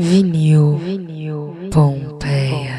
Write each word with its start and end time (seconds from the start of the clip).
Vinil, 0.00 0.76
vinil, 0.78 1.70
Pompeia. 1.72 2.78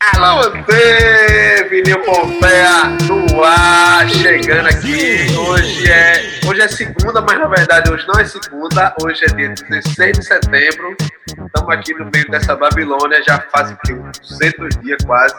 Alô 0.00 0.40
você, 0.40 1.68
Vinil 1.68 2.00
Pompeia 2.00 2.96
no 3.06 3.44
ar, 3.44 4.08
chegando 4.08 4.68
aqui. 4.68 5.26
Hoje 5.36 5.92
é, 5.92 6.35
hoje 6.48 6.60
é 6.60 6.68
segunda, 6.68 7.20
mas 7.20 7.38
na 7.38 7.48
verdade 7.48 7.90
hoje 7.90 8.06
não 8.06 8.20
é 8.20 8.24
segunda, 8.24 8.94
hoje 9.02 9.24
é 9.24 9.34
dia 9.34 9.54
16 9.68 10.18
de 10.18 10.24
setembro. 10.24 10.96
Estamos 11.28 11.74
aqui 11.74 11.94
no 11.94 12.08
meio 12.12 12.30
dessa 12.30 12.54
Babilônia, 12.54 13.22
já 13.22 13.40
faz 13.52 13.72
uns 13.72 14.18
200 14.18 14.76
dias 14.82 15.02
quase. 15.04 15.34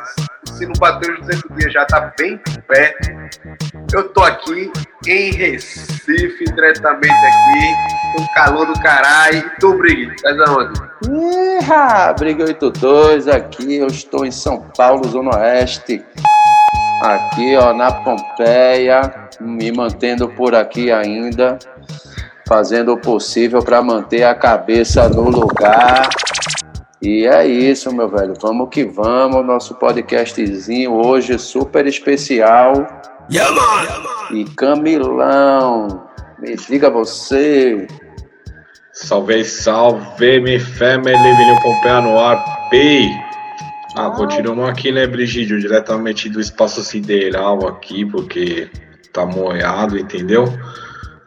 Se 0.45 0.65
não 0.65 0.73
bateu 0.79 1.13
os 1.13 1.19
200 1.21 1.57
dias, 1.57 1.73
já 1.73 1.83
está 1.83 2.13
bem 2.19 2.37
perto. 2.67 3.09
Eu 3.93 4.09
tô 4.09 4.21
aqui 4.23 4.71
em 5.07 5.31
Recife, 5.31 6.43
diretamente 6.45 7.13
aqui, 7.13 8.15
com 8.15 8.33
calor 8.35 8.65
do 8.65 8.79
caralho. 8.81 9.37
E 9.37 9.59
tu, 9.59 9.77
Brigui, 9.77 10.13
tá 10.21 10.29
onde? 10.49 10.79
Iha, 11.09 12.13
Briga 12.13 12.43
82 12.45 13.27
aqui, 13.27 13.77
eu 13.77 13.87
estou 13.87 14.25
em 14.25 14.31
São 14.31 14.61
Paulo, 14.75 15.07
Zona 15.07 15.37
Oeste. 15.37 16.03
Aqui, 17.01 17.55
ó, 17.55 17.73
na 17.73 17.91
Pompeia, 17.91 19.29
me 19.39 19.71
mantendo 19.71 20.27
por 20.29 20.55
aqui 20.55 20.91
ainda, 20.91 21.59
fazendo 22.47 22.93
o 22.93 22.97
possível 22.97 23.61
para 23.61 23.83
manter 23.83 24.23
a 24.23 24.33
cabeça 24.33 25.07
no 25.07 25.29
lugar. 25.29 26.09
E 26.99 27.27
é 27.27 27.45
isso, 27.45 27.93
meu 27.93 28.09
velho. 28.09 28.33
Vamos 28.41 28.69
que 28.69 28.83
vamos. 28.83 29.45
Nosso 29.45 29.75
podcastzinho 29.75 30.93
hoje 30.93 31.37
super 31.37 31.85
especial. 31.85 32.73
Yeah, 33.31 33.53
E 34.31 34.45
Camilão, 34.55 36.07
me 36.39 36.55
diga 36.55 36.89
você. 36.89 37.85
Salve, 38.91 39.45
salve, 39.45 40.39
me 40.39 40.59
family, 40.59 41.13
Vinil 41.13 41.61
Pompeia 41.61 42.01
no 42.01 42.19
ar, 42.19 42.69
P. 42.71 43.07
Ah, 43.97 44.11
continuamos 44.11 44.69
aqui, 44.69 44.91
né, 44.91 45.07
Brigídio, 45.07 45.59
diretamente 45.59 46.29
do 46.29 46.39
espaço 46.39 46.83
sideral 46.83 47.67
aqui, 47.67 48.05
porque 48.05 48.69
tá 49.11 49.25
moiado, 49.25 49.97
entendeu? 49.97 50.53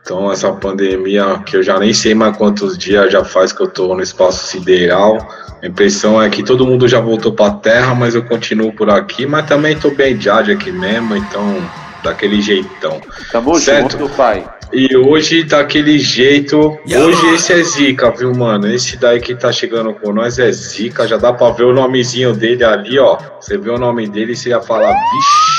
Então, 0.01 0.31
essa 0.33 0.53
pandemia, 0.53 1.43
que 1.45 1.57
eu 1.57 1.63
já 1.63 1.79
nem 1.79 1.93
sei 1.93 2.15
mais 2.15 2.37
quantos 2.37 2.79
dias 2.79 3.13
já 3.13 3.25
faz 3.25 3.53
que 3.53 3.63
eu 3.63 3.69
tô 3.69 3.95
no 3.95 4.03
espaço 4.03 4.47
sideral. 4.47 5.19
A 5.63 5.67
impressão 5.67 6.21
é 6.21 6.31
que 6.31 6.43
todo 6.43 6.67
mundo 6.67 6.89
já 6.89 7.01
voltou 7.01 7.33
pra 7.33 7.51
terra, 7.51 7.95
mas 7.95 8.15
eu 8.15 8.25
continuo 8.25 8.73
por 8.73 8.89
aqui, 8.89 9.27
mas 9.27 9.47
também 9.47 9.79
tô 9.79 9.91
bem 9.91 10.17
de 10.17 10.31
aqui 10.31 10.73
mesmo, 10.73 11.17
então, 11.17 11.71
daquele 12.03 12.41
jeitão. 12.41 13.01
Tamo 13.31 13.59
Certo. 13.59 13.99
junto, 13.99 14.17
pai. 14.17 14.49
E 14.73 14.97
hoje, 14.97 15.43
daquele 15.43 15.99
jeito, 15.99 16.79
hoje 16.87 17.35
esse 17.35 17.53
é 17.53 17.63
Zica, 17.63 18.11
viu, 18.13 18.33
mano? 18.33 18.69
Esse 18.73 18.97
daí 18.97 19.21
que 19.21 19.35
tá 19.35 19.51
chegando 19.51 19.93
com 19.95 20.13
nós 20.13 20.39
é 20.39 20.51
Zica, 20.53 21.09
já 21.09 21.17
dá 21.17 21.33
pra 21.33 21.51
ver 21.51 21.65
o 21.65 21.73
nomezinho 21.73 22.33
dele 22.33 22.63
ali, 22.65 22.99
ó. 22.99 23.19
Você 23.41 23.59
vê 23.59 23.69
o 23.71 23.79
nome 23.79 24.09
dele 24.09 24.33
e 24.33 24.37
você 24.37 24.51
ia 24.51 24.61
falar, 24.61 24.93
vixi. 24.93 25.51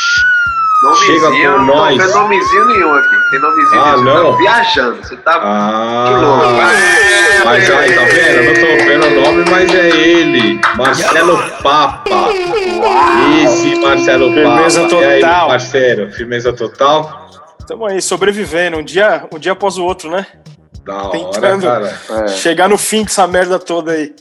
Chega 1.05 1.21
Nomezinho, 1.29 1.51
com 1.51 1.57
não 1.59 1.65
nós. 1.75 1.97
tem 2.03 2.13
nomezinho 2.15 2.65
nenhum 2.65 2.93
aqui. 2.93 3.15
Tem 3.29 3.39
nomezinho 3.39 3.81
Ah, 3.81 3.91
nenhum. 3.91 4.03
Você 4.03 4.13
não? 4.23 4.31
tá 4.31 4.37
viajando. 4.37 4.97
Você 5.03 5.15
tá 5.17 5.33
que 6.07 6.15
louco. 6.15 6.43
Ah, 6.43 7.41
mas 7.45 7.69
aí, 7.69 7.93
tá 7.93 8.01
vendo? 8.05 8.37
Eu 8.37 8.43
não 8.45 8.53
tô 8.53 8.85
vendo 8.85 9.05
o 9.05 9.21
nome, 9.21 9.49
mas 9.51 9.75
é 9.75 9.89
ele. 9.89 10.59
Marcelo 10.77 11.37
Papa. 11.61 12.29
Esse 13.43 13.75
Marcelo 13.79 14.31
Firmeza 14.33 14.81
Papa. 14.81 14.95
E 14.95 15.05
aí, 15.05 15.21
total. 15.21 15.47
parceiro, 15.49 16.11
firmeza 16.11 16.53
total? 16.53 17.29
Estamos 17.61 17.91
aí, 17.91 18.01
sobrevivendo, 18.01 18.77
um 18.77 18.83
dia, 18.83 19.27
um 19.31 19.37
dia 19.37 19.51
após 19.51 19.77
o 19.77 19.85
outro, 19.85 20.09
né? 20.09 20.25
Da 20.83 21.03
hora, 21.03 21.11
Tentando. 21.11 21.61
cara. 21.61 21.99
É. 22.09 22.27
Chegar 22.27 22.67
no 22.67 22.77
fim 22.77 23.03
dessa 23.03 23.27
merda 23.27 23.59
toda 23.59 23.91
aí. 23.91 24.13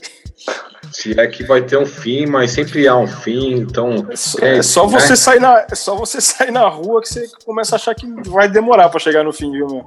Se 0.91 1.19
é 1.19 1.25
que 1.27 1.43
vai 1.43 1.61
ter 1.61 1.77
um 1.77 1.85
fim, 1.85 2.27
mas 2.27 2.51
sempre 2.51 2.87
há 2.87 2.95
um 2.95 3.07
fim, 3.07 3.53
então. 3.53 4.07
É 4.09 4.15
só, 4.15 4.37
é 4.39 4.61
só 4.61 4.87
né? 4.87 4.99
você 4.99 5.15
sair 5.15 5.39
na, 5.39 5.65
é 5.69 5.75
só 5.75 5.95
você 5.95 6.21
sair 6.21 6.51
na 6.51 6.67
rua 6.67 7.01
que 7.01 7.09
você 7.09 7.27
começa 7.43 7.75
a 7.75 7.77
achar 7.77 7.95
que 7.95 8.05
vai 8.29 8.47
demorar 8.47 8.89
pra 8.89 8.99
chegar 8.99 9.23
no 9.23 9.33
fim, 9.33 9.51
viu, 9.51 9.67
meu? 9.67 9.85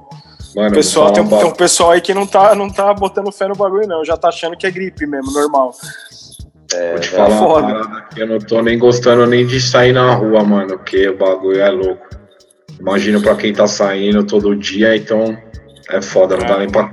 Mano, 0.55 0.73
Pessoal, 0.73 1.11
tem, 1.11 1.23
um, 1.23 1.27
tem 1.27 1.45
um 1.45 1.51
pessoal 1.51 1.91
aí 1.91 2.01
que 2.01 2.13
não 2.13 2.25
tá, 2.25 2.55
não 2.55 2.69
tá 2.69 2.93
botando 2.93 3.31
fé 3.31 3.47
no 3.47 3.55
bagulho, 3.55 3.87
não. 3.87 4.05
Já 4.05 4.15
tá 4.17 4.29
achando 4.29 4.55
que 4.55 4.65
é 4.67 4.71
gripe 4.71 5.05
mesmo, 5.05 5.31
normal. 5.31 5.73
Vou 6.91 6.99
te 6.99 7.09
falar 7.09 7.29
uma 7.29 7.37
foda. 7.37 7.67
parada 7.67 8.01
que 8.13 8.21
eu 8.21 8.27
não 8.27 8.39
tô 8.39 8.61
nem 8.61 8.77
gostando 8.77 9.25
nem 9.25 9.45
de 9.45 9.61
sair 9.61 9.93
na 9.93 10.13
rua, 10.13 10.43
mano, 10.43 10.77
porque 10.77 11.07
o 11.07 11.17
bagulho 11.17 11.59
é 11.59 11.69
louco. 11.69 12.24
Imagino 12.79 13.21
pra 13.21 13.35
quem 13.35 13.53
tá 13.53 13.67
saindo 13.67 14.23
todo 14.23 14.55
dia, 14.55 14.95
então 14.95 15.37
é 15.89 16.01
foda, 16.01 16.37
não 16.37 16.45
dá 16.45 16.57
nem 16.57 16.69
pra. 16.69 16.91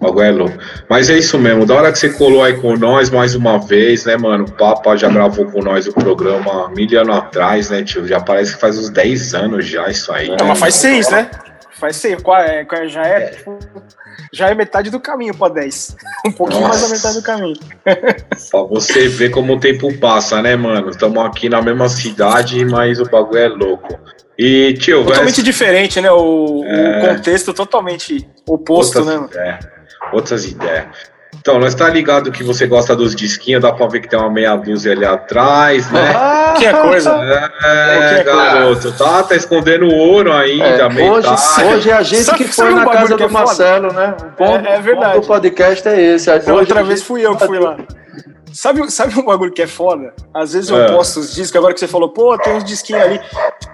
O 0.00 0.04
bagulho 0.04 0.24
é 0.24 0.30
louco. 0.32 0.58
Mas 0.88 1.08
é 1.08 1.16
isso 1.16 1.38
mesmo, 1.38 1.64
da 1.64 1.74
hora 1.74 1.92
que 1.92 1.98
você 1.98 2.10
colou 2.10 2.42
aí 2.42 2.54
com 2.60 2.76
nós 2.76 3.08
mais 3.08 3.36
uma 3.36 3.58
vez, 3.58 4.04
né, 4.04 4.16
mano? 4.16 4.44
O 4.44 4.50
Papa 4.50 4.96
já 4.96 5.08
gravou 5.08 5.46
com 5.46 5.62
nós 5.62 5.86
o 5.86 5.92
programa 5.92 6.68
mil 6.70 7.00
anos 7.00 7.16
atrás, 7.16 7.70
né, 7.70 7.84
tio? 7.84 8.06
Já 8.06 8.20
parece 8.20 8.54
que 8.54 8.60
faz 8.60 8.76
uns 8.76 8.90
10 8.90 9.34
anos 9.34 9.64
já 9.64 9.88
isso 9.88 10.12
aí. 10.12 10.28
Não, 10.36 10.46
mas 10.46 10.58
faz 10.58 10.74
seis, 10.74 11.08
né? 11.08 11.30
Faz 11.78 11.96
seis. 11.96 12.20
É, 12.20 12.88
já 12.88 13.06
é, 13.06 13.26
tipo, 13.26 13.58
já 14.32 14.50
é 14.50 14.54
metade 14.54 14.90
do 14.90 14.98
caminho 14.98 15.36
pra 15.36 15.48
10. 15.48 15.96
Um 16.26 16.30
pouquinho 16.30 16.62
mais 16.62 16.80
da 16.80 16.88
Nossa. 16.88 16.94
metade 16.94 17.16
do 17.16 17.22
caminho. 17.22 17.58
Pra 17.84 18.62
você 18.62 19.08
ver 19.08 19.30
como 19.30 19.54
o 19.54 19.60
tempo 19.60 19.92
passa, 19.98 20.40
né, 20.40 20.54
mano? 20.54 20.90
Estamos 20.90 21.18
aqui 21.24 21.48
na 21.48 21.60
mesma 21.60 21.88
cidade, 21.88 22.64
mas 22.64 23.00
o 23.00 23.04
bagulho 23.04 23.38
é 23.38 23.48
louco. 23.48 23.98
E, 24.38 24.74
tio, 24.74 25.04
Totalmente 25.04 25.42
diferente, 25.42 26.00
né? 26.00 26.10
O, 26.10 26.64
É. 26.64 26.98
o 26.98 27.08
contexto 27.16 27.52
totalmente 27.52 28.26
oposto, 28.46 28.98
outras 28.98 29.20
né? 29.20 29.26
ideias. 29.30 29.58
Outras 30.12 30.44
ideias. 30.46 30.84
Então, 31.40 31.58
nós 31.58 31.74
tá 31.74 31.88
ligado 31.88 32.30
que 32.30 32.42
você 32.44 32.66
gosta 32.66 32.94
dos 32.94 33.16
disquinhos, 33.16 33.60
dá 33.62 33.72
pra 33.72 33.86
ver 33.88 34.00
que 34.00 34.08
tem 34.08 34.18
uma 34.18 34.30
meia 34.30 34.54
dúzia 34.54 34.92
ali 34.92 35.04
atrás, 35.04 35.90
né? 35.90 36.12
Ah, 36.14 36.54
Que 36.56 36.66
é 36.66 36.72
coisa. 36.72 37.10
É, 37.64 38.18
que 38.18 38.24
coisa. 38.30 38.44
garoto, 38.52 38.92
tá, 38.92 39.22
tá 39.24 39.34
escondendo 39.34 39.86
o 39.86 39.94
ouro 39.94 40.32
ainda, 40.32 40.64
É, 40.64 40.86
hoje, 41.10 41.28
hoje 41.64 41.90
é 41.90 41.92
a 41.94 42.02
gente 42.02 42.22
Sabe- 42.24 42.38
que 42.44 42.52
foi 42.52 42.72
na 42.74 42.86
casa 42.86 43.14
é 43.14 43.16
do 43.16 43.22
foda? 43.28 43.32
Marcelo, 43.32 43.92
né? 43.92 44.14
O 44.22 44.38
bom, 44.38 44.56
É- 44.58 44.76
é 44.76 44.78
o 44.78 44.82
verdade. 44.82 45.20
do 45.20 45.26
podcast 45.26 45.88
é 45.88 46.00
esse. 46.14 46.30
Hoje 46.30 46.50
outra 46.50 46.80
a 46.80 46.82
vez 46.84 46.98
gente- 47.00 47.08
fui 47.08 47.26
eu 47.26 47.34
que 47.36 47.46
fui 47.46 47.58
lá. 47.58 47.76
Sabe, 48.52 48.88
sabe 48.92 49.18
um 49.18 49.24
bagulho 49.24 49.50
que 49.50 49.62
é 49.62 49.66
foda? 49.66 50.12
Às 50.34 50.52
vezes 50.52 50.68
eu 50.68 50.76
É. 50.84 50.92
posto 50.92 51.20
os 51.20 51.34
discos, 51.34 51.56
agora 51.56 51.72
que 51.72 51.80
você 51.80 51.88
falou, 51.88 52.10
pô, 52.10 52.36
tem 52.38 52.52
uns 52.54 52.64
disquinhos 52.64 53.02
ali. 53.02 53.20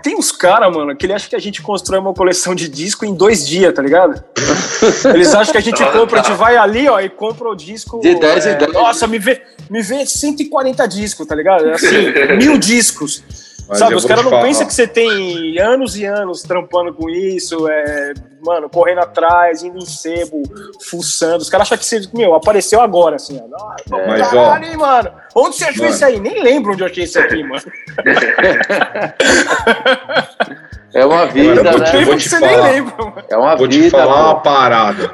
Tem 0.03 0.17
uns 0.17 0.33
caras, 0.33 0.75
mano, 0.75 0.97
que 0.97 1.07
ele 1.07 1.13
acha 1.13 1.29
que 1.29 1.37
a 1.37 1.39
gente 1.39 1.63
constrói 1.63 1.99
uma 1.99 2.15
coleção 2.15 2.55
de 2.55 2.69
disco 2.69 3.05
em 3.05 3.15
dois 3.15 3.47
dias, 3.47 3.73
tá 3.75 3.83
ligado? 3.83 4.23
Eles 5.15 5.35
acham 5.35 5.53
que 5.53 5.59
a 5.59 5.63
gente 5.63 5.85
compra, 5.85 6.21
a 6.21 6.23
gente 6.23 6.37
vai 6.37 6.57
ali, 6.57 6.89
ó, 6.89 7.01
e 7.01 7.09
compra 7.09 7.49
o 7.49 7.55
disco. 7.55 8.01
De 8.01 8.15
10 8.15 8.47
em 8.47 8.59
10. 8.59 8.73
Nossa, 8.73 9.07
me 9.07 9.19
vê, 9.19 9.43
me 9.69 9.83
vê 9.83 10.07
140 10.07 10.87
discos, 10.87 11.27
tá 11.27 11.35
ligado? 11.35 11.69
É 11.69 11.73
Assim, 11.73 12.37
mil 12.39 12.59
discos. 12.59 13.23
Mas 13.69 13.79
Sabe, 13.79 13.95
os 13.95 14.07
caras 14.07 14.25
não 14.25 14.41
pensam 14.41 14.67
que 14.67 14.73
você 14.73 14.87
tem 14.87 15.59
anos 15.59 15.97
e 15.97 16.07
anos 16.07 16.43
trampando 16.43 16.95
com 16.95 17.11
isso, 17.11 17.69
é, 17.69 18.15
mano, 18.41 18.71
correndo 18.71 19.01
atrás, 19.01 19.63
indo 19.63 19.77
em 19.77 19.85
sebo, 19.85 20.43
fuçando. 20.81 21.43
Os 21.43 21.51
caras 21.51 21.67
acham 21.67 21.77
que 21.77 21.85
você, 21.85 22.01
meu, 22.15 22.35
apareceu 22.35 22.81
agora, 22.81 23.17
assim, 23.17 23.39
ó. 23.39 23.57
Ah, 23.57 23.77
pô, 23.89 23.99
Mas, 24.07 24.29
caralho, 24.29 24.65
hein, 24.65 24.77
mano. 24.77 25.13
Onde 25.35 25.57
você 25.57 25.65
achou 25.65 25.83
Mano. 25.83 25.95
isso 25.95 26.05
aí? 26.05 26.19
Nem 26.19 26.43
lembro 26.43 26.73
onde 26.73 26.83
eu 26.83 26.87
achei 26.87 27.05
isso 27.05 27.19
aqui, 27.19 27.43
mano. 27.43 27.63
É 30.95 31.05
uma 31.05 31.27
vida, 31.27 31.63
Mano, 31.63 31.69
eu 31.69 31.73
vou 31.73 31.81
te- 31.81 31.85
né? 31.85 31.91
vou 31.91 31.99
Lembro 32.01 32.17
que 32.17 32.29
você 32.29 32.41
falar. 32.41 32.63
nem 32.63 32.73
lembra, 32.73 32.95
mano. 33.05 33.23
É 33.29 33.37
uma 33.37 33.57
Vou 33.57 33.69
vida. 33.69 33.85
te 33.85 33.91
falar 33.91 34.25
uma 34.25 34.35
pô. 34.37 34.41
parada 34.41 35.11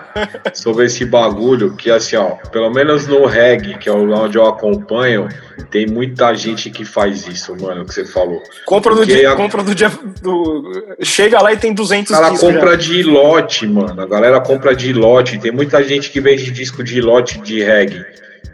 sobre 0.54 0.84
esse 0.86 1.04
bagulho, 1.04 1.74
que 1.74 1.90
assim, 1.90 2.14
ó, 2.16 2.36
pelo 2.52 2.70
menos 2.70 3.08
no 3.08 3.26
reggae, 3.26 3.76
que 3.76 3.88
é 3.88 3.92
o 3.92 4.08
onde 4.14 4.38
eu 4.38 4.46
acompanho, 4.46 5.28
tem 5.72 5.86
muita 5.86 6.32
gente 6.34 6.70
que 6.70 6.84
faz 6.84 7.26
isso, 7.26 7.56
mano, 7.60 7.84
que 7.84 7.92
você 7.92 8.04
falou. 8.04 8.40
Compra 8.66 8.94
no 8.94 9.04
dia, 9.04 9.32
a- 9.32 9.36
compra 9.36 9.64
no 9.64 9.74
dia 9.74 9.90
do... 10.22 10.94
Chega 11.02 11.42
lá 11.42 11.52
e 11.52 11.56
tem 11.56 11.72
200 11.74 12.12
O 12.12 12.14
cara 12.20 12.30
discos 12.30 12.48
compra 12.52 12.70
já. 12.70 12.76
de 12.76 13.02
lote, 13.02 13.66
mano. 13.66 14.00
A 14.00 14.06
galera 14.06 14.40
compra 14.40 14.76
de 14.76 14.92
lote. 14.92 15.38
Tem 15.40 15.50
muita 15.50 15.82
gente 15.82 16.08
que 16.10 16.20
vende 16.20 16.52
disco 16.52 16.84
de 16.84 17.00
lote 17.00 17.40
de 17.40 17.62
reggae. 17.64 18.04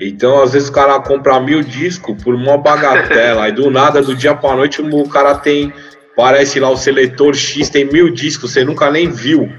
Então, 0.01 0.43
às 0.43 0.55
vezes, 0.55 0.71
o 0.71 0.73
cara 0.73 0.99
compra 1.01 1.39
mil 1.39 1.63
discos 1.63 2.17
por 2.25 2.35
uma 2.35 2.57
bagatela. 2.57 3.45
Aí, 3.45 3.53
do 3.53 3.71
nada, 3.71 4.01
do 4.01 4.15
dia 4.17 4.35
pra 4.35 4.57
noite, 4.57 4.81
o 4.81 5.09
cara 5.09 5.35
tem. 5.35 5.71
Parece 6.17 6.59
lá 6.61 6.69
o 6.69 6.77
seletor 6.77 7.35
X, 7.35 7.71
tem 7.71 7.85
mil 7.85 8.11
discos, 8.13 8.53
você 8.53 8.65
nunca 8.65 8.91
nem 8.91 9.09
viu. 9.09 9.51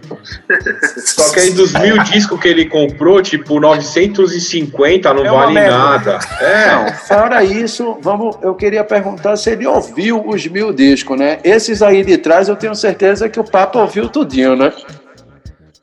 Só 0.97 1.31
que 1.31 1.39
aí 1.39 1.51
dos 1.51 1.73
mil 1.73 1.97
discos 2.03 2.39
que 2.39 2.47
ele 2.47 2.65
comprou, 2.65 3.21
tipo, 3.21 3.59
950 3.59 5.13
não 5.13 5.25
É 5.25 5.29
vale 5.29 5.53
merda. 5.53 5.77
nada. 5.77 6.19
É, 6.39 6.75
Não, 6.75 6.93
fora 6.93 7.43
isso, 7.43 7.97
vamos, 8.01 8.37
eu 8.43 8.53
queria 8.53 8.83
perguntar 8.83 9.37
se 9.37 9.49
ele 9.49 9.65
ouviu 9.65 10.23
os 10.27 10.45
mil 10.45 10.71
discos, 10.73 11.17
né? 11.17 11.39
Esses 11.43 11.81
aí 11.81 12.03
de 12.03 12.17
trás 12.17 12.47
eu 12.47 12.55
tenho 12.55 12.75
certeza 12.75 13.29
que 13.29 13.39
o 13.39 13.43
Papa 13.43 13.79
ouviu 13.79 14.07
tudinho, 14.09 14.55
né? 14.55 14.71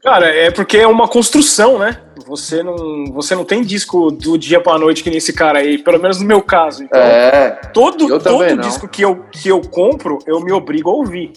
Cara, 0.02 0.26
é 0.28 0.50
porque 0.50 0.76
é 0.78 0.86
uma 0.86 1.08
construção, 1.08 1.78
né? 1.78 1.96
Você 2.28 2.62
não, 2.62 3.06
você 3.06 3.34
não 3.34 3.44
tem 3.44 3.62
disco 3.62 4.10
do 4.10 4.36
dia 4.36 4.60
pra 4.60 4.78
noite 4.78 5.02
que 5.02 5.08
nem 5.08 5.16
esse 5.16 5.32
cara 5.32 5.60
aí, 5.60 5.78
pelo 5.78 5.98
menos 5.98 6.20
no 6.20 6.26
meu 6.26 6.42
caso. 6.42 6.84
Então, 6.84 7.00
É. 7.00 7.50
todo, 7.72 8.06
todo 8.20 8.54
não. 8.54 8.56
disco 8.58 8.86
que 8.86 9.02
eu, 9.02 9.24
que 9.32 9.48
eu 9.48 9.60
compro, 9.62 10.18
eu 10.26 10.38
me 10.40 10.52
obrigo 10.52 10.90
a 10.90 10.92
ouvir. 10.92 11.32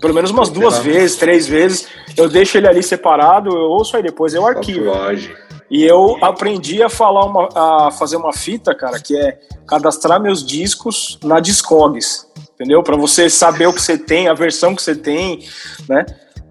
Pelo 0.00 0.12
menos 0.12 0.30
umas 0.30 0.50
duas 0.50 0.78
vezes, 0.78 1.16
três 1.16 1.46
vezes. 1.48 1.88
Eu 2.16 2.28
deixo 2.28 2.58
ele 2.58 2.68
ali 2.68 2.82
separado, 2.82 3.48
eu 3.48 3.70
ouço 3.70 3.96
aí 3.96 4.02
depois 4.02 4.34
eu 4.34 4.46
arquivo. 4.46 4.84
Tatuagem. 4.92 5.34
E 5.70 5.82
eu 5.82 6.18
aprendi 6.22 6.82
a 6.82 6.90
falar 6.90 7.24
uma, 7.24 7.48
a 7.86 7.90
fazer 7.90 8.16
uma 8.16 8.32
fita, 8.32 8.74
cara, 8.74 9.00
que 9.00 9.16
é 9.16 9.38
cadastrar 9.66 10.20
meus 10.20 10.44
discos 10.46 11.18
na 11.24 11.40
Discogs, 11.40 12.26
entendeu? 12.54 12.82
Para 12.82 12.96
você 12.96 13.30
saber 13.30 13.66
o 13.66 13.72
que 13.72 13.80
você 13.80 13.96
tem, 13.96 14.28
a 14.28 14.34
versão 14.34 14.74
que 14.76 14.82
você 14.82 14.94
tem, 14.94 15.40
né? 15.88 16.04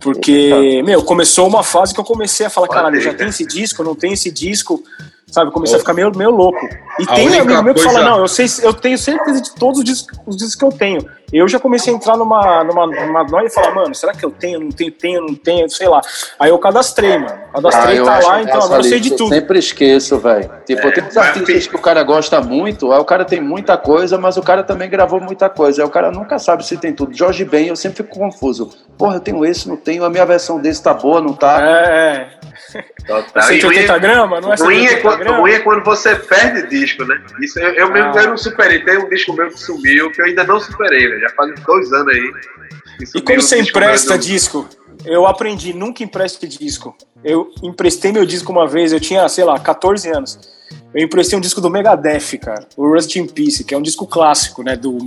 Porque, 0.04 0.84
meu, 0.84 1.02
começou 1.04 1.48
uma 1.48 1.64
fase 1.64 1.94
que 1.94 2.00
eu 2.00 2.04
comecei 2.04 2.46
a 2.46 2.50
falar, 2.50 2.68
caralho, 2.68 3.00
já 3.02 3.14
tem 3.14 3.30
esse 3.30 3.46
disco, 3.46 3.84
não 3.84 3.96
tem 3.96 4.12
esse 4.14 4.30
disco, 4.30 4.84
sabe? 5.32 5.50
Comecei 5.52 5.76
Ô. 5.76 5.78
a 5.78 5.80
ficar 5.80 5.94
meio, 5.94 6.12
meio 6.16 6.30
louco. 6.30 6.60
E 7.00 7.04
A 7.08 7.14
tem 7.16 7.28
amigo 7.40 7.64
meu 7.64 7.74
que 7.74 7.82
coisa- 7.82 8.00
fala, 8.00 8.10
não, 8.12 8.20
eu 8.20 8.28
sei, 8.28 8.46
eu 8.62 8.74
tenho 8.74 8.98
certeza 8.98 9.42
de 9.42 9.56
todos 9.56 9.80
os 9.80 9.86
discos, 9.86 10.20
os 10.28 10.36
discos 10.36 10.56
que 10.56 10.66
eu 10.66 10.72
tenho. 10.72 11.06
Eu 11.34 11.48
já 11.48 11.60
comecei 11.60 11.92
a 11.92 11.96
entrar 11.96 12.16
numa, 12.16 12.64
numa, 12.64 12.86
numa 12.86 13.24
noia 13.24 13.48
e 13.48 13.50
falar, 13.50 13.74
mano, 13.74 13.94
será 13.96 14.14
que 14.14 14.24
eu 14.24 14.30
tenho, 14.32 14.60
não 14.60 14.70
tenho, 14.70 14.92
tenho, 14.92 15.22
não 15.22 15.36
tenho, 15.36 15.70
sei 15.70 15.88
lá. 15.88 16.00
Aí 16.40 16.50
eu 16.50 16.60
cadastrei, 16.60 17.18
mano. 17.18 17.40
Cadastrei, 17.52 18.00
Ah, 18.00 18.04
tá 18.04 18.20
lá, 18.20 18.42
então 18.42 18.62
agora 18.62 18.80
eu 18.80 18.84
sei 18.84 19.00
de 19.00 19.12
tudo. 19.12 19.34
Eu 19.34 19.40
sempre 19.40 19.60
esqueço, 19.60 20.20
velho. 20.20 20.50
Tipo, 20.66 20.92
tem 20.92 21.04
uns 21.04 21.16
mas 21.16 21.28
artistas 21.28 21.68
que 21.68 21.76
o 21.76 21.80
cara 21.80 22.04
gosta 22.04 22.40
muito, 22.42 22.92
aí 22.92 23.00
o 23.00 23.06
cara 23.06 23.26
tem 23.26 23.42
muita 23.42 23.78
coisa, 23.78 24.18
mas 24.18 24.38
o 24.38 24.42
cara 24.44 24.64
também 24.64 24.90
gravou 24.90 25.20
muita 25.20 25.50
coisa. 25.50 25.82
Aí 25.82 25.88
o 25.88 25.92
cara 25.92 26.12
nunca 26.12 26.38
sabe 26.38 26.66
se 26.66 26.78
tem 26.78 26.94
tudo. 26.94 27.16
Jorge 27.16 27.44
Ben, 27.46 27.68
eu 27.68 27.76
sempre 27.76 27.98
fico 27.98 28.18
confuso. 28.18 28.70
Porra, 28.98 29.16
eu 29.16 29.20
tenho 29.20 29.44
esse, 29.46 29.68
não 29.68 29.76
tenho, 29.76 30.04
a 30.06 30.10
minha 30.10 30.26
versão 30.26 30.60
desse 30.60 30.84
tá 30.84 30.94
boa, 30.94 31.20
não 31.20 31.34
tá? 31.34 31.60
É, 31.62 32.28
é. 32.74 32.84
Total. 33.06 33.44
E 33.52 33.62
180 33.62 33.98
gramas? 34.00 34.42
Não 34.42 34.54
é 34.54 34.56
ruim, 34.56 34.86
é 34.86 34.90
180 34.90 35.02
quando, 35.02 35.20
gramas? 35.20 35.40
ruim 35.42 35.52
é 35.52 35.60
quando 35.60 35.84
você 35.84 36.16
perde 36.16 36.68
disco, 36.70 37.04
né? 37.06 37.20
Isso 37.42 37.60
eu, 37.60 37.74
eu 37.74 37.92
mesmo 37.92 38.12
Ah. 38.16 38.22
eu 38.22 38.30
não 38.30 38.38
superei. 38.38 38.80
Tem 38.84 38.98
um 38.98 39.10
disco 39.10 39.34
meu 39.34 39.48
que 39.50 39.60
sumiu, 39.60 40.12
que 40.12 40.22
eu 40.22 40.26
ainda 40.26 40.44
não 40.44 40.60
superei, 40.60 41.08
velho. 41.08 41.23
Já 41.24 41.30
faz 41.30 41.56
dois 41.62 41.94
anos 41.94 42.14
aí. 42.14 42.34
E 43.16 43.34
um 43.38 43.42
você 43.42 43.60
empresta 43.60 44.18
disco? 44.18 44.68
Eu 45.06 45.26
aprendi, 45.26 45.74
nunca 45.74 46.04
empreste 46.04 46.46
disco. 46.48 46.96
Eu 47.24 47.50
emprestei 47.64 48.12
meu 48.12 48.26
disco 48.26 48.52
uma 48.52 48.68
vez, 48.68 48.92
eu 48.92 49.00
tinha, 49.00 49.28
sei 49.30 49.46
lá, 49.46 49.58
14 49.58 50.10
anos. 50.10 50.38
Eu 50.94 51.04
emprestei 51.06 51.38
um 51.38 51.42
disco 51.42 51.62
do 51.62 51.70
Megadeth, 51.70 52.38
cara, 52.42 52.68
o 52.76 52.88
Rust 52.88 53.16
in 53.16 53.26
Peace, 53.26 53.64
que 53.64 53.74
é 53.74 53.78
um 53.78 53.82
disco 53.82 54.06
clássico, 54.06 54.64
né, 54.64 54.76
do, 54.76 54.98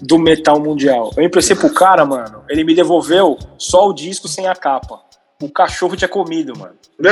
do 0.00 0.18
metal 0.18 0.60
mundial. 0.60 1.10
Eu 1.16 1.24
emprestei 1.24 1.56
pro 1.56 1.72
cara, 1.72 2.04
mano, 2.04 2.44
ele 2.48 2.62
me 2.62 2.74
devolveu 2.74 3.38
só 3.58 3.88
o 3.88 3.94
disco 3.94 4.28
sem 4.28 4.46
a 4.46 4.54
capa. 4.54 5.00
O 5.42 5.50
cachorro 5.50 5.96
tinha 5.96 6.08
comido, 6.08 6.56
mano. 6.56 6.74
Né? 6.98 7.10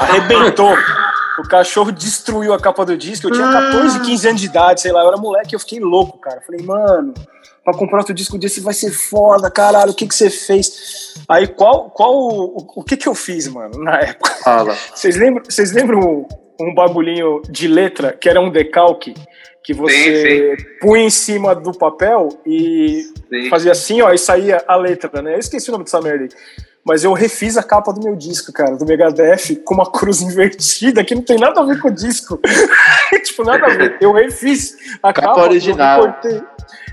Arrebentou. 0.00 0.74
O 1.38 1.48
cachorro 1.48 1.92
destruiu 1.92 2.52
a 2.52 2.60
capa 2.60 2.84
do 2.84 2.96
disco. 2.96 3.28
Eu 3.28 3.32
tinha 3.32 3.46
14, 3.46 4.00
15 4.00 4.28
anos 4.28 4.40
de 4.40 4.46
idade, 4.46 4.80
sei 4.80 4.92
lá. 4.92 5.02
Eu 5.02 5.08
era 5.08 5.16
moleque 5.16 5.54
eu 5.54 5.60
fiquei 5.60 5.78
louco, 5.78 6.18
cara. 6.18 6.40
Falei, 6.40 6.64
mano, 6.64 7.14
pra 7.64 7.74
comprar 7.74 7.98
outro 7.98 8.14
disco 8.14 8.38
desse 8.38 8.60
vai 8.60 8.74
ser 8.74 8.90
foda, 8.90 9.50
caralho. 9.50 9.92
O 9.92 9.94
que 9.94 10.06
que 10.06 10.14
você 10.14 10.30
fez? 10.30 11.14
Aí, 11.28 11.46
qual, 11.46 11.90
qual 11.90 12.14
o, 12.14 12.66
o 12.76 12.82
que 12.82 12.96
que 12.96 13.08
eu 13.08 13.14
fiz, 13.14 13.46
mano, 13.48 13.78
na 13.82 13.98
época? 14.00 14.30
Fala. 14.42 14.76
Vocês 14.94 15.16
lembram, 15.16 15.44
vocês 15.44 15.72
lembram 15.72 16.26
um, 16.60 16.74
bagulhinho 16.74 17.42
de 17.48 17.68
letra 17.68 18.12
que 18.12 18.28
era 18.28 18.40
um 18.40 18.50
decalque? 18.50 19.14
Que 19.62 19.74
você 19.74 20.56
punha 20.80 21.04
em 21.04 21.10
cima 21.10 21.54
do 21.54 21.76
papel 21.76 22.30
e 22.46 23.02
Sim. 23.28 23.50
fazia 23.50 23.72
assim, 23.72 24.00
ó, 24.00 24.10
e 24.10 24.16
saía 24.16 24.64
a 24.66 24.74
letra, 24.76 25.20
né? 25.20 25.34
Eu 25.34 25.38
esqueci 25.38 25.68
o 25.68 25.72
nome 25.72 25.84
dessa 25.84 26.00
merda 26.00 26.24
aí. 26.24 26.30
Mas 26.88 27.04
eu 27.04 27.12
refiz 27.12 27.58
a 27.58 27.62
capa 27.62 27.92
do 27.92 28.02
meu 28.02 28.16
disco, 28.16 28.50
cara, 28.50 28.74
do 28.74 28.86
Megadeth, 28.86 29.56
com 29.62 29.74
uma 29.74 29.92
cruz 29.92 30.22
invertida, 30.24 31.04
que 31.04 31.14
não 31.14 31.20
tem 31.20 31.36
nada 31.36 31.60
a 31.60 31.64
ver 31.64 31.78
com 31.78 31.88
o 31.88 31.90
disco. 31.90 32.40
tipo, 33.22 33.44
nada 33.44 33.66
a 33.66 33.68
ver. 33.68 33.98
Eu 34.00 34.10
refiz 34.10 34.74
a 35.02 35.12
Capa 35.12 35.28
capa, 35.28 35.42
original. 35.42 36.00
Eu 36.00 36.06
recortei, 36.06 36.42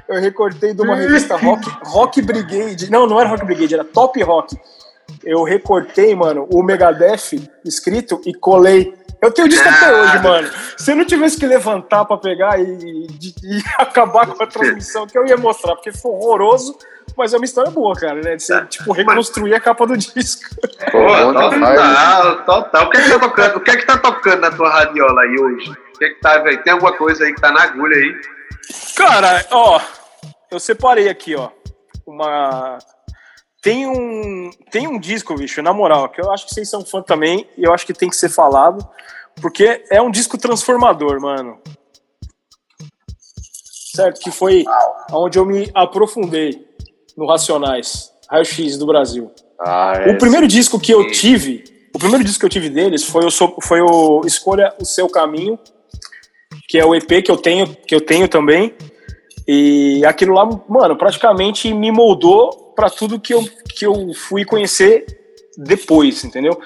eu 0.09 0.19
recortei 0.19 0.73
de 0.73 0.81
uma 0.81 0.97
revista 0.97 1.37
Rock, 1.37 1.69
Rock 1.85 2.21
Brigade. 2.21 2.91
Não, 2.91 3.07
não 3.07 3.21
era 3.21 3.29
Rock 3.29 3.45
Brigade, 3.45 3.73
era 3.73 3.85
Top 3.85 4.21
Rock. 4.21 4.57
Eu 5.23 5.43
recortei, 5.43 6.13
mano, 6.13 6.45
o 6.51 6.61
Megadeth 6.61 7.41
escrito 7.63 8.19
e 8.25 8.33
colei. 8.33 8.93
Eu 9.25 9.31
tenho 9.31 9.47
o 9.47 9.49
disco 9.49 9.67
até 9.67 9.85
Ah. 9.87 10.01
hoje, 10.01 10.19
mano. 10.23 10.49
Se 10.77 10.91
eu 10.91 10.95
não 10.95 11.05
tivesse 11.05 11.37
que 11.37 11.45
levantar 11.45 12.05
pra 12.05 12.17
pegar 12.17 12.59
e, 12.59 12.63
e- 12.63 13.07
e 13.43 13.63
acabar 13.79 14.27
com 14.27 14.43
a 14.43 14.47
transmissão, 14.47 15.07
que 15.07 15.17
eu 15.17 15.25
ia 15.25 15.37
mostrar, 15.37 15.75
porque 15.75 15.91
foi 15.91 16.11
horroroso, 16.11 16.77
mas 17.17 17.33
é 17.33 17.37
uma 17.37 17.45
história 17.45 17.71
boa, 17.71 17.95
cara, 17.95 18.21
né? 18.21 18.35
De 18.35 18.43
você, 18.43 18.65
tipo, 18.65 18.91
reconstruir 18.91 19.53
a 19.53 19.59
capa 19.59 19.85
do 19.87 19.95
disco. 19.97 20.41
Pô, 20.91 21.49
demais. 21.49 21.79
total, 21.79 22.45
total. 22.45 22.85
O 22.85 22.89
que 22.89 22.97
é 22.97 23.01
que 23.03 23.09
tá 23.09 23.19
tocando? 23.19 23.55
O 23.57 23.61
que 23.61 23.71
é 23.71 23.77
que 23.77 23.85
tá 23.85 23.97
tocando 23.97 24.41
na 24.41 24.51
tua 24.51 24.69
radiola 24.69 25.21
aí 25.21 25.35
hoje? 25.39 25.71
O 25.71 25.97
que 25.97 26.05
é 26.05 26.09
que 26.09 26.19
tá, 26.19 26.37
velho? 26.39 26.63
Tem 26.63 26.73
alguma 26.73 26.93
coisa 26.93 27.23
aí 27.23 27.33
que 27.33 27.41
tá 27.41 27.51
na 27.51 27.63
agulha 27.63 27.95
aí? 27.95 28.21
Cara, 28.95 29.45
ó, 29.51 29.79
eu 30.51 30.59
separei 30.59 31.07
aqui, 31.09 31.35
ó, 31.35 31.49
uma. 32.05 32.77
Tem 33.61 33.87
um, 33.87 34.51
tem 34.69 34.87
um 34.87 34.99
disco, 34.99 35.33
bicho, 35.35 35.59
na 35.63 35.73
moral, 35.73 36.09
que 36.09 36.21
eu 36.21 36.31
acho 36.31 36.45
que 36.45 36.53
vocês 36.53 36.69
são 36.69 36.85
fã 36.85 37.01
também, 37.01 37.49
e 37.57 37.63
eu 37.63 37.73
acho 37.73 37.83
que 37.85 37.93
tem 37.93 38.09
que 38.09 38.15
ser 38.15 38.29
falado, 38.29 38.87
porque 39.41 39.83
é 39.89 40.01
um 40.01 40.11
disco 40.11 40.37
transformador, 40.37 41.19
mano. 41.21 41.59
Certo? 43.95 44.19
Que 44.19 44.31
foi 44.31 44.65
onde 45.11 45.37
eu 45.37 45.45
me 45.45 45.69
aprofundei 45.73 46.67
no 47.15 47.25
Racionais, 47.25 48.11
Raio 48.29 48.45
X 48.45 48.77
do 48.77 48.85
Brasil. 48.85 49.31
Ah, 49.59 49.93
O 50.05 50.09
é. 50.09 50.17
primeiro 50.17 50.47
disco 50.47 50.79
que 50.79 50.93
eu 50.93 51.09
tive, 51.11 51.63
o 51.93 51.99
primeiro 51.99 52.23
disco 52.23 52.39
que 52.39 52.45
eu 52.45 52.49
tive 52.49 52.69
deles 52.69 53.03
foi 53.03 53.25
o, 53.25 53.31
foi 53.61 53.81
o 53.81 54.21
Escolha 54.25 54.73
o 54.79 54.85
Seu 54.85 55.07
Caminho, 55.07 55.57
que 56.67 56.77
é 56.77 56.85
o 56.85 56.93
EP 56.93 57.23
que 57.23 57.31
eu 57.31 57.37
tenho, 57.37 57.67
que 57.67 57.95
eu 57.95 58.01
tenho 58.01 58.27
também. 58.27 58.73
E 59.47 60.03
aquilo 60.05 60.33
lá, 60.33 60.45
mano, 60.67 60.97
praticamente 60.97 61.73
me 61.73 61.91
moldou 61.91 62.73
para 62.75 62.89
tudo 62.89 63.19
que 63.19 63.33
eu, 63.33 63.47
que 63.77 63.85
eu 63.85 64.13
fui 64.13 64.43
conhecer 64.43 65.05
depois, 65.57 66.23
entendeu? 66.23 66.59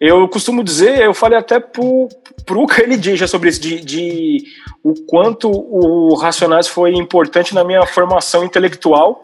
Eu 0.00 0.28
costumo 0.28 0.62
dizer, 0.62 1.00
eu 1.00 1.12
falei 1.12 1.38
até 1.38 1.58
pro, 1.58 2.08
KLJ 2.46 3.16
já 3.16 3.26
sobre 3.26 3.48
isso, 3.48 3.60
de, 3.60 3.80
de 3.80 4.44
o 4.84 4.94
quanto 5.06 5.50
o 5.50 6.14
Racionais 6.14 6.68
foi 6.68 6.94
importante 6.94 7.54
na 7.54 7.64
minha 7.64 7.84
formação 7.84 8.44
intelectual, 8.44 9.20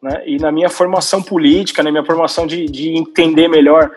né, 0.00 0.22
e 0.24 0.36
na 0.36 0.52
minha 0.52 0.68
formação 0.68 1.20
política, 1.20 1.82
na 1.82 1.90
minha 1.90 2.04
formação 2.04 2.46
de, 2.46 2.66
de 2.66 2.96
entender 2.96 3.48
melhor 3.48 3.90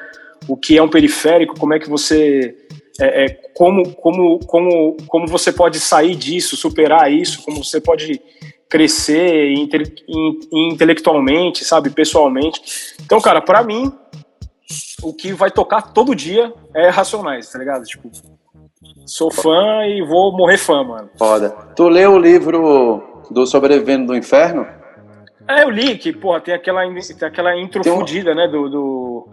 o 0.47 0.57
que 0.57 0.75
é 0.75 0.81
um 0.81 0.89
periférico, 0.89 1.59
como 1.59 1.75
é 1.75 1.79
que 1.79 1.87
você 1.87 2.55
é, 2.99 3.25
é, 3.25 3.29
como, 3.55 3.93
como, 3.95 4.39
como, 4.39 4.97
como 5.07 5.27
você 5.27 5.51
pode 5.51 5.79
sair 5.79 6.15
disso, 6.15 6.57
superar 6.57 7.11
isso, 7.11 7.43
como 7.43 7.63
você 7.63 7.79
pode 7.79 8.19
crescer 8.69 9.51
in- 9.53 10.39
intelectualmente, 10.51 11.63
sabe, 11.63 11.89
pessoalmente. 11.89 12.61
Então, 13.03 13.19
cara, 13.19 13.41
pra 13.41 13.63
mim, 13.63 13.91
o 15.01 15.13
que 15.13 15.33
vai 15.33 15.51
tocar 15.51 15.81
todo 15.93 16.15
dia 16.15 16.53
é 16.75 16.89
Racionais, 16.89 17.51
tá 17.51 17.59
ligado? 17.59 17.83
Tipo, 17.83 18.09
sou 19.05 19.31
fã 19.31 19.85
e 19.85 20.01
vou 20.01 20.35
morrer 20.35 20.57
fã, 20.57 20.83
mano. 20.83 21.09
Foda. 21.17 21.49
Tu 21.75 21.87
leu 21.87 22.13
o 22.13 22.19
livro 22.19 23.03
do 23.29 23.45
Sobrevivendo 23.45 24.07
do 24.07 24.15
Inferno? 24.15 24.67
É, 25.47 25.63
eu 25.63 25.69
li 25.69 25.97
que, 25.97 26.13
porra, 26.13 26.39
tem 26.39 26.53
aquela, 26.53 26.81
tem 26.83 27.27
aquela 27.27 27.59
intro 27.59 27.81
Tem 27.81 27.91
um- 27.91 27.97
fudida, 27.97 28.33
né, 28.33 28.47
do, 28.47 28.69
do, 28.69 29.27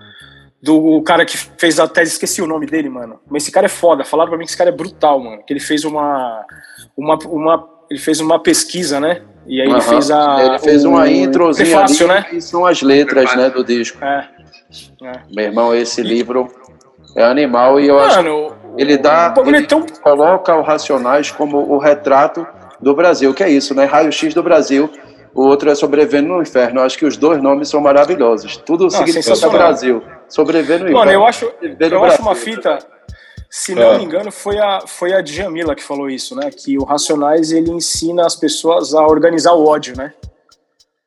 do 0.63 1.03
cara 1.03 1.25
que 1.25 1.37
fez 1.37 1.79
a 1.79 1.87
tese, 1.87 2.13
esqueci 2.13 2.43
o 2.43 2.47
nome 2.47 2.67
dele, 2.67 2.89
mano. 2.89 3.21
Mas 3.31 3.43
esse 3.45 3.53
cara 3.53 3.67
é 3.67 3.69
foda, 3.69 4.05
falaram 4.05 4.31
pra 4.31 4.39
mim 4.39 4.45
que 4.45 4.51
esse 4.51 4.59
cara 4.59 4.71
é 4.71 4.73
brutal, 4.73 5.21
mano. 5.21 5.43
Que 5.47 5.53
ele 5.53 5.61
fez 5.61 5.85
uma, 5.85 6.45
uma, 6.97 7.17
uma 7.27 7.69
ele 7.91 8.01
fez 8.01 8.21
uma 8.21 8.39
pesquisa, 8.39 9.01
né, 9.01 9.23
e 9.47 9.61
aí 9.61 9.67
ele 9.67 9.77
Aham. 9.77 9.81
fez 9.81 10.11
a... 10.11 10.45
Ele 10.45 10.59
fez 10.59 10.85
uma 10.85 11.11
introzinha 11.11 11.67
prefácio, 11.67 12.11
ali, 12.11 12.21
né? 12.21 12.27
que 12.29 12.41
são 12.41 12.67
as 12.67 12.83
letras 12.83 13.35
né, 13.35 13.49
do 13.49 13.65
disco. 13.65 14.03
É. 14.05 14.29
Meu 15.31 15.45
irmão, 15.45 15.75
esse 15.75 16.03
livro 16.03 16.49
é 17.17 17.25
animal 17.25 17.81
e 17.81 17.89
eu 17.89 17.99
acho 17.99 18.17
Mano, 18.17 18.53
que 18.77 18.83
ele 18.83 18.97
dá. 18.99 19.35
o 19.37 19.45
é 19.45 19.49
Ele 19.49 19.67
tão... 19.67 19.85
coloca 20.03 20.55
o 20.55 20.63
Racionais 20.63 21.31
como 21.31 21.59
o 21.59 21.79
retrato 21.79 22.47
do 22.81 22.95
Brasil, 22.95 23.33
que 23.35 23.43
é 23.43 23.49
isso, 23.51 23.75
né? 23.75 23.85
Raio-X 23.85 24.35
do 24.35 24.43
Brasil. 24.43 24.91
O 25.35 25.43
outro 25.43 25.71
é 25.71 25.75
Sobrevivendo 25.75 26.29
no 26.29 26.43
Inferno. 26.43 26.81
Eu 26.81 26.85
acho 26.85 26.99
que 26.99 27.05
os 27.07 27.17
dois 27.17 27.41
nomes 27.41 27.69
são 27.69 27.81
maravilhosos. 27.81 28.57
Tudo 28.59 28.91
significa 28.91 29.23
sensacional. 29.23 29.57
Brasil. 29.59 30.03
Sobreviver 30.29 30.79
no 30.81 30.85
Inferno. 30.85 30.99
Mano, 30.99 31.13
eu 31.13 31.25
acho, 31.27 31.51
eu 31.81 32.05
acho 32.05 32.23
uma 32.23 32.35
fita. 32.35 32.79
Se 33.51 33.75
não 33.75 33.93
Ah. 33.93 33.99
me 33.99 34.05
engano, 34.05 34.31
foi 34.31 34.59
a, 34.59 34.81
foi 34.87 35.13
a 35.15 35.21
Djamila 35.23 35.75
que 35.75 35.83
falou 35.83 36.11
isso, 36.11 36.35
né? 36.37 36.51
Que 36.55 36.77
o 36.79 36.85
Racionais 36.85 37.51
ele 37.53 37.71
ensina 37.71 38.27
as 38.27 38.37
pessoas 38.37 38.93
a 38.95 39.07
organizar 39.07 39.53
o 39.55 39.67
ódio, 39.67 39.97
né? 39.97 40.13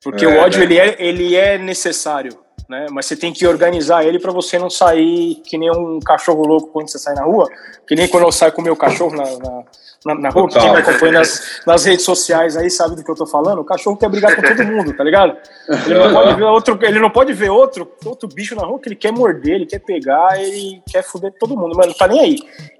Porque 0.03 0.25
É, 0.25 0.27
o 0.27 0.39
ódio 0.39 0.59
né? 0.59 0.65
ele, 0.65 0.79
é, 0.79 0.95
ele 0.97 1.35
é 1.35 1.57
necessário, 1.59 2.31
né? 2.71 2.85
Mas 2.89 3.05
você 3.05 3.17
tem 3.17 3.33
que 3.33 3.45
organizar 3.45 4.05
ele 4.05 4.17
para 4.17 4.31
você 4.31 4.57
não 4.57 4.69
sair 4.69 5.35
que 5.45 5.57
nem 5.57 5.69
um 5.69 5.99
cachorro 5.99 6.47
louco 6.47 6.69
quando 6.69 6.89
você 6.89 6.97
sai 6.97 7.13
na 7.13 7.23
rua, 7.23 7.49
que 7.85 7.93
nem 7.95 8.07
quando 8.07 8.23
eu 8.23 8.31
saio 8.31 8.53
com 8.53 8.61
o 8.61 8.63
meu 8.63 8.77
cachorro 8.77 9.13
na, 9.13 9.25
na, 9.25 9.63
na, 10.05 10.15
na 10.21 10.29
rua, 10.29 10.47
que 10.47 10.57
quem 10.57 10.71
me 10.71 10.77
acompanha 10.77 11.11
nas, 11.11 11.61
nas 11.67 11.83
redes 11.83 12.05
sociais 12.05 12.55
aí 12.55 12.69
sabe 12.69 12.95
do 12.95 13.03
que 13.03 13.11
eu 13.11 13.15
tô 13.15 13.25
falando. 13.25 13.59
O 13.59 13.65
cachorro 13.65 13.97
quer 13.97 14.09
brigar 14.09 14.33
com 14.33 14.41
todo 14.41 14.63
mundo, 14.63 14.93
tá 14.93 15.03
ligado? 15.03 15.35
Ele 15.85 15.99
não 15.99 16.13
pode 16.13 16.33
ver 16.35 16.43
outro, 16.45 16.79
ele 16.81 16.99
não 16.99 17.09
pode 17.09 17.33
ver 17.33 17.49
outro, 17.49 17.91
outro 18.05 18.29
bicho 18.29 18.55
na 18.55 18.63
rua 18.63 18.79
que 18.79 18.87
ele 18.87 18.95
quer 18.95 19.11
morder, 19.11 19.55
ele 19.55 19.65
quer 19.65 19.79
pegar, 19.79 20.41
ele 20.41 20.81
quer 20.89 21.03
foder 21.03 21.33
todo 21.37 21.57
mundo, 21.57 21.75
mas 21.75 21.87
não 21.87 21.93
tá 21.93 22.07
nem 22.07 22.21
aí. 22.21 22.35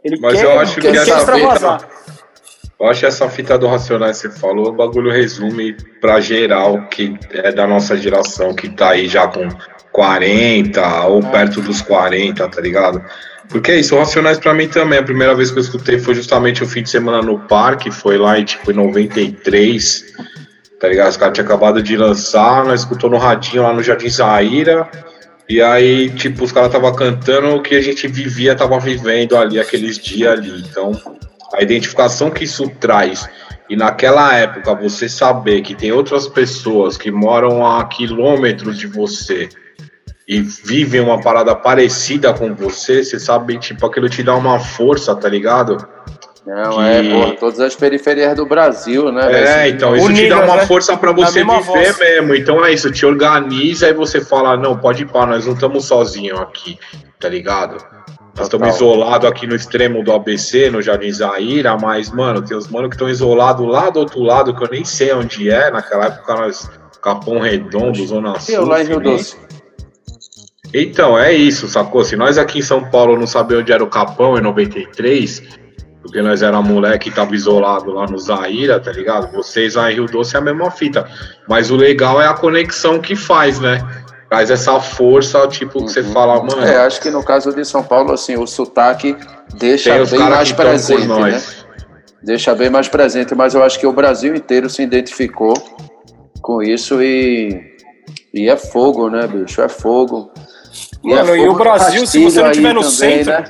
Ele 0.06 0.18
Mas 0.22 0.36
quer, 0.36 0.46
eu 0.46 0.58
acho 0.58 0.80
ele 0.80 0.88
que 0.88 0.94
quer 0.94 1.02
essa 1.02 1.18
extravasar. 1.18 1.90
Eu 2.82 2.88
acho 2.88 3.06
essa 3.06 3.30
fita 3.30 3.60
do 3.60 3.68
Racionais 3.68 4.20
que 4.20 4.30
você 4.30 4.40
falou, 4.40 4.70
o 4.70 4.72
bagulho 4.72 5.12
resume 5.12 5.78
pra 6.02 6.20
geral 6.20 6.88
que 6.88 7.16
é 7.30 7.52
da 7.52 7.68
nossa 7.68 7.96
geração, 7.96 8.56
que 8.56 8.70
tá 8.70 8.90
aí 8.90 9.08
já 9.08 9.28
com 9.28 9.48
40 9.92 11.06
ou 11.08 11.22
perto 11.22 11.62
dos 11.62 11.82
40, 11.82 12.48
tá 12.48 12.62
ligado? 12.62 13.04
Porque 13.50 13.72
é 13.72 13.80
isso, 13.80 13.98
Racionais 13.98 14.40
pra 14.40 14.54
mim 14.54 14.68
também, 14.68 15.00
a 15.00 15.04
primeira 15.04 15.36
vez 15.36 15.52
que 15.52 15.58
eu 15.58 15.62
escutei 15.62 16.00
foi 16.00 16.16
justamente 16.16 16.64
o 16.64 16.68
fim 16.68 16.84
de 16.84 16.90
semana 16.90 17.22
no 17.22 17.40
parque, 17.40 17.92
foi 17.92 18.18
lá 18.18 18.40
em 18.40 18.46
tipo 18.46 18.72
em 18.72 18.76
93, 18.76 20.06
tá 20.80 20.88
ligado? 20.88 21.10
Os 21.10 21.18
caras 21.18 21.34
tinham 21.34 21.46
acabado 21.46 21.84
de 21.84 21.98
lançar, 21.98 22.64
nós 22.64 22.82
escutou 22.82 23.10
no 23.10 23.18
radinho 23.18 23.64
lá 23.64 23.74
no 23.74 23.84
Jardim 23.84 24.10
Zaira, 24.10 24.90
e 25.50 25.62
aí, 25.62 26.10
tipo, 26.12 26.46
os 26.46 26.52
caras 26.54 26.72
tava 26.72 26.96
cantando 26.96 27.56
o 27.56 27.62
que 27.62 27.76
a 27.76 27.82
gente 27.82 28.08
vivia, 28.08 28.56
tava 28.56 28.80
vivendo 28.80 29.36
ali, 29.36 29.60
aqueles 29.60 29.98
dias 29.98 30.32
ali. 30.32 30.62
Então, 30.62 30.94
a 31.54 31.62
identificação 31.62 32.32
que 32.32 32.46
isso 32.46 32.70
traz 32.80 33.28
e 33.72 33.76
naquela 33.78 34.36
época 34.36 34.76
você 34.76 35.08
saber 35.08 35.62
que 35.62 35.74
tem 35.74 35.94
outras 35.94 36.28
pessoas 36.28 36.98
que 36.98 37.10
moram 37.10 37.66
a 37.66 37.86
quilômetros 37.86 38.78
de 38.78 38.86
você 38.86 39.48
e 40.34 40.40
vivem 40.40 41.02
uma 41.02 41.20
parada 41.20 41.54
parecida 41.54 42.34
com 42.34 42.56
você, 42.56 43.04
você 43.04 43.20
sabe, 43.20 43.58
tipo, 43.58 43.86
aquilo 43.86 44.08
te 44.08 44.24
dá 44.24 44.34
uma 44.34 44.60
força, 44.62 45.14
tá 45.14 45.28
ligado? 45.28 45.86
Não, 46.48 46.78
Que- 46.78 46.82
é, 46.84 47.12
porra, 47.12 47.36
todas 47.36 47.60
as 47.60 47.76
periferias 47.76 48.34
do 48.36 48.46
Brasil, 48.46 49.12
né? 49.12 49.30
É, 49.64 49.68
então 49.68 49.94
isso 49.94 50.06
te 50.08 50.12
Unidas, 50.14 50.38
dá 50.40 50.46
uma 50.46 50.56
né? 50.56 50.66
força 50.66 50.96
pra 50.96 51.12
Na 51.12 51.18
você 51.18 51.44
viver 51.44 51.62
voz. 51.62 52.00
mesmo. 52.00 52.34
Então 52.34 52.66
é 52.66 52.72
isso, 52.72 52.90
te 52.92 53.06
organiza 53.06 53.90
e 53.90 53.94
você 53.94 54.22
fala, 54.22 54.56
não, 54.56 54.78
pode 54.78 55.04
ir 55.04 55.06
pra, 55.08 55.26
nós 55.26 55.46
não 55.46 55.54
estamos 55.54 55.84
sozinhos 55.86 56.40
aqui, 56.40 56.80
tá 57.20 57.28
ligado? 57.28 57.76
Nós 58.34 58.48
estamos 58.48 58.74
isolados 58.76 59.30
aqui 59.30 59.46
no 59.46 59.54
extremo 59.54 60.02
do 60.02 60.14
ABC, 60.14 60.70
no 60.72 60.82
Jardim 60.82 61.12
Zaira, 61.12 61.78
mas, 61.78 62.10
mano, 62.10 62.42
tem 62.42 62.56
os 62.56 62.70
mano 62.70 62.88
que 62.90 62.96
estão 62.96 63.10
isolados 63.10 63.68
lá 63.68 63.90
do 63.90 64.00
outro 64.00 64.22
lado, 64.22 64.56
que 64.56 64.64
eu 64.64 64.70
nem 64.72 64.86
sei 64.86 65.12
onde 65.14 65.50
é. 65.52 65.70
Naquela 65.70 66.06
época 66.06 66.34
nós, 66.36 66.70
Capão 67.04 67.40
Redondo, 67.40 68.08
Zona 68.08 68.30
E 68.48 68.54
eu 68.54 68.62
Sul. 68.62 68.66
lá 68.70 68.82
em 68.82 68.86
Rio 68.86 69.02
Doce. 69.02 69.36
Então, 70.74 71.18
é 71.18 71.34
isso, 71.34 71.68
sacou? 71.68 72.04
Se 72.04 72.16
nós 72.16 72.38
aqui 72.38 72.60
em 72.60 72.64
São 72.64 72.90
Paulo 72.90 73.18
não 73.18 73.28
sabemos 73.28 73.64
onde 73.64 73.72
era 73.72 73.84
o 73.84 73.90
Capão 73.90 74.38
em 74.38 74.42
93, 74.42 75.44
porque 76.02 76.22
nós 76.22 76.42
era 76.42 76.62
moleque 76.62 77.10
e 77.10 77.12
tava 77.12 77.36
isolado 77.36 77.92
lá 77.92 78.06
no 78.08 78.18
Zaira, 78.18 78.80
tá 78.80 78.92
ligado? 78.92 79.32
Vocês 79.34 79.76
lá 79.76 79.92
em 79.92 79.96
Rio 79.96 80.06
Doce 80.06 80.36
é 80.36 80.40
a 80.40 80.42
mesma 80.42 80.72
fita. 80.72 81.08
Mas 81.48 81.70
o 81.70 81.76
legal 81.76 82.22
é 82.22 82.28
a 82.28 82.34
conexão 82.34 83.00
que 83.00 83.16
faz, 83.16 83.60
né? 83.60 83.86
Traz 84.30 84.50
essa 84.50 84.80
força, 84.80 85.46
tipo, 85.48 85.86
que 85.86 85.92
você 85.92 86.04
fala, 86.04 86.42
mano, 86.42 86.64
É, 86.64 86.78
acho 86.78 87.02
que 87.02 87.12
no 87.12 87.24
caso 87.24 87.54
de 87.54 87.66
São 87.66 87.84
Paulo, 87.84 88.14
assim, 88.14 88.38
o 88.38 88.48
sotaque 88.48 89.16
deixa 89.56 89.94
bem 90.06 90.20
mais 90.20 90.52
presente, 90.54 91.08
né? 91.08 91.42
Deixa 92.24 92.56
bem 92.56 92.70
mais 92.70 92.88
presente, 92.88 93.36
mas 93.36 93.54
eu 93.54 93.64
acho 93.64 93.80
que 93.80 93.86
o 93.86 93.92
Brasil 93.92 94.34
inteiro 94.34 94.70
se 94.70 94.82
identificou 94.82 95.54
com 96.42 96.64
isso 96.64 97.02
e, 97.02 97.62
e 98.34 98.48
é 98.48 98.56
fogo, 98.56 99.10
né, 99.10 99.28
bicho? 99.28 99.62
É 99.62 99.68
fogo. 99.68 100.32
Mano, 101.04 101.36
é 101.36 101.40
e 101.40 101.48
o 101.50 101.54
Brasil, 101.54 102.06
se 102.06 102.24
você 102.24 102.42
não 102.42 102.52
tiver 102.52 102.74
no 102.74 102.82
também, 102.82 102.96
centro, 102.96 103.32
né? 103.32 103.46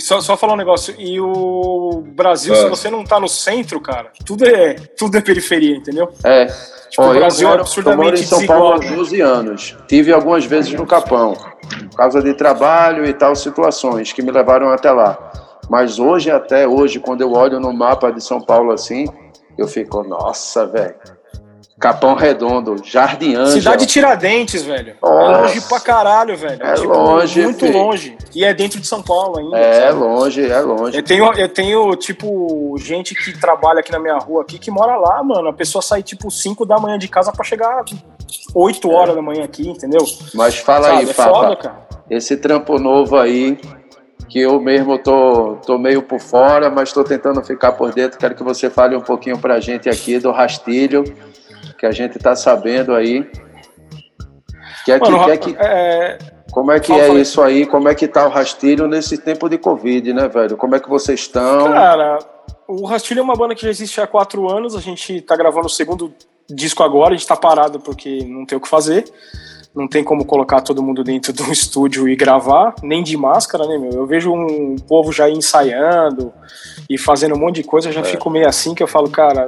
Só, 0.00 0.20
só 0.20 0.36
falar 0.36 0.52
um 0.52 0.56
negócio. 0.56 0.94
E 0.98 1.18
o 1.18 2.02
Brasil, 2.14 2.52
Ah. 2.52 2.56
se 2.56 2.68
você 2.68 2.90
não 2.90 3.04
tá 3.04 3.18
no 3.18 3.28
centro, 3.28 3.80
cara, 3.80 4.10
tudo 4.24 4.46
é, 4.46 4.74
tudo 4.74 5.16
é 5.16 5.20
periferia, 5.22 5.76
entendeu? 5.76 6.10
É. 6.22 6.44
Tipo, 6.90 7.02
Ó, 7.02 7.10
o 7.10 7.14
Brasil 7.14 7.48
eu 7.48 7.54
é 7.54 7.60
absurdamente 7.60 8.00
eu 8.00 8.10
moro 8.10 8.18
em 8.18 8.26
São 8.26 8.46
Paulo 8.46 8.74
há 8.74 8.78
desigual, 8.78 8.96
né? 8.96 8.96
12 9.02 9.20
anos. 9.22 9.76
Tive 9.88 10.12
algumas 10.12 10.44
vezes 10.44 10.74
no 10.74 10.86
Capão, 10.86 11.34
por 11.34 11.96
causa 11.96 12.22
de 12.22 12.34
trabalho 12.34 13.06
e 13.06 13.14
tal 13.14 13.34
situações 13.34 14.12
que 14.12 14.20
me 14.20 14.30
levaram 14.30 14.68
até 14.68 14.90
lá. 14.90 15.32
Mas 15.70 15.98
hoje, 15.98 16.30
até 16.30 16.68
hoje, 16.68 17.00
quando 17.00 17.22
eu 17.22 17.32
olho 17.32 17.58
no 17.58 17.72
mapa 17.72 18.10
de 18.10 18.22
São 18.22 18.40
Paulo 18.40 18.72
assim, 18.72 19.06
eu 19.56 19.66
fico, 19.66 20.02
nossa, 20.02 20.66
velho. 20.66 20.94
Capão 21.78 22.14
Redondo, 22.14 22.76
Jardim 22.84 23.34
Ângela. 23.36 23.50
Cidade 23.52 23.86
Tiradentes, 23.86 24.64
velho. 24.64 24.90
É 24.90 24.96
Nossa. 25.08 25.42
longe 25.42 25.60
pra 25.60 25.78
caralho, 25.80 26.36
velho. 26.36 26.60
É 26.60 26.74
longe, 26.74 27.40
Muito 27.42 27.66
filho. 27.66 27.78
longe. 27.78 28.18
E 28.34 28.44
é 28.44 28.52
dentro 28.52 28.80
de 28.80 28.86
São 28.86 29.00
Paulo 29.00 29.38
ainda. 29.38 29.56
É 29.56 29.86
sabe? 29.86 29.98
longe, 30.00 30.50
é 30.50 30.60
longe. 30.60 30.96
Eu 30.96 31.02
tenho, 31.04 31.32
eu 31.34 31.48
tenho, 31.48 31.94
tipo, 31.94 32.74
gente 32.78 33.14
que 33.14 33.38
trabalha 33.38 33.78
aqui 33.78 33.92
na 33.92 34.00
minha 34.00 34.18
rua 34.18 34.42
aqui 34.42 34.58
que 34.58 34.72
mora 34.72 34.96
lá, 34.96 35.22
mano. 35.22 35.48
A 35.48 35.52
pessoa 35.52 35.80
sai, 35.80 36.02
tipo, 36.02 36.30
5 36.30 36.66
da 36.66 36.78
manhã 36.78 36.98
de 36.98 37.06
casa 37.06 37.30
pra 37.30 37.44
chegar 37.44 37.84
8 38.52 38.90
horas 38.90 39.14
da 39.14 39.22
manhã 39.22 39.44
aqui, 39.44 39.68
entendeu? 39.68 40.04
Mas 40.34 40.56
fala 40.58 40.88
Sabe? 40.88 40.98
aí, 40.98 41.10
é 41.10 41.14
cara. 41.56 41.86
esse 42.10 42.36
trampo 42.36 42.78
novo 42.80 43.16
aí, 43.16 43.56
que 44.28 44.40
eu 44.40 44.60
mesmo 44.60 44.98
tô, 44.98 45.56
tô 45.64 45.78
meio 45.78 46.02
por 46.02 46.18
fora, 46.18 46.68
mas 46.70 46.92
tô 46.92 47.04
tentando 47.04 47.40
ficar 47.44 47.72
por 47.72 47.94
dentro. 47.94 48.18
Quero 48.18 48.34
que 48.34 48.42
você 48.42 48.68
fale 48.68 48.96
um 48.96 49.00
pouquinho 49.00 49.38
pra 49.38 49.60
gente 49.60 49.88
aqui 49.88 50.18
do 50.18 50.30
rastilho, 50.32 51.04
que 51.78 51.86
a 51.86 51.92
gente 51.92 52.18
tá 52.18 52.34
sabendo 52.34 52.94
aí. 52.94 53.24
Que 54.84 54.92
é 54.92 55.00
que, 55.00 55.10
Mano, 55.10 55.24
que 55.24 55.30
é 55.30 55.36
que, 55.36 55.56
é, 55.58 56.18
como 56.50 56.72
é 56.72 56.80
que 56.80 56.88
fala, 56.88 57.02
é 57.02 57.06
fala. 57.06 57.20
isso 57.20 57.42
aí? 57.42 57.66
Como 57.66 57.88
é 57.88 57.94
que 57.94 58.08
tá 58.08 58.26
o 58.26 58.30
rastilho 58.30 58.88
nesse 58.88 59.18
tempo 59.18 59.48
de 59.48 59.58
Covid, 59.58 60.12
né, 60.12 60.28
velho? 60.28 60.56
Como 60.56 60.74
é 60.74 60.80
que 60.80 60.88
vocês 60.88 61.20
estão? 61.20 61.64
Cara, 61.72 62.18
o 62.66 62.84
Rastilho 62.84 63.20
é 63.20 63.22
uma 63.22 63.34
banda 63.34 63.54
que 63.54 63.62
já 63.62 63.70
existe 63.70 64.00
há 64.00 64.06
quatro 64.06 64.50
anos. 64.50 64.76
A 64.76 64.80
gente 64.80 65.22
tá 65.22 65.34
gravando 65.34 65.66
o 65.66 65.70
segundo 65.70 66.12
disco 66.50 66.82
agora. 66.82 67.14
A 67.14 67.16
gente 67.16 67.26
tá 67.26 67.36
parado 67.36 67.80
porque 67.80 68.24
não 68.24 68.44
tem 68.44 68.58
o 68.58 68.60
que 68.60 68.68
fazer. 68.68 69.04
Não 69.74 69.86
tem 69.86 70.02
como 70.02 70.24
colocar 70.24 70.60
todo 70.60 70.82
mundo 70.82 71.04
dentro 71.04 71.32
de 71.34 71.42
um 71.42 71.52
estúdio 71.52 72.08
e 72.08 72.16
gravar, 72.16 72.74
nem 72.82 73.02
de 73.02 73.16
máscara, 73.16 73.66
né, 73.66 73.78
meu? 73.78 73.92
Eu 73.92 74.06
vejo 74.06 74.32
um 74.32 74.76
povo 74.76 75.12
já 75.12 75.30
ensaiando 75.30 76.32
e 76.90 76.98
fazendo 76.98 77.34
um 77.34 77.38
monte 77.38 77.56
de 77.56 77.64
coisa. 77.64 77.88
Eu 77.88 77.92
já 77.92 78.04
fico 78.04 78.28
meio 78.28 78.48
assim 78.48 78.74
que 78.74 78.82
eu 78.82 78.88
falo, 78.88 79.08
cara. 79.08 79.46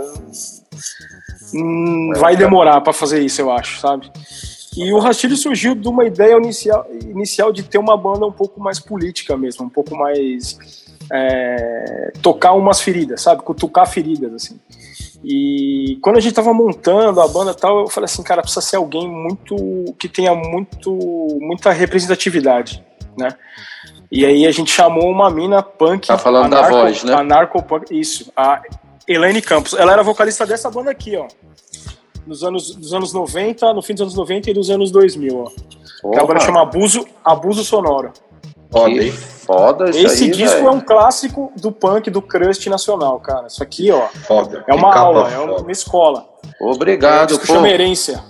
Hum, 1.54 2.12
vai 2.16 2.36
demorar 2.36 2.80
pra 2.80 2.92
fazer 2.92 3.20
isso, 3.20 3.40
eu 3.40 3.50
acho, 3.50 3.80
sabe? 3.80 4.10
E 4.76 4.92
o 4.92 4.98
Rastilho 4.98 5.36
surgiu 5.36 5.74
de 5.74 5.88
uma 5.88 6.04
ideia 6.04 6.36
inicial, 6.36 6.86
inicial 7.02 7.52
de 7.52 7.62
ter 7.62 7.78
uma 7.78 7.96
banda 7.96 8.24
um 8.24 8.32
pouco 8.32 8.60
mais 8.60 8.78
política 8.78 9.36
mesmo, 9.36 9.66
um 9.66 9.68
pouco 9.68 9.96
mais 9.96 10.58
é, 11.12 12.12
tocar 12.22 12.52
umas 12.52 12.80
feridas, 12.80 13.20
sabe? 13.22 13.42
Cutucar 13.42 13.86
feridas, 13.88 14.32
assim. 14.32 14.60
E 15.24 15.98
quando 16.00 16.16
a 16.16 16.20
gente 16.20 16.34
tava 16.34 16.54
montando 16.54 17.20
a 17.20 17.28
banda 17.28 17.52
tal, 17.52 17.80
eu 17.80 17.88
falei 17.88 18.06
assim, 18.06 18.22
cara, 18.22 18.40
precisa 18.40 18.60
ser 18.60 18.76
alguém 18.76 19.08
muito 19.08 19.54
que 19.98 20.08
tenha 20.08 20.34
muito 20.34 20.96
muita 21.40 21.72
representatividade, 21.72 22.82
né? 23.18 23.34
E 24.10 24.24
aí 24.24 24.46
a 24.46 24.50
gente 24.50 24.70
chamou 24.70 25.10
uma 25.10 25.30
mina 25.30 25.62
punk, 25.62 26.06
Tá 26.06 26.16
falando 26.18 26.50
da 26.50 26.68
voz, 26.68 27.04
né? 27.04 27.14
anarcopunk, 27.14 27.98
isso, 27.98 28.32
a 28.36 28.62
Elaine 29.12 29.42
Campos. 29.42 29.74
Ela 29.74 29.92
era 29.92 30.02
vocalista 30.02 30.46
dessa 30.46 30.70
banda 30.70 30.90
aqui, 30.90 31.16
ó. 31.16 31.26
Nos 32.26 32.44
anos, 32.44 32.74
dos 32.74 32.92
anos 32.94 33.12
90, 33.12 33.72
no 33.72 33.82
fim 33.82 33.94
dos 33.94 34.02
anos 34.02 34.14
90 34.14 34.50
e 34.50 34.54
dos 34.54 34.70
anos 34.70 34.90
2000, 34.90 35.36
ó. 35.38 35.44
Que 36.10 36.16
a 36.18 36.20
banda 36.20 36.26
Porra, 36.34 36.40
chama 36.40 36.62
Abuso, 36.62 37.06
Abuso 37.24 37.64
Sonoro. 37.64 38.12
Foda, 38.70 38.90
que 38.90 39.10
foda 39.10 39.90
isso 39.90 40.06
Esse 40.06 40.24
aí, 40.24 40.30
disco 40.30 40.56
velho. 40.58 40.68
é 40.68 40.70
um 40.70 40.80
clássico 40.80 41.52
do 41.56 41.72
punk 41.72 42.08
do 42.08 42.22
crust 42.22 42.68
nacional, 42.70 43.18
cara. 43.18 43.48
Isso 43.48 43.60
aqui, 43.62 43.90
ó, 43.90 44.06
Foda. 44.26 44.64
é 44.68 44.74
uma 44.74 44.94
aula, 44.94 45.28
é 45.28 45.36
foda. 45.36 45.62
uma 45.62 45.72
escola. 45.72 46.28
Obrigado, 46.60 47.28
disco 47.30 47.46
pô. 47.46 47.54
chama 47.54 47.68
Herência. 47.68 48.22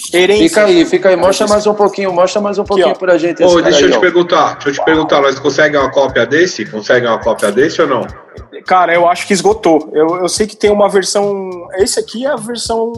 Fica 0.00 0.64
aí, 0.64 0.84
fica 0.86 1.08
aí. 1.08 1.16
Mostra 1.16 1.46
mais 1.48 1.66
um 1.66 1.74
pouquinho, 1.74 2.12
mostra 2.12 2.40
mais 2.40 2.58
um 2.58 2.64
pouquinho 2.64 2.90
ó. 2.90 2.94
pra 2.94 3.18
gente. 3.18 3.42
Ô, 3.42 3.60
deixa 3.60 3.80
eu 3.80 3.86
aí, 3.86 3.92
te 3.92 3.96
ó. 3.96 4.00
perguntar, 4.00 4.54
deixa 4.54 4.68
eu 4.68 4.72
te 4.74 4.84
perguntar, 4.84 5.20
nós 5.20 5.38
conseguem 5.38 5.78
uma 5.78 5.90
cópia 5.90 6.24
desse? 6.24 6.64
Conseguem 6.64 7.08
uma 7.08 7.18
cópia 7.18 7.50
desse 7.50 7.82
ou 7.82 7.88
não? 7.88 8.06
Cara, 8.64 8.94
eu 8.94 9.08
acho 9.08 9.26
que 9.26 9.32
esgotou. 9.32 9.90
Eu, 9.92 10.18
eu 10.18 10.28
sei 10.28 10.46
que 10.46 10.56
tem 10.56 10.70
uma 10.70 10.88
versão. 10.88 11.50
Esse 11.74 11.98
aqui 11.98 12.24
é 12.24 12.30
a 12.30 12.36
versão 12.36 12.92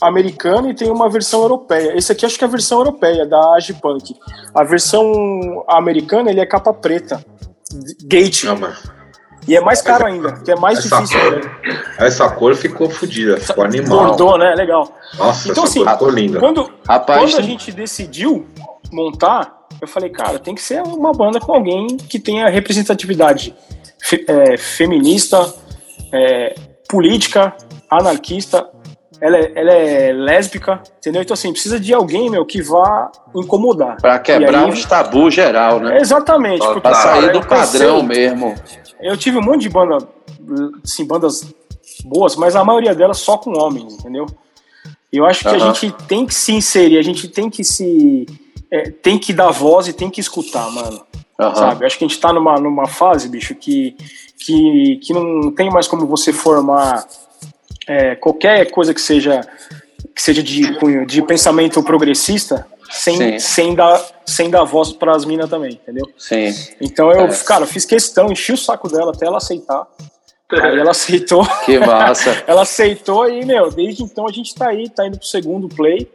americana 0.00 0.70
e 0.70 0.74
tem 0.74 0.90
uma 0.90 1.10
versão 1.10 1.42
europeia. 1.42 1.96
Esse 1.96 2.10
aqui 2.10 2.24
acho 2.24 2.38
que 2.38 2.44
é 2.44 2.48
a 2.48 2.50
versão 2.50 2.78
europeia, 2.78 3.26
da 3.26 3.54
Agipunk. 3.54 4.16
A 4.54 4.64
versão 4.64 5.64
americana, 5.68 6.30
ele 6.30 6.40
é 6.40 6.46
capa 6.46 6.72
preta. 6.72 7.22
Gate. 8.02 8.44
Não, 8.44 8.56
mas 8.56 8.99
E 9.48 9.56
é 9.56 9.60
mais 9.60 9.80
caro 9.82 10.06
ainda, 10.06 10.32
que 10.44 10.50
é 10.50 10.56
mais 10.56 10.78
essa 10.78 10.96
difícil 11.00 11.18
cor, 11.20 11.50
essa 11.98 12.28
cor 12.28 12.54
ficou 12.54 12.90
fodida, 12.90 13.38
ficou 13.40 13.64
animal. 13.64 14.06
Bordô, 14.16 14.36
né? 14.36 14.54
Legal. 14.54 14.94
Nossa, 15.18 15.50
Então, 15.50 15.64
assim, 15.64 15.82
cor 15.82 15.92
ficou 15.92 16.10
linda. 16.10 16.38
Quando, 16.38 16.70
Rapaz, 16.86 17.20
quando 17.20 17.38
a 17.38 17.42
gente 17.42 17.72
decidiu 17.72 18.46
montar, 18.92 19.66
eu 19.80 19.88
falei, 19.88 20.10
cara, 20.10 20.38
tem 20.38 20.54
que 20.54 20.60
ser 20.62 20.82
uma 20.82 21.12
banda 21.12 21.40
com 21.40 21.52
alguém 21.54 21.86
que 21.96 22.18
tenha 22.18 22.48
representatividade 22.48 23.54
fe- 24.02 24.24
é, 24.28 24.56
feminista, 24.58 25.52
é, 26.12 26.54
política, 26.88 27.54
anarquista. 27.90 28.68
Ela 29.20 29.36
é, 29.36 29.52
ela 29.54 29.72
é 29.72 30.12
lésbica, 30.12 30.82
entendeu? 30.98 31.20
Então, 31.22 31.34
assim, 31.34 31.52
precisa 31.52 31.78
de 31.78 31.92
alguém, 31.92 32.30
meu, 32.30 32.44
que 32.46 32.62
vá 32.62 33.10
incomodar. 33.34 33.96
Pra 34.00 34.18
quebrar 34.18 34.64
aí- 34.64 34.70
os 34.70 34.84
tabus 34.84 35.34
geral, 35.34 35.78
né? 35.78 35.98
Exatamente. 36.00 36.58
Pra 36.64 36.72
porque, 36.74 36.94
sair 36.94 37.20
cara, 37.20 37.32
do 37.32 37.38
eu 37.38 37.42
pensei- 37.46 37.80
padrão 37.80 38.02
mesmo. 38.02 38.54
eu 39.00 39.16
tive 39.16 39.36
um 39.38 39.42
monte 39.42 39.62
de 39.62 39.68
banda, 39.68 39.98
assim, 40.82 41.04
bandas 41.06 41.44
boas, 42.04 42.34
mas 42.36 42.56
a 42.56 42.64
maioria 42.64 42.94
delas 42.94 43.18
só 43.18 43.36
com 43.36 43.52
homens, 43.58 43.92
entendeu? 43.94 44.26
Eu 45.12 45.26
acho 45.26 45.40
que 45.40 45.48
a 45.48 45.50
Aham. 45.52 45.74
gente 45.74 45.90
tem 46.06 46.24
que 46.24 46.34
se 46.34 46.52
inserir, 46.52 46.96
a 46.96 47.02
gente 47.02 47.28
tem 47.28 47.50
que 47.50 47.62
se. 47.64 48.26
é, 48.72 48.88
tem 48.90 49.18
que 49.18 49.32
dar 49.32 49.50
voz 49.50 49.88
e 49.88 49.92
tem 49.92 50.08
que 50.08 50.20
escutar, 50.20 50.70
mano. 50.70 51.00
Aham. 51.38 51.54
sabe? 51.56 51.82
Eu 51.82 51.86
acho 51.86 51.98
que 51.98 52.04
a 52.04 52.08
gente 52.08 52.20
tá 52.20 52.32
numa, 52.32 52.54
numa 52.60 52.86
fase, 52.86 53.28
bicho, 53.28 53.54
que, 53.54 53.96
que, 54.38 55.00
que 55.02 55.12
não 55.12 55.50
tem 55.52 55.68
mais 55.70 55.88
como 55.88 56.06
você 56.06 56.32
formar 56.32 57.04
é, 57.86 58.14
qualquer 58.14 58.70
coisa 58.70 58.92
que 58.94 59.00
seja 59.00 59.40
que 60.14 60.22
seja 60.22 60.42
de 60.42 60.76
de 61.06 61.22
pensamento 61.22 61.82
progressista 61.82 62.66
Sim. 62.90 63.16
sem, 63.16 63.38
sem, 63.38 63.74
dar, 63.74 64.04
sem 64.26 64.50
dar 64.50 64.64
voz 64.64 64.92
para 64.92 65.14
as 65.14 65.24
minas 65.24 65.48
também, 65.48 65.72
entendeu? 65.72 66.08
Sim. 66.18 66.52
Então 66.80 67.10
eu, 67.12 67.26
É. 67.26 67.36
cara, 67.44 67.64
fiz 67.66 67.84
questão, 67.84 68.30
enchi 68.32 68.52
o 68.52 68.56
saco 68.56 68.88
dela 68.88 69.12
até 69.12 69.26
ela 69.26 69.38
aceitar. 69.38 69.86
Aí 70.52 70.78
ela 70.80 70.90
aceitou. 70.90 71.46
Que 71.64 71.78
massa. 71.78 72.42
Ela 72.44 72.62
aceitou 72.62 73.28
e, 73.30 73.44
meu, 73.44 73.70
desde 73.70 74.02
então 74.02 74.26
a 74.26 74.32
gente 74.32 74.52
tá 74.52 74.68
aí, 74.70 74.88
tá 74.88 75.06
indo 75.06 75.16
pro 75.16 75.26
segundo 75.26 75.68
play. 75.68 76.10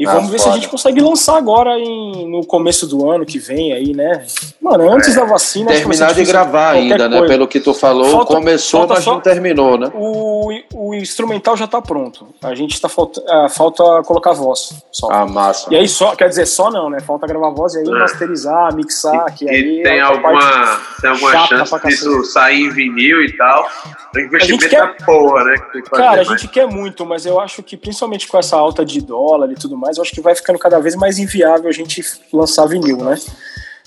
E 0.00 0.06
Ah, 0.06 0.14
vamos 0.14 0.30
ver 0.30 0.38
se 0.38 0.44
a 0.44 0.46
foda. 0.52 0.56
gente 0.62 0.70
consegue 0.70 0.98
lançar 1.02 1.36
agora 1.36 1.78
em, 1.78 2.26
no 2.26 2.42
começo 2.46 2.86
do 2.86 3.10
ano 3.10 3.26
que 3.26 3.38
vem 3.38 3.74
aí, 3.74 3.92
né? 3.92 4.24
Mano, 4.58 4.90
antes 4.90 5.14
da 5.14 5.26
vacina. 5.26 5.70
que 5.72 5.76
Terminar 5.80 6.14
de 6.14 6.24
gravar 6.24 6.70
ainda, 6.70 7.06
né? 7.06 7.20
Pelo 7.26 7.46
que 7.46 7.60
tu 7.60 7.74
falou, 7.74 8.06
Falta- 8.10 8.34
começou, 8.34 8.80
falta 8.80 8.94
mas 8.94 9.04
só- 9.04 9.12
não 9.12 9.20
terminou, 9.20 9.76
né? 9.76 9.90
O, 9.94 10.48
o 10.72 10.94
instrumental 10.94 11.54
já 11.54 11.66
tá 11.66 11.82
pronto. 11.82 12.28
A 12.42 12.54
gente 12.54 12.80
tá 12.80 12.88
falta, 12.88 13.22
ah, 13.28 13.48
falta 13.50 13.84
colocar 14.04 14.32
voz 14.32 14.72
só. 14.90 15.08
Ah, 15.10 15.26
massa. 15.26 15.68
E 15.70 15.76
aí 15.76 15.86
só, 15.86 16.16
quer 16.16 16.30
dizer, 16.30 16.46
só 16.46 16.70
não, 16.70 16.88
né? 16.88 17.00
Falta 17.00 17.26
gravar 17.26 17.50
voz 17.50 17.74
e 17.74 17.80
aí 17.80 17.84
masterizar, 17.84 18.74
mixar, 18.74 19.34
que 19.34 19.46
aí 19.50 19.80
E 19.80 19.82
tem 19.82 19.98
é 19.98 20.00
alguma, 20.00 20.80
tem 21.02 21.10
alguma 21.10 21.46
chance 21.46 21.78
disso 21.86 22.24
sair 22.24 22.62
em 22.64 22.70
vinil 22.70 23.22
e 23.22 23.36
tal. 23.36 23.66
O 24.14 24.18
investimento 24.18 24.66
quer- 24.66 24.80
da 24.80 25.04
porra, 25.04 25.44
né? 25.44 25.54
Que 25.58 25.72
tem 25.72 25.82
que 25.82 25.90
fazer 25.90 26.02
Cara, 26.02 26.12
a 26.22 26.24
mais. 26.24 26.28
gente 26.28 26.48
quer 26.48 26.66
muito, 26.66 27.04
mas 27.04 27.26
eu 27.26 27.38
acho 27.38 27.62
que 27.62 27.76
principalmente 27.76 28.26
com 28.26 28.38
essa 28.38 28.56
alta 28.56 28.82
de 28.82 29.00
dólar 29.02 29.50
e 29.52 29.54
tudo 29.54 29.76
mais, 29.76 29.89
eu 29.96 30.02
acho 30.02 30.12
que 30.12 30.20
vai 30.20 30.34
ficando 30.34 30.58
cada 30.58 30.78
vez 30.78 30.94
mais 30.96 31.18
inviável 31.18 31.68
a 31.68 31.72
gente 31.72 32.02
lançar 32.32 32.66
vinil, 32.66 32.98
né? 32.98 33.16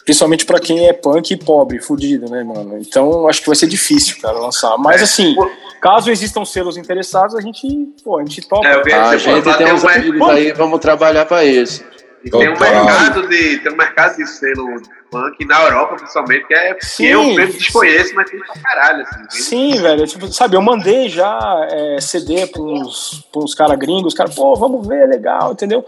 Principalmente 0.05 0.45
pra 0.45 0.59
quem 0.59 0.87
é 0.87 0.91
punk 0.93 1.31
e 1.31 1.37
pobre, 1.37 1.79
fudido, 1.79 2.29
né, 2.29 2.43
mano? 2.43 2.77
Então 2.77 3.27
acho 3.27 3.39
que 3.41 3.47
vai 3.47 3.55
ser 3.55 3.67
difícil, 3.67 4.17
cara, 4.21 4.37
lançar. 4.37 4.77
Mas 4.77 4.99
É. 4.99 5.03
assim, 5.05 5.33
caso 5.81 6.11
existam 6.11 6.43
selos 6.43 6.75
interessados, 6.75 7.35
a 7.35 7.41
gente, 7.41 7.65
pô, 8.03 8.17
a 8.19 8.21
gente 8.21 8.41
topa. 8.47 8.67
É, 8.67 8.83
vi 8.83 8.91
A 8.91 9.15
gente 9.15 9.41
tem 9.43 9.53
tem 9.53 9.73
uns 9.73 9.83
um, 9.83 9.87
amigos 9.87 10.29
aí, 10.29 10.51
vamos 10.51 10.79
trabalhar 10.79 11.25
pra 11.25 11.45
isso. 11.45 11.83
e 12.25 12.29
tem 12.29 12.49
um 12.49 12.59
mercado 12.59 13.27
de 13.29 13.59
tem 13.59 13.71
um 13.71 13.77
mercado 13.77 14.17
de 14.17 14.27
selo 14.29 14.81
punk 15.13 15.45
na 15.45 15.61
Europa 15.63 15.95
principalmente 15.95 16.47
que 16.47 16.53
é 16.53 16.77
Sim. 16.81 17.05
eu 17.05 17.23
mesmo 17.35 17.53
desconheço, 17.53 18.15
mas 18.15 18.29
tem 18.29 18.39
pra 18.39 18.55
caralho 18.55 19.03
assim. 19.03 19.25
Sim, 19.29 19.81
velho. 19.81 20.07
Tipo, 20.07 20.27
sabe, 20.27 20.55
eu 20.55 20.61
mandei 20.61 21.07
já 21.07 21.67
é, 21.71 22.01
CD 22.01 22.47
pra 22.47 22.61
uns 22.61 23.55
caras 23.55 23.77
gringos, 23.77 24.13
os 24.13 24.17
caras, 24.17 24.35
pô, 24.35 24.55
vamos 24.55 24.87
ver, 24.87 25.07
legal, 25.07 25.51
entendeu? 25.51 25.85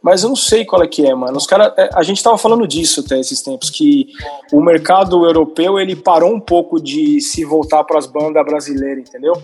Mas 0.00 0.22
eu 0.22 0.28
não 0.28 0.36
sei 0.36 0.64
qual 0.64 0.82
é 0.82 0.86
que 0.86 1.04
é, 1.04 1.14
mano. 1.14 1.36
Os 1.36 1.46
cara, 1.46 1.74
é, 1.76 1.90
a 1.92 2.02
gente 2.02 2.22
tava 2.22 2.38
falando 2.38 2.66
disso 2.66 3.00
até 3.00 3.18
esses 3.18 3.42
tempos, 3.42 3.68
que 3.68 4.06
o 4.52 4.60
mercado 4.60 5.24
europeu 5.24 5.78
ele 5.78 5.96
parou 5.96 6.32
um 6.32 6.40
pouco 6.40 6.80
de 6.80 7.20
se 7.20 7.44
voltar 7.44 7.82
para 7.84 7.98
as 7.98 8.06
bandas 8.06 8.44
brasileiras, 8.44 9.08
entendeu? 9.08 9.34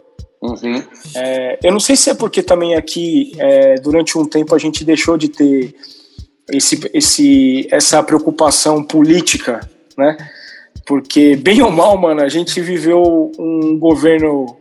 Uhum. 0.40 0.82
É, 1.16 1.58
eu 1.62 1.72
não 1.72 1.80
sei 1.80 1.96
se 1.96 2.10
é 2.10 2.14
porque 2.14 2.42
também 2.42 2.74
aqui, 2.76 3.32
é, 3.38 3.76
durante 3.76 4.16
um 4.18 4.26
tempo, 4.26 4.54
a 4.54 4.58
gente 4.58 4.84
deixou 4.84 5.16
de 5.16 5.28
ter 5.28 5.74
esse, 6.50 6.90
esse, 6.92 7.68
essa 7.70 8.02
preocupação 8.02 8.82
política, 8.82 9.60
né? 9.96 10.16
Porque, 10.86 11.36
bem 11.36 11.62
ou 11.62 11.70
mal, 11.70 11.96
mano, 11.96 12.20
a 12.20 12.28
gente 12.28 12.60
viveu 12.60 13.32
um 13.38 13.78
governo 13.78 14.56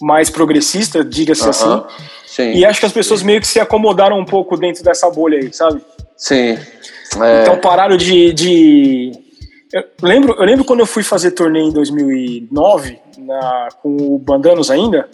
mais 0.00 0.28
progressista, 0.30 1.04
diga-se 1.04 1.48
assim, 1.48 1.64
Aham. 1.64 1.86
Sim. 2.26 2.52
e 2.52 2.64
acho 2.64 2.80
que 2.80 2.86
as 2.86 2.92
pessoas 2.92 3.22
meio 3.22 3.40
que 3.40 3.46
se 3.46 3.58
acomodaram 3.58 4.18
um 4.18 4.24
pouco 4.24 4.56
dentro 4.56 4.82
dessa 4.84 5.08
bolha 5.10 5.38
aí, 5.38 5.52
sabe? 5.52 5.80
Sim. 6.16 6.58
É, 7.20 7.42
Então 7.42 7.58
pararam 7.58 7.96
de. 7.96 8.32
de... 8.32 9.12
Eu, 9.72 9.84
lembro, 10.02 10.34
eu 10.34 10.44
lembro 10.44 10.64
quando 10.64 10.80
eu 10.80 10.86
fui 10.86 11.02
fazer 11.02 11.32
turnê 11.32 11.60
em 11.60 11.72
2009, 11.72 12.98
na, 13.18 13.68
com 13.82 13.96
o 13.96 14.18
Bandanos 14.18 14.70
ainda. 14.70 15.08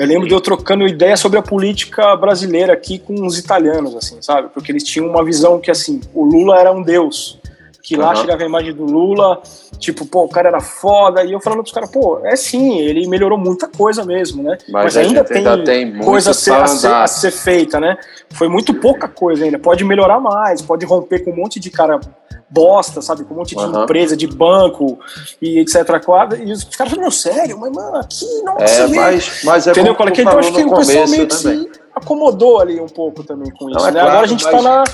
Eu 0.00 0.06
lembro 0.06 0.26
de 0.26 0.32
eu 0.32 0.40
trocando 0.40 0.88
ideia 0.88 1.14
sobre 1.14 1.38
a 1.38 1.42
política 1.42 2.16
brasileira 2.16 2.72
aqui 2.72 2.98
com 2.98 3.26
os 3.26 3.38
italianos, 3.38 3.94
assim, 3.94 4.16
sabe? 4.22 4.48
Porque 4.48 4.72
eles 4.72 4.82
tinham 4.82 5.06
uma 5.06 5.22
visão 5.22 5.60
que, 5.60 5.70
assim, 5.70 6.00
o 6.14 6.24
Lula 6.24 6.58
era 6.58 6.72
um 6.72 6.82
deus. 6.82 7.38
Que 7.82 7.98
lá 7.98 8.12
Aham. 8.12 8.16
chegava 8.16 8.42
a 8.42 8.46
imagem 8.46 8.72
do 8.72 8.86
Lula, 8.86 9.42
tipo, 9.78 10.06
pô, 10.06 10.24
o 10.24 10.28
cara 10.30 10.48
era 10.48 10.60
foda. 10.62 11.22
E 11.22 11.32
eu 11.32 11.40
falando 11.40 11.60
pros 11.60 11.74
caras, 11.74 11.90
pô, 11.90 12.18
é 12.24 12.34
sim, 12.34 12.78
ele 12.78 13.06
melhorou 13.08 13.36
muita 13.36 13.68
coisa 13.68 14.02
mesmo, 14.02 14.42
né? 14.42 14.56
Mas 14.70 14.96
a 14.96 15.00
ainda 15.00 15.22
tem, 15.22 15.36
ainda 15.36 15.64
tem 15.64 15.98
coisa 15.98 16.30
a 16.30 16.34
ser, 16.34 16.54
a, 16.54 16.66
ser, 16.66 16.86
a 16.86 17.06
ser 17.06 17.30
feita, 17.30 17.78
né? 17.78 17.98
Foi 18.30 18.48
muito 18.48 18.72
pouca 18.72 19.06
coisa 19.06 19.44
ainda. 19.44 19.58
Pode 19.58 19.84
melhorar 19.84 20.18
mais, 20.18 20.62
pode 20.62 20.86
romper 20.86 21.22
com 21.24 21.30
um 21.30 21.36
monte 21.36 21.60
de 21.60 21.68
cara 21.68 22.00
bosta, 22.50 23.00
sabe? 23.00 23.24
Com 23.24 23.34
um 23.34 23.36
monte 23.38 23.54
de 23.54 23.62
Aham. 23.62 23.84
empresa, 23.84 24.16
de 24.16 24.26
banco 24.26 24.98
e 25.40 25.60
etc. 25.60 25.76
E 26.44 26.52
os 26.52 26.64
caras 26.64 26.92
falam, 26.92 27.00
meu, 27.02 27.10
sério, 27.10 27.58
mas 27.58 27.72
mano, 27.72 27.96
aqui 27.96 28.26
não 28.42 28.56
é, 28.58 28.66
se 28.66 28.86
mas, 28.88 29.40
mas 29.44 29.66
é 29.66 29.70
Entendeu? 29.70 29.94
como 29.94 30.08
é 30.08 30.12
que- 30.12 30.22
Então 30.22 30.38
acho 30.38 30.52
que 30.52 30.62
o 30.64 30.74
pessoal 30.74 31.08
meio 31.08 31.26
que 31.26 31.34
né, 31.34 31.38
se 31.40 31.46
velho? 31.48 31.70
acomodou 31.94 32.60
ali 32.60 32.80
um 32.80 32.88
pouco 32.88 33.22
também 33.22 33.50
com 33.52 33.70
isso. 33.70 33.78
Não, 33.78 33.86
é 33.86 33.92
né? 33.92 34.00
claro, 34.00 34.08
Agora 34.10 34.24
a 34.24 34.28
gente 34.28 34.44
mas- 34.44 34.52
tá 34.54 34.62
na. 34.62 34.84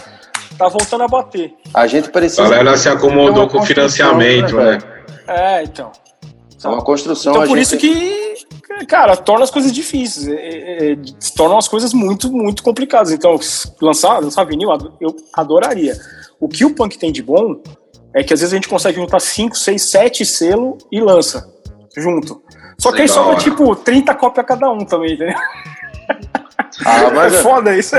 tá 0.58 0.68
voltando 0.68 1.04
a 1.04 1.08
bater. 1.08 1.54
A 1.72 1.86
gente 1.86 2.08
A 2.08 2.12
precisa. 2.12 2.42
galera 2.42 2.76
se 2.76 2.88
acomodou 2.88 3.48
com 3.48 3.56
o 3.56 3.60
construção, 3.60 3.66
financiamento, 3.66 4.56
né, 4.56 4.64
né? 4.64 4.70
velho? 4.78 4.84
É, 5.28 5.62
então. 5.64 5.90
É 6.64 6.68
uma 6.68 6.82
construção. 6.82 7.32
Então 7.32 7.42
a 7.44 7.46
por 7.46 7.56
gente- 7.56 7.66
isso 7.66 7.76
que, 7.78 8.35
cara, 8.88 9.16
torna 9.16 9.44
as 9.44 9.50
coisas 9.50 9.72
difíceis. 9.72 10.28
É, 10.28 10.34
é, 10.34 10.92
é, 10.92 10.96
tornam 11.36 11.58
as 11.58 11.68
coisas 11.68 11.92
muito, 11.92 12.30
muito 12.30 12.62
complicadas. 12.62 13.12
Então, 13.12 13.38
lançar, 13.80 14.18
lançar 14.18 14.44
vinil, 14.44 14.70
eu 15.00 15.14
adoraria. 15.34 15.96
O 16.40 16.48
que 16.48 16.64
o 16.64 16.74
punk 16.74 16.98
tem 16.98 17.12
de 17.12 17.22
bom 17.22 17.60
é 18.14 18.22
que 18.22 18.32
às 18.32 18.40
vezes 18.40 18.52
a 18.52 18.56
gente 18.56 18.68
consegue 18.68 18.96
juntar 18.96 19.20
5, 19.20 19.56
6, 19.56 19.82
7 19.82 20.24
selo 20.26 20.78
e 20.90 21.00
lança 21.00 21.54
junto. 21.96 22.42
Só 22.78 22.92
que 22.92 23.02
aí 23.02 23.08
sobra 23.08 23.36
tipo 23.36 23.74
30 23.74 24.14
cópias 24.14 24.46
cada 24.46 24.70
um 24.70 24.84
também, 24.84 25.14
entendeu? 25.14 25.36
Ah, 26.84 27.10
mas, 27.14 27.32
é 27.34 27.38
é, 27.38 27.42
foda 27.42 27.76
isso. 27.76 27.96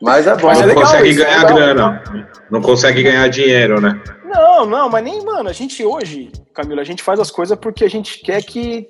mas 0.00 0.26
é 0.26 0.36
bom. 0.36 0.48
Mas 0.48 0.60
é 0.60 0.66
Não 0.66 0.74
consegue 0.74 1.08
isso, 1.08 1.22
é 1.22 1.24
ganhar 1.24 1.42
legal. 1.42 1.54
grana. 1.54 2.02
Não 2.50 2.60
consegue 2.60 3.02
ganhar 3.02 3.28
dinheiro, 3.28 3.80
né? 3.80 4.00
Não, 4.24 4.66
não, 4.66 4.88
mas 4.88 5.04
nem, 5.04 5.24
mano, 5.24 5.48
a 5.48 5.52
gente 5.52 5.84
hoje, 5.84 6.32
Camila, 6.54 6.80
a 6.80 6.84
gente 6.84 7.02
faz 7.02 7.20
as 7.20 7.30
coisas 7.30 7.56
porque 7.58 7.84
a 7.84 7.90
gente 7.90 8.18
quer 8.20 8.42
que, 8.42 8.86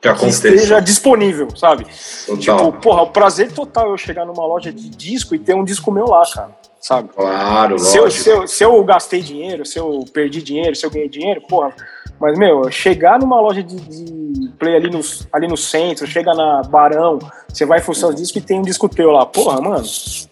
Que 0.00 0.14
que 0.14 0.26
esteja 0.26 0.80
disponível, 0.80 1.48
sabe? 1.56 1.84
Tipo, 1.84 2.36
Total. 2.36 2.72
porra, 2.72 3.02
o 3.02 3.06
prazer 3.08 3.52
total 3.52 3.90
eu 3.90 3.98
chegar 3.98 4.24
numa 4.24 4.46
loja 4.46 4.72
de 4.72 4.88
disco 4.88 5.34
e 5.34 5.38
ter 5.38 5.54
um 5.54 5.64
disco 5.64 5.90
meu 5.92 6.06
lá, 6.06 6.22
cara, 6.34 6.50
sabe? 6.80 7.10
Claro, 7.14 7.78
Se 7.78 7.98
eu, 7.98 8.10
se, 8.10 8.28
eu, 8.28 8.46
se 8.48 8.64
eu 8.64 8.82
gastei 8.84 9.20
dinheiro, 9.20 9.64
se 9.66 9.78
eu 9.78 10.04
perdi 10.12 10.42
dinheiro, 10.42 10.74
se 10.74 10.84
eu 10.86 10.90
ganhei 10.90 11.08
dinheiro, 11.08 11.42
porra. 11.42 11.74
Mas, 12.20 12.38
meu, 12.38 12.70
chegar 12.70 13.18
numa 13.18 13.40
loja 13.40 13.62
de, 13.62 13.76
de 13.76 14.48
play 14.58 14.76
ali 14.76 14.90
no, 14.90 15.00
ali 15.32 15.48
no 15.48 15.56
centro, 15.56 16.06
chega 16.06 16.34
na 16.34 16.62
Barão, 16.62 17.18
você 17.48 17.64
vai 17.64 17.80
fuçar 17.80 18.10
os 18.10 18.16
discos 18.16 18.42
e 18.42 18.44
tem 18.44 18.58
um 18.58 18.62
disco 18.62 18.88
teu 18.90 19.10
lá. 19.10 19.24
Porra, 19.24 19.60
mano, 19.60 19.82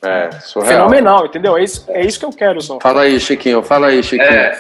É, 0.03 0.31
surreal. 0.43 0.67
fenomenal, 0.89 1.27
entendeu? 1.27 1.57
É 1.57 1.65
isso, 1.65 1.85
é 1.89 2.05
isso 2.05 2.19
que 2.21 2.27
eu 2.27 2.31
quero 2.31 2.61
só. 2.61 2.79
Fala 2.81 3.03
aí, 3.03 3.19
Chiquinho. 3.19 3.63
Fala 3.63 3.87
aí, 3.87 4.03
Chiquinho. 4.03 4.29
É, 4.29 4.59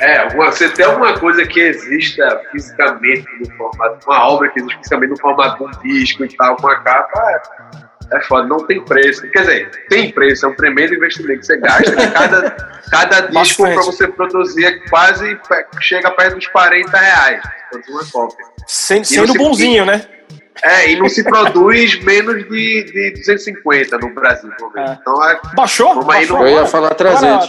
é, 0.00 0.16
é. 0.16 0.28
Uma- 0.34 0.50
Você 0.50 0.68
tem 0.70 0.86
alguma 0.86 1.18
coisa 1.18 1.46
que 1.46 1.60
exista 1.60 2.40
fisicamente 2.50 3.26
no 3.40 3.50
formato, 3.56 3.98
uma 4.08 4.28
obra 4.28 4.48
que 4.50 4.58
existe 4.60 4.78
fisicamente 4.78 5.10
no 5.10 5.18
formato 5.20 5.58
de 5.58 5.64
um 5.76 5.82
disco 5.82 6.24
e 6.24 6.36
tal, 6.36 6.56
com 6.56 6.68
a 6.68 6.76
capa, 6.76 7.20
é, 7.32 7.42
é 8.12 8.20
foda, 8.22 8.46
não 8.46 8.66
tem 8.66 8.84
preço. 8.84 9.22
Quer 9.30 9.40
dizer, 9.40 9.70
tem 9.88 10.10
preço, 10.12 10.46
é 10.46 10.48
um 10.48 10.54
tremendo 10.54 10.94
investimento 10.94 11.40
que 11.40 11.46
você 11.46 11.56
gasta. 11.58 11.90
que 11.94 12.06
cada, 12.10 12.50
cada 12.90 13.20
disco 13.42 13.62
para 13.74 13.82
você 13.82 14.08
produzir 14.08 14.64
é 14.66 14.78
quase 14.88 15.34
pe- 15.36 15.66
chega 15.80 16.10
perto 16.10 16.36
dos 16.36 16.46
40 16.48 16.96
reais. 16.98 17.42
Produzir 17.70 17.92
uma 17.92 18.04
cópia. 18.10 18.44
E 19.02 19.14
sendo 19.14 19.26
não 19.28 19.32
se- 19.34 19.38
bonzinho, 19.38 19.84
né? 19.84 20.02
É, 20.64 20.92
e 20.92 20.96
não 20.96 21.08
se 21.08 21.24
produz 21.24 22.00
menos 22.04 22.48
de, 22.48 22.84
de 22.84 23.10
250 23.18 23.98
no 23.98 24.14
Brasil. 24.14 24.48
É. 24.76 24.92
Então 25.00 25.28
é, 25.28 25.40
Baixou? 25.56 25.88
Vamos 25.94 26.08
aí 26.14 26.20
Baixou 26.26 26.38
no- 26.38 26.46
Eu 26.46 26.50
ia 26.60 26.66
falar 26.66 26.92
Agora 26.92 26.94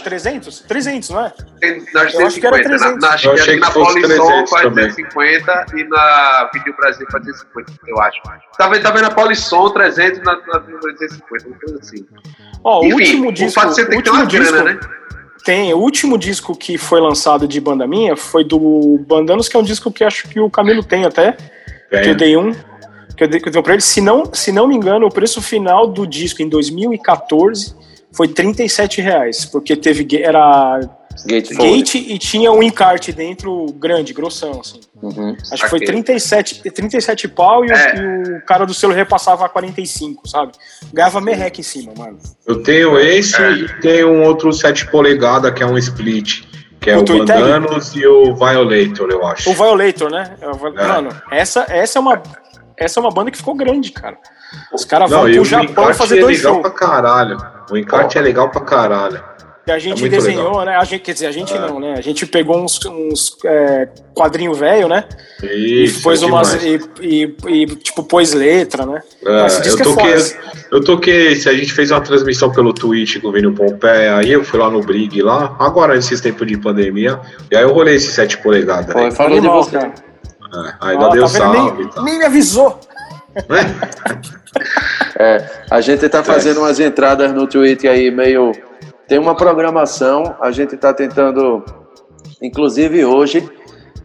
300? 0.00 0.60
300, 0.60 1.10
não 1.10 1.26
é? 1.26 1.32
tem 1.60 1.84
nas 1.94 2.12
Eu 2.14 2.26
acho 2.26 2.40
que 2.40 2.46
era 2.46 2.56
250. 2.56 2.68
Na, 2.68 2.78
300. 2.78 3.00
na, 3.00 3.08
acho 3.14 3.28
Eu 3.28 3.34
que 3.34 3.40
achei 3.40 3.56
na 3.60 3.70
Polisson 3.70 4.00
300 4.08 4.50
faz 4.50 4.62
também. 4.64 4.86
250 4.88 5.66
e 5.76 5.84
na 5.84 6.50
Vinil 6.52 6.76
Brasil 6.76 7.06
faz 7.12 7.24
250, 7.24 7.72
eu 7.86 8.00
acho. 8.00 8.20
Tá 8.58 8.68
vendo, 8.68 8.82
tá 8.82 8.90
vendo 8.90 9.02
na 9.02 9.10
Polisson 9.10 9.70
300 9.70 10.18
e 10.18 10.22
na, 10.22 10.32
na 10.46 10.58
Vinil 10.58 10.80
Brasil 10.80 11.08
250, 11.08 11.48
uma 11.48 11.58
coisa 11.58 11.78
assim. 11.80 12.06
Ó, 12.64 12.80
o 12.80 12.84
Enfim, 12.84 12.94
último 12.94 13.28
o 13.28 13.32
disco. 13.32 13.60
fato 13.60 13.68
de 13.70 13.74
você 13.76 13.86
ter 13.86 13.96
o 13.96 14.02
que 14.02 14.02
ter 14.02 14.10
último 14.10 14.24
uma 14.24 14.50
grana, 14.50 14.72
disco- 14.74 14.88
né? 14.88 14.94
Tem, 15.44 15.72
o 15.74 15.78
último 15.78 16.16
disco 16.18 16.56
que 16.56 16.78
foi 16.78 17.00
lançado 17.00 17.46
de 17.46 17.60
banda 17.60 17.86
minha 17.86 18.16
foi 18.16 18.42
do 18.42 18.98
Bandanos, 19.06 19.46
que 19.48 19.56
é 19.56 19.60
um 19.60 19.62
disco 19.62 19.92
que 19.92 20.02
acho 20.02 20.26
que 20.28 20.40
o 20.40 20.48
Camilo 20.50 20.82
tem 20.82 21.04
até, 21.04 21.32
que 21.32 21.96
eu 21.96 22.02
Tem. 22.02 22.16
dei 22.16 22.36
um, 22.36 22.50
que 23.16 23.24
eu 23.24 23.28
dei, 23.28 23.40
que 23.40 23.48
eu 23.48 23.52
dei 23.52 23.62
pra 23.62 23.72
ele. 23.74 23.82
Se 23.82 24.00
não, 24.00 24.24
se 24.32 24.50
não 24.52 24.66
me 24.68 24.74
engano, 24.74 25.06
o 25.06 25.10
preço 25.10 25.40
final 25.42 25.86
do 25.86 26.06
disco 26.06 26.42
em 26.42 26.48
2014 26.48 27.74
foi 28.12 28.28
37 28.28 29.00
reais, 29.00 29.44
porque 29.44 29.74
teve, 29.76 30.06
era 30.22 30.78
Gatefold. 31.26 31.70
gate 31.76 31.94
e 31.96 32.18
tinha 32.18 32.50
um 32.52 32.62
encarte 32.62 33.12
dentro 33.12 33.66
grande, 33.78 34.12
grossão, 34.12 34.60
assim. 34.60 34.80
Uhum. 35.02 35.36
Acho 35.52 35.62
que 35.64 35.68
foi 35.70 35.78
Saquei. 35.80 35.86
37, 35.86 36.70
37 36.70 37.28
pau 37.28 37.64
e, 37.64 37.68
o- 37.70 37.74
É. 37.74 37.94
e 37.96 38.32
o 38.38 38.44
cara 38.46 38.64
do 38.64 38.72
selo 38.72 38.92
repassava 38.92 39.44
a 39.44 39.48
45, 39.48 40.28
sabe? 40.28 40.52
Ganhava 40.92 41.20
merreca 41.20 41.60
em 41.60 41.64
cima, 41.64 41.92
mano. 41.96 42.18
Eu 42.46 42.62
tenho 42.62 42.98
esse 42.98 43.36
É. 43.40 43.50
e 43.52 43.80
tenho 43.80 44.10
um 44.12 44.22
outro 44.24 44.52
7 44.52 44.90
polegadas 44.90 45.52
que 45.52 45.62
é 45.62 45.66
um 45.66 45.76
split. 45.78 46.42
Que 46.80 46.90
é 46.90 46.96
O 46.98 47.00
o? 47.00 47.04
Bandanos 47.04 47.94
e 47.96 48.06
o 48.06 48.34
Violator, 48.34 49.08
eu 49.10 49.26
acho. 49.26 49.50
O 49.50 49.54
Violator, 49.54 50.10
né? 50.10 50.36
É 50.40 50.46
o 50.48 50.66
É. 50.78 50.86
Mano, 50.86 51.08
essa, 51.30 51.64
essa, 51.68 51.98
é 51.98 52.00
uma, 52.00 52.22
essa 52.84 53.00
é 53.00 53.02
uma 53.02 53.10
banda 53.10 53.30
que 53.30 53.36
ficou 53.38 53.54
grande, 53.54 53.90
cara. 53.92 54.16
Os 54.72 54.84
caras 54.84 55.10
vão 55.10 55.28
e 55.28 55.32
pro 55.34 55.42
o 55.42 55.44
Japão 55.44 55.64
encarte 55.70 55.98
fazer 55.98 56.18
é 56.18 56.20
dois 56.20 56.38
legal 56.38 56.54
shows. 56.54 56.62
pra 56.68 56.70
caralho. 56.72 57.36
O 57.70 57.76
encarte 57.76 58.18
é 58.18 58.20
legal 58.20 58.50
pra 58.50 58.60
caralho. 58.60 59.22
E 59.66 59.72
a 59.72 59.78
gente 59.78 60.04
É 60.04 60.08
desenhou, 60.10 60.48
legal. 60.58 60.64
né? 60.66 60.76
A 60.76 60.84
gente, 60.84 61.00
quer 61.00 61.14
dizer, 61.14 61.26
a 61.26 61.32
gente 61.32 61.54
É. 61.54 61.58
não, 61.58 61.80
né? 61.80 61.94
A 61.96 62.02
gente 62.02 62.26
pegou 62.26 62.62
uns, 62.62 62.78
uns 62.84 63.34
é, 63.46 63.88
quadrinho 64.14 64.52
velho, 64.52 64.88
né? 64.88 65.04
e 65.42 65.84
Isso, 65.84 66.02
pôs 66.02 66.22
é 66.22 66.26
umas. 66.26 66.52
E, 66.62 66.78
e- 67.00 67.34
e, 67.48 67.66
tipo, 67.76 68.02
pôs 68.04 68.34
letra, 68.34 68.84
né? 68.84 69.00
É, 69.24 69.30
eu 69.30 69.46
é 69.46 69.82
toquei, 69.82 70.14
eu 70.70 70.84
toquei, 70.84 71.34
se 71.36 71.48
a 71.48 71.54
gente 71.54 71.72
fez 71.72 71.90
uma 71.90 72.02
transmissão 72.02 72.52
pelo 72.52 72.74
Twitch 72.74 73.18
com 73.22 73.28
o 73.28 73.32
Vini 73.32 73.50
Pompeia, 73.54 74.18
aí 74.18 74.30
eu 74.32 74.44
fui 74.44 74.60
lá 74.60 74.68
no 74.68 74.82
Brig 74.82 75.22
lá, 75.22 75.56
agora 75.58 75.94
nesses 75.94 76.20
tempos 76.20 76.46
de 76.46 76.58
pandemia, 76.58 77.18
e 77.50 77.56
aí 77.56 77.62
eu 77.62 77.72
rolei 77.72 77.94
esse 77.94 78.12
7 78.12 78.36
polegadas 78.42 78.94
aí. 78.94 79.10
falou 79.12 79.40
de 79.40 79.48
você. 79.48 79.70
cara. 79.78 79.94
É, 80.54 80.74
ainda 80.80 81.06
Ó, 81.06 81.08
deu 81.10 81.22
tá 81.22 81.28
salve 81.28 81.82
nem, 81.82 81.88
tal. 81.90 82.04
nem 82.04 82.18
me 82.18 82.24
avisou. 82.24 82.80
É, 85.18 85.48
a 85.70 85.80
gente 85.80 86.08
tá 86.08 86.22
fazendo 86.22 86.58
umas 86.60 86.78
entradas 86.78 87.32
no 87.32 87.46
Twitter 87.46 87.90
aí 87.90 88.10
meio. 88.10 88.52
Tem 89.08 89.18
uma 89.18 89.34
programação, 89.34 90.36
a 90.40 90.50
gente 90.50 90.76
tá 90.76 90.94
tentando, 90.94 91.64
inclusive 92.40 93.04
hoje, 93.04 93.48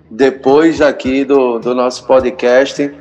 depois 0.10 0.82
aqui 0.82 1.24
do, 1.24 1.60
do 1.60 1.74
nosso 1.74 2.06
podcast, 2.06 2.92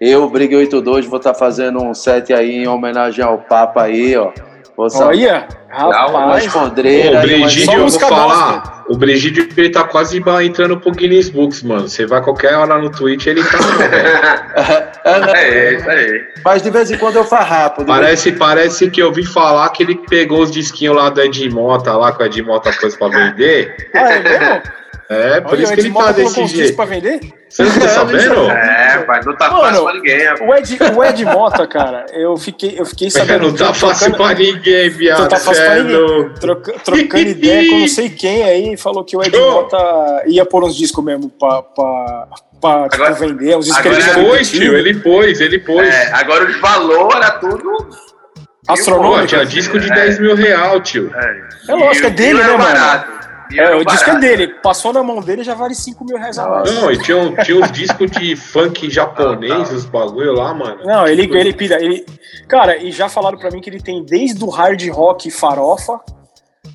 eu, 0.00 0.28
Briga 0.28 0.56
82, 0.56 1.06
vou 1.06 1.18
estar 1.18 1.34
fazendo 1.34 1.82
um 1.82 1.92
set 1.94 2.32
aí 2.32 2.56
em 2.56 2.68
homenagem 2.68 3.24
ao 3.24 3.38
Papa 3.38 3.82
aí, 3.82 4.16
ó. 4.16 4.32
Vou 4.76 4.90
sa- 4.90 5.06
Olha, 5.06 5.46
rapaz. 5.68 6.52
O 6.54 6.70
Brigídio, 7.22 7.72
eu 7.74 7.88
vou 7.88 8.00
falar, 8.00 8.84
o 8.88 8.96
Brigídio 8.96 9.48
ele 9.56 9.70
tá 9.70 9.84
quase 9.84 10.22
entrando 10.44 10.80
pro 10.80 10.90
Guinness 10.90 11.30
Books, 11.30 11.62
mano. 11.62 11.88
Você 11.88 12.04
vai 12.06 12.20
qualquer 12.20 12.54
hora 12.56 12.76
no 12.78 12.90
Twitch, 12.90 13.26
ele 13.26 13.42
tá. 13.44 13.58
É? 15.04 15.30
É, 15.36 15.74
isso 15.74 15.90
aí. 15.90 16.20
Mas 16.44 16.62
de 16.62 16.70
vez 16.70 16.90
em 16.90 16.96
quando 16.96 17.16
eu 17.16 17.24
farrapo. 17.24 17.84
parece, 17.84 18.32
parece 18.32 18.90
que 18.90 19.00
eu 19.02 19.12
vi 19.12 19.24
falar 19.24 19.68
que 19.68 19.82
ele 19.82 19.96
pegou 20.08 20.40
os 20.42 20.50
disquinhos 20.50 20.96
lá 20.96 21.10
do 21.10 21.20
Ed 21.20 21.50
Mota, 21.50 21.92
lá 21.96 22.10
com 22.12 22.22
o 22.22 22.26
Ed 22.26 22.42
Mota 22.42 22.72
pôs 22.80 22.96
pra 22.96 23.08
vender. 23.08 23.74
Ah, 23.94 24.12
é 24.12 24.20
mesmo? 24.20 24.62
É, 25.10 25.40
por 25.42 25.52
Olha, 25.52 25.62
isso 25.64 25.74
que 25.74 25.80
ele 25.80 25.88
Edmota 25.88 26.06
tá 26.06 26.12
desse 26.12 26.46
jeito. 26.46 26.76
pra 26.76 26.84
vender? 26.86 27.20
Você 27.48 27.62
não 27.64 27.78
tá 27.78 27.88
sabendo? 27.88 28.50
É, 28.50 28.83
mas 29.06 29.26
não 29.26 29.36
tá 29.36 29.50
Mano, 29.50 29.62
fácil 29.64 29.84
pra 29.84 29.92
ninguém. 29.94 30.24
rapaz. 30.26 30.40
O 30.48 30.54
Ed, 30.54 30.78
o 30.96 31.04
Ed 31.04 31.24
Mota, 31.24 31.66
cara, 31.66 32.06
eu 32.12 32.36
fiquei, 32.36 32.74
eu 32.78 32.84
fiquei 32.86 33.10
sabendo. 33.10 33.48
não 33.48 33.54
tá 33.56 33.72
fácil 33.74 34.10
trocando- 34.12 34.16
pra 34.16 34.34
ninguém, 34.44 34.90
viado. 34.90 35.20
Não 35.20 35.28
tá 35.28 35.36
fácil 35.36 35.64
pra 35.64 35.74
é 35.76 35.82
ninguém. 35.82 36.28
Troca- 36.40 36.74
trocando 36.84 37.28
ideia 37.28 37.70
com 37.70 37.78
não 37.80 37.88
sei 37.88 38.08
quem 38.10 38.42
aí, 38.44 38.76
falou 38.76 39.04
que 39.04 39.16
o 39.16 39.22
Ed. 39.22 39.36
Mota 39.36 40.22
ia 40.26 40.44
pôr 40.44 40.64
uns 40.64 40.76
discos 40.76 41.04
mesmo 41.04 41.28
pra, 41.30 41.62
pra, 41.62 42.28
pra 42.60 42.82
tipo, 42.88 42.94
Agora- 43.02 43.12
vender, 43.14 43.56
uns 43.56 43.66
discos 43.66 43.82
que 43.82 43.88
agora 43.88 44.00
ele 44.02 44.10
Ele 44.10 44.14
tinha 44.14 44.30
pôs, 44.36 44.50
tio, 44.50 44.76
ele 44.78 44.94
pôs, 45.00 45.40
ele 45.40 45.58
pôs. 45.58 45.88
É, 45.88 46.12
agora 46.12 46.44
os 46.48 46.60
valores 46.60 47.16
era 47.16 47.30
tudo. 47.32 47.88
Astronômico. 48.66 49.20
Pô, 49.20 49.26
tinha 49.26 49.44
disco 49.44 49.78
de 49.78 49.88
10 49.90 50.18
mil 50.18 50.34
real, 50.34 50.80
tio. 50.80 51.10
É, 51.14 51.72
É 51.72 51.74
lógico, 51.74 52.06
é 52.06 52.10
dele, 52.10 52.42
né, 52.42 52.56
mano? 52.56 53.04
É, 53.58 53.74
o 53.76 53.84
disco 53.84 54.10
é 54.10 54.18
dele, 54.18 54.48
passou 54.62 54.92
na 54.92 55.02
mão 55.02 55.20
dele 55.20 55.42
já 55.44 55.54
vale 55.54 55.74
5 55.74 56.04
mil 56.04 56.16
reais 56.18 56.38
a 56.38 56.48
mais. 56.48 56.74
Não, 56.74 56.90
e 56.90 56.98
tinha, 56.98 57.16
um- 57.16 57.34
tinha 57.36 57.56
uns 57.62 57.70
discos 57.72 58.10
de 58.10 58.34
funk 58.36 58.90
japonês, 58.90 59.70
os 59.72 59.84
bagulho 59.84 60.32
lá, 60.32 60.52
mano. 60.54 60.84
Não, 60.84 61.06
ele, 61.06 61.22
ele 61.36 61.52
pira. 61.52 61.82
Ele, 61.82 62.04
cara, 62.48 62.76
e 62.76 62.90
já 62.92 63.08
falaram 63.08 63.38
pra 63.38 63.50
mim 63.50 63.60
que 63.60 63.70
ele 63.70 63.80
tem 63.80 64.04
desde 64.04 64.42
o 64.44 64.48
hard 64.48 64.82
rock 64.90 65.30
farofa 65.30 66.00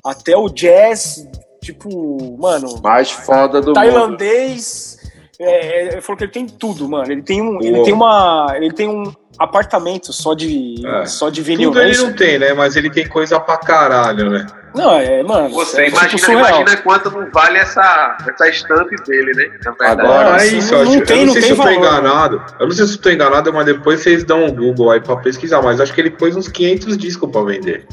até 0.04 0.36
o 0.36 0.48
jazz, 0.48 1.26
tipo, 1.62 2.36
mano, 2.38 2.80
Mais 2.82 3.10
foda 3.10 3.60
do 3.60 3.68
mundo. 3.68 3.74
tailandês. 3.74 4.98
É, 5.38 5.92
ele 5.92 6.00
falou 6.02 6.18
que 6.18 6.24
ele 6.24 6.32
tem 6.32 6.46
tudo, 6.46 6.86
mano. 6.88 7.10
Ele 7.10 7.22
tem 7.22 7.40
um, 7.40 7.62
ele 7.62 7.82
tem 7.82 7.94
uma, 7.94 8.46
ele 8.56 8.70
tem 8.72 8.88
um 8.88 9.10
apartamento 9.38 10.12
só 10.12 10.34
de, 10.34 10.74
É. 10.86 11.06
só 11.06 11.30
de 11.30 11.40
vinil. 11.40 11.70
Tudo 11.70 11.80
né? 11.80 11.88
ele 11.88 11.96
não 11.98 12.12
tem, 12.12 12.38
né? 12.38 12.52
Mas 12.52 12.76
ele 12.76 12.90
tem 12.90 13.08
coisa 13.08 13.40
pra 13.40 13.56
caralho, 13.56 14.28
né? 14.30 14.46
Não, 14.74 14.94
é, 14.96 15.22
mano. 15.22 15.48
Você 15.50 15.82
é, 15.82 15.84
tipo, 15.86 15.96
imagina, 15.98 16.18
surreal. 16.24 16.60
imagina 16.62 16.76
quanto 16.82 17.10
não 17.10 17.30
vale 17.32 17.58
essa, 17.58 18.16
essa 18.28 18.48
estampe 18.48 18.94
dele, 19.04 19.32
né? 19.34 19.50
Agora, 19.80 20.30
Não, 20.30 20.36
é 20.36 20.46
isso, 20.46 20.72
não 20.72 20.82
eu, 20.84 20.88
acho- 20.90 21.04
tem- 21.04 21.20
eu 21.20 21.26
não 21.26 21.26
não 21.26 21.32
sei 21.34 21.42
tem 21.42 21.42
se 21.42 21.50
eu 21.50 21.56
tô 21.56 21.62
valor. 21.62 21.78
enganado. 21.78 22.42
Eu 22.60 22.66
não 22.68 22.74
sei 22.74 22.86
se 22.86 22.94
eu 22.96 23.02
tô 23.02 23.10
enganado, 23.10 23.52
mas 23.52 23.66
depois 23.66 24.00
vocês 24.00 24.22
dão 24.24 24.44
um 24.44 24.54
Google 24.54 24.90
aí 24.92 25.00
pra 25.00 25.16
pesquisar. 25.16 25.60
Mas 25.62 25.80
acho 25.80 25.92
que 25.92 26.00
ele 26.00 26.10
pôs 26.10 26.36
uns 26.36 26.46
500 26.48 26.96
discos 26.96 27.30
pra 27.30 27.42
vender. 27.42 27.84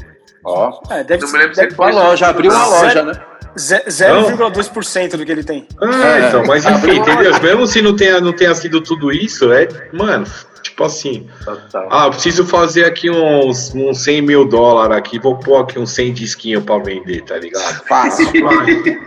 Ó, 0.44 0.80
É, 0.90 1.02
deve 1.02 1.24
Não 1.24 1.32
me 1.32 1.38
lembro 1.38 1.54
se 1.54 1.60
deve- 1.60 1.68
ele 1.72 1.76
foi. 1.76 1.90
uma 1.92 2.02
loja, 2.04 2.26
abriu 2.28 2.50
uma 2.50 2.58
Não, 2.60 2.70
loja, 2.70 3.02
né? 3.02 3.12
Ze- 3.58 3.84
0,2% 3.88 5.16
do 5.16 5.24
que 5.24 5.32
ele 5.32 5.44
tem. 5.44 5.66
Ah, 5.80 6.18
É. 6.18 6.28
então, 6.28 6.44
mas 6.46 6.64
enfim, 6.64 6.98
entendeu? 6.98 7.32
Mesmo 7.42 7.66
se 7.66 7.82
não 7.82 7.94
tenha, 7.96 8.20
não 8.20 8.32
tenha 8.32 8.54
sido 8.54 8.80
tudo 8.80 9.12
isso, 9.12 9.52
é, 9.52 9.66
mano, 9.92 10.26
tipo 10.62 10.84
assim, 10.84 11.28
Total. 11.44 11.88
ah, 11.90 12.06
eu 12.06 12.10
preciso 12.10 12.46
fazer 12.46 12.84
aqui 12.84 13.10
uns, 13.10 13.74
uns 13.74 14.02
100 14.02 14.22
mil 14.22 14.44
dólares 14.46 14.96
aqui, 14.96 15.18
vou 15.18 15.36
pôr 15.36 15.60
aqui 15.62 15.78
uns 15.78 15.90
100 15.92 16.12
disquinhos 16.14 16.62
pra 16.64 16.78
vender, 16.78 17.22
tá 17.22 17.36
ligado? 17.36 17.82
Fácil. 17.88 18.26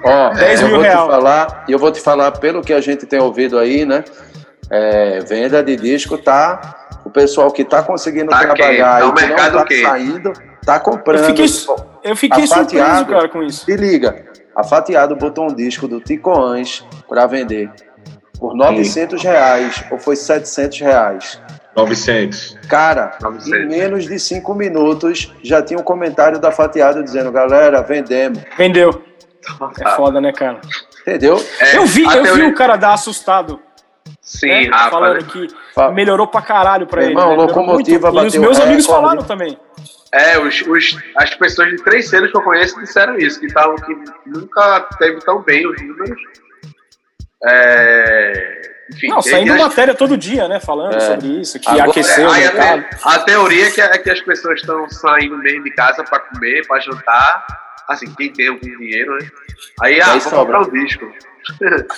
Ó, 0.04 0.30
10 0.36 0.62
eu 0.62 0.68
mil 0.68 0.76
vou 0.78 0.84
real. 0.86 1.06
te 1.08 1.12
falar, 1.12 1.66
e 1.68 1.72
eu 1.72 1.80
vou 1.80 1.92
te 1.92 2.00
falar 2.02 2.32
pelo 2.34 2.62
que 2.62 2.74
a 2.74 2.82
gente 2.82 3.06
tem 3.06 3.20
ouvido 3.20 3.58
aí, 3.58 3.86
né? 3.86 4.04
É, 4.70 5.20
venda 5.22 5.62
de 5.64 5.76
disco 5.76 6.18
tá. 6.18 6.78
O 7.04 7.10
pessoal 7.10 7.52
que 7.52 7.66
tá 7.66 7.82
conseguindo 7.82 8.30
Tá 8.30 8.40
trabalhar 8.40 8.68
quente, 8.68 8.78
tá 8.80 8.98
e 9.00 9.02
que 9.02 9.06
não 9.08 9.14
mercado 9.28 9.58
tá 9.66 9.90
saindo, 9.90 10.34
tá 10.64 10.80
comprando. 10.80 11.20
Eu 11.20 11.26
fiquei, 11.26 11.46
eu 12.04 12.16
fiquei 12.16 12.48
surpreso, 12.48 13.06
cara, 13.08 13.28
com 13.28 13.42
isso. 13.42 13.66
Se 13.66 13.76
liga, 13.76 14.24
a 14.56 14.64
Fatiado 14.64 15.16
botou 15.16 15.46
um 15.50 15.54
disco 15.54 15.88
do 15.88 16.00
Ticoãs 16.02 16.86
para 17.08 17.26
vender 17.28 17.70
por 18.40 18.56
900 18.56 19.22
reais 19.24 19.84
ou 19.92 19.98
foi 19.98 20.16
700 20.16 20.80
reais. 20.80 21.42
900. 21.76 22.58
Cara, 22.68 23.18
900. 23.22 23.48
em 23.60 23.68
menos 23.68 24.04
de 24.06 24.20
5 24.20 24.54
minutos 24.54 25.34
já 25.42 25.62
tinha 25.62 25.80
um 25.80 25.84
comentário 25.84 26.38
da 26.40 26.52
Fatiado 26.52 27.02
dizendo: 27.04 27.32
galera, 27.32 27.82
vendemos. 27.82 28.40
Vendeu. 28.58 29.02
É 29.84 29.90
foda, 29.92 30.20
né, 30.22 30.32
cara? 30.34 30.60
Entendeu? 31.02 31.44
É, 31.60 31.78
eu 31.78 31.86
vi, 31.86 32.04
eu 32.04 32.10
vi 32.10 32.22
teoria- 32.24 32.48
o 32.50 32.54
cara 32.56 32.76
dar 32.76 32.94
assustado. 32.94 33.60
Sim, 34.22 34.70
né, 34.70 34.78
falando 34.90 35.24
que 35.26 35.48
melhorou 35.94 36.28
pra 36.28 36.42
caralho 36.42 36.86
pra 36.88 37.02
Meu 37.02 37.10
ele. 37.12 37.20
irmão, 37.20 37.30
né? 37.32 37.44
Locomotiva 37.44 38.12
muito. 38.12 38.24
E 38.24 38.28
os 38.28 38.36
meus 38.36 38.58
recorde. 38.58 38.62
amigos 38.68 38.86
falaram 38.86 39.24
também. 39.24 39.58
É, 40.13 40.38
os, 40.38 40.62
os- 40.63 40.97
as 41.15 41.34
pessoas 41.36 41.69
de 41.69 41.78
três 41.84 42.10
selos 42.10 42.32
que 42.32 42.38
eu 42.38 42.41
conheço 42.41 42.80
disseram 42.80 43.17
isso, 43.17 43.39
que, 43.39 43.47
tavam, 43.47 43.76
que 43.78 43.95
nunca 44.26 44.82
teve 45.00 45.19
tão 45.21 45.41
bem 45.41 45.65
os 45.65 45.82
números. 45.82 46.19
É, 47.43 48.62
enfim, 48.93 49.08
Não, 49.08 49.21
saindo 49.21 49.54
as- 49.54 49.60
matéria 49.62 49.93
todo 49.95 50.17
dia, 50.17 50.47
né? 50.47 50.60
Falando 50.60 50.95
É. 50.95 51.00
sobre 51.00 51.28
isso, 51.41 51.60
que 51.60 51.69
Agora- 51.69 51.89
aqueceu 51.89 52.28
o 52.28 52.32
aí 52.32 52.43
a, 52.45 52.89
a 53.15 53.19
teoria 53.19 53.67
é 53.67 53.71
que, 53.71 53.82
é 53.82 53.97
que 53.97 54.10
as 54.10 54.21
pessoas 54.21 54.60
estão 54.60 54.88
saindo 54.89 55.38
mesmo 55.38 55.63
de 55.63 55.71
casa 55.71 56.04
pra 56.04 56.19
comer, 56.19 56.65
pra 56.67 56.80
jantar. 56.80 57.45
Assim, 57.88 58.13
quem 58.15 58.32
tem 58.32 58.47
algum 58.47 58.60
dinheiro, 58.60 59.13
né? 59.17 59.28
Aí, 59.82 60.00
ah, 60.02 60.13
Aí 60.13 60.19
vou 60.19 60.30
sobra. 60.30 60.39
comprar 60.60 60.62
um 60.62 60.71
disco. 60.71 61.06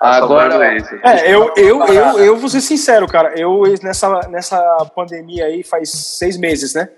Agora- 0.00 0.52
Sobrando 0.52 0.76
isso. 0.76 0.94
É, 1.02 1.32
eu, 1.34 1.52
eu, 1.56 1.84
eu, 1.86 2.18
eu 2.18 2.36
vou 2.36 2.48
ser 2.48 2.60
sincero, 2.60 3.06
cara. 3.06 3.38
Eu, 3.38 3.62
nessa, 3.82 4.20
nessa 4.28 4.58
pandemia 4.94 5.46
aí, 5.46 5.62
faz 5.62 5.90
seis 5.90 6.36
meses, 6.38 6.74
né? 6.74 6.88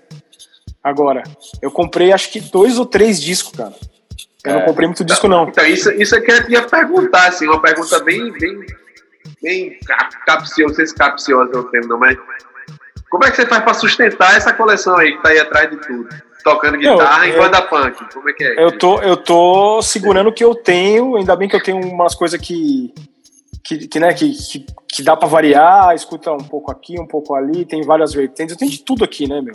Agora, 0.83 1.23
eu 1.61 1.71
comprei 1.71 2.11
acho 2.11 2.29
que 2.31 2.39
dois 2.41 2.77
ou 2.77 2.85
três 2.85 3.21
discos, 3.21 3.53
cara. 3.57 3.73
Eu 4.43 4.53
não 4.53 4.59
É. 4.61 4.65
comprei 4.65 4.87
muito 4.87 5.05
disco, 5.05 5.27
não. 5.27 5.47
Então, 5.47 5.65
isso, 5.65 5.89
isso 5.91 6.13
é 6.15 6.19
que 6.21 6.29
eu 6.31 6.49
ia 6.49 6.61
perguntar, 6.63 7.27
assim, 7.29 7.47
uma 7.47 7.61
pergunta 7.61 7.99
bem, 8.03 8.31
bem, 8.33 8.59
bem 9.41 9.79
cap- 9.85 10.13
capciosa, 10.25 10.67
não 10.67 10.75
sei 10.75 10.85
se 10.87 10.95
capciosa 10.95 11.51
é 11.53 11.57
o 11.57 11.63
termo, 11.65 11.87
não, 11.87 11.97
mas 11.99 12.17
como 13.09 13.23
é 13.23 13.29
que 13.31 13.37
você 13.37 13.45
faz 13.45 13.63
pra 13.63 13.73
sustentar 13.73 14.35
essa 14.35 14.51
coleção 14.53 14.97
aí 14.97 15.15
que 15.15 15.23
tá 15.23 15.29
aí 15.29 15.39
atrás 15.39 15.69
de 15.69 15.77
tudo? 15.77 16.09
Tocando 16.43 16.73
Não, 16.77 16.97
guitarra 16.97 17.27
em 17.27 17.31
eu- 17.31 17.41
banda 17.41 17.61
punk, 17.61 18.13
como 18.13 18.29
é 18.29 18.33
que 18.33 18.43
é? 18.43 18.61
Eu 18.61 18.77
tô, 18.77 18.99
eu 19.01 19.15
tô 19.15 19.81
segurando 19.81 20.27
o 20.27 20.33
que 20.33 20.43
eu 20.43 20.53
tenho, 20.53 21.15
ainda 21.15 21.37
bem 21.37 21.47
que 21.47 21.55
eu 21.55 21.63
tenho 21.63 21.77
umas 21.79 22.13
coisas 22.13 22.37
que, 22.41 22.93
que, 23.63 23.87
que, 23.87 23.99
né, 23.99 24.13
que, 24.13 24.31
que, 24.33 24.65
que 24.89 25.01
dá 25.03 25.15
pra 25.15 25.27
variar, 25.27 25.95
escuta 25.95 26.31
um 26.33 26.37
pouco 26.37 26.69
aqui, 26.69 26.99
um 26.99 27.07
pouco 27.07 27.33
ali, 27.33 27.63
tem 27.63 27.81
várias 27.81 28.13
vertentes, 28.13 28.51
eu 28.53 28.59
tenho 28.59 28.69
de 28.69 28.83
tudo 28.83 29.05
aqui, 29.05 29.25
né, 29.25 29.39
meu? 29.41 29.53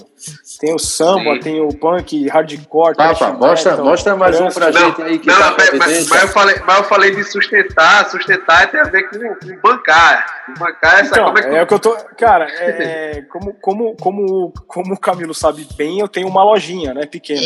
Tem 0.59 0.75
o 0.75 0.79
samba, 0.79 1.35
Sim. 1.35 1.41
tem 1.41 1.61
o 1.61 1.69
punk, 1.69 2.27
hardcore, 2.29 2.95
thrash 2.97 3.21
mostra, 3.39 3.71
metal, 3.73 3.85
mostra 3.85 4.17
mais 4.17 4.41
um 4.41 4.49
pra 4.49 4.71
Não, 4.71 4.81
gente 4.81 5.03
aí 5.03 5.19
que 5.19 5.27
não, 5.27 5.37
tá 5.37 5.55
mas, 5.79 6.09
mas 6.09 6.23
eu 6.23 6.29
falei, 6.29 6.57
mas 6.67 6.79
eu 6.79 6.85
falei 6.85 7.15
de 7.15 7.23
sustentar, 7.25 8.09
sustentar 8.11 8.71
tem 8.71 8.81
a 8.81 8.85
ver 8.85 9.11
com, 9.11 9.19
com 9.19 9.61
bancar. 9.63 10.27
Bancar 10.59 11.01
essa, 11.01 11.11
Então, 11.11 11.25
como 11.27 11.39
é 11.39 11.43
que 11.43 11.55
é 11.55 11.63
o 11.63 11.67
que 11.67 11.75
eu 11.75 11.79
tô. 11.79 11.95
Cara, 12.17 12.47
é, 12.59 13.23
como, 13.31 13.53
como, 13.61 13.97
como, 13.97 14.53
como 14.67 14.95
o 14.95 14.99
Camilo 14.99 15.35
sabe 15.35 15.69
bem, 15.77 16.01
eu 16.01 16.09
tenho 16.09 16.29
uma 16.29 16.43
lojinha, 16.43 16.95
né? 16.95 17.05
Pequena. 17.05 17.43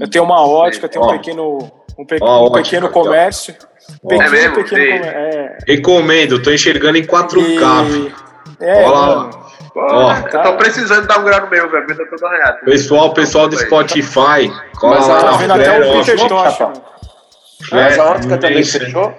Eu 0.00 0.08
tenho 0.08 0.24
uma 0.24 0.46
ótica, 0.46 0.86
eu 0.86 0.90
tenho 0.90 1.04
um 1.04 1.08
pequeno. 1.10 1.72
Um, 1.98 2.06
pe- 2.06 2.18
Ó, 2.22 2.26
um 2.26 2.44
ótica 2.44 2.62
pequeno 2.62 2.86
aqui, 2.86 2.98
ó. 2.98 3.02
Comércio. 4.02 4.08
Pequeno, 4.08 4.22
É 4.22 4.30
mesmo? 4.30 4.54
pequeno 4.54 4.84
comércio. 4.98 5.10
É, 5.10 5.58
Recomendo, 5.66 6.42
tô 6.42 6.50
enxergando 6.50 6.98
em 6.98 7.04
4K. 7.04 7.84
filho. 7.86 8.14
e, 8.60 8.64
é, 8.64 8.84
Ó 8.84 8.90
lá, 8.90 9.06
mano, 9.16 9.48
Pô, 9.74 9.80
Ó. 9.80 10.12
eu 10.12 10.42
tô 10.42 10.56
precisando 10.56 11.06
dar 11.06 11.20
um 11.20 11.24
grau 11.24 11.42
no 11.42 11.50
meu, 11.50 11.70
velho. 11.70 11.86
Eu 11.88 11.96
tô 11.96 12.16
todo 12.16 12.26
arranhado. 12.26 12.58
Pessoal, 12.64 13.12
pessoal 13.14 13.46
do 13.48 13.56
Spotify, 13.56 14.50
cola 14.78 14.96
Mas, 14.96 15.06
lá 15.06 15.18
ó, 15.18 15.20
tá 15.20 15.30
na 15.32 15.36
vendo 15.36 15.52
até 15.52 15.80
o. 15.80 15.92
Peter 16.04 16.28
Tosh. 16.28 16.58
Mas 17.70 17.98
a 17.98 18.04
ótica 18.10 18.38
também 18.38 18.64
fechou? 18.64 19.14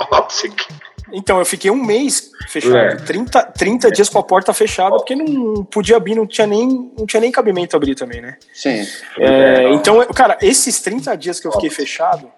Então, 1.11 1.39
eu 1.39 1.45
fiquei 1.45 1.71
um 1.71 1.75
mês 1.83 2.29
fechado, 2.49 2.75
É. 2.75 2.95
30, 2.97 3.43
30 3.57 3.89
dias 3.91 4.09
com 4.09 4.19
a 4.19 4.23
porta 4.23 4.53
fechada, 4.53 4.95
porque 4.95 5.15
não 5.15 5.63
podia 5.65 5.97
abrir, 5.97 6.13
não 6.15 6.27
tinha 6.27 6.45
nem, 6.45 6.91
não 6.97 7.05
tinha 7.05 7.19
nem 7.19 7.31
cabimento 7.31 7.75
abrir 7.75 7.95
também, 7.95 8.21
né? 8.21 8.35
Sim. 8.53 8.85
É, 9.19 9.69
então, 9.71 10.01
eu- 10.01 10.13
cara, 10.13 10.37
esses 10.41 10.79
30 10.81 11.15
dias 11.17 11.39
que 11.39 11.47
eu 11.47 11.51
fiquei 11.51 11.69
fechado 11.69 12.29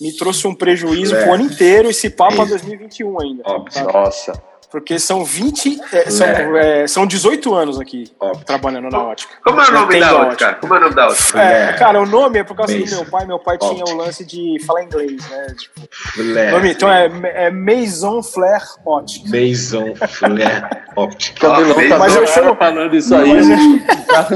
me 0.00 0.14
trouxe 0.16 0.46
um 0.46 0.54
prejuízo 0.54 1.14
É. 1.16 1.22
pro 1.24 1.34
ano 1.34 1.44
inteiro 1.44 1.88
e 1.90 1.94
se 1.94 2.10
pá 2.10 2.26
pra 2.28 2.44
Isso. 2.44 2.50
2021 2.50 3.20
ainda. 3.20 3.42
Óbvio. 3.46 3.84
Nossa. 3.92 4.32
Porque 4.70 4.98
são 4.98 5.24
20, 5.24 5.80
é, 5.92 6.10
são, 6.10 6.26
é, 6.26 6.86
são 6.86 7.06
18 7.06 7.54
anos 7.54 7.80
aqui 7.80 8.10
Óbvio. 8.20 8.44
trabalhando 8.44 8.90
na 8.90 8.98
ótica. 9.02 9.34
Como 9.44 9.60
é 9.60 9.68
o 9.68 9.72
nome 9.72 10.00
da 10.00 10.06
ótica. 10.16 10.26
ótica? 10.26 10.54
Como 10.60 10.74
é 10.74 10.78
o 10.78 10.80
nome 10.80 10.94
da 10.94 11.06
ótica? 11.06 11.40
É, 11.42 11.70
É. 11.70 11.72
cara, 11.74 12.00
o 12.00 12.06
nome 12.06 12.38
é 12.40 12.44
por 12.44 12.56
causa 12.56 12.76
Mason. 12.78 12.96
do 12.96 13.02
meu 13.02 13.10
pai. 13.10 13.26
Meu 13.26 13.38
pai 13.38 13.58
tinha 13.58 13.70
Óptica. 13.72 13.90
o 13.90 13.96
lance 13.96 14.24
de 14.24 14.56
falar 14.66 14.82
inglês, 14.84 15.28
né? 15.30 15.46
Tipo, 15.56 15.80
nome, 16.52 16.70
então 16.72 16.90
é, 16.92 17.10
é 17.46 17.50
Maison 17.50 18.22
Flair 18.22 18.62
Ótica. 18.84 19.28
Mason 19.28 19.94
Flare 20.08 20.84
Optic. 20.96 21.38
Camilão 21.38 21.88
tá 21.88 21.98
Mas 21.98 22.16
eu 22.16 22.26
chamo- 22.26 22.56
falando 22.56 22.96
isso 22.96 23.14
aí. 23.14 23.30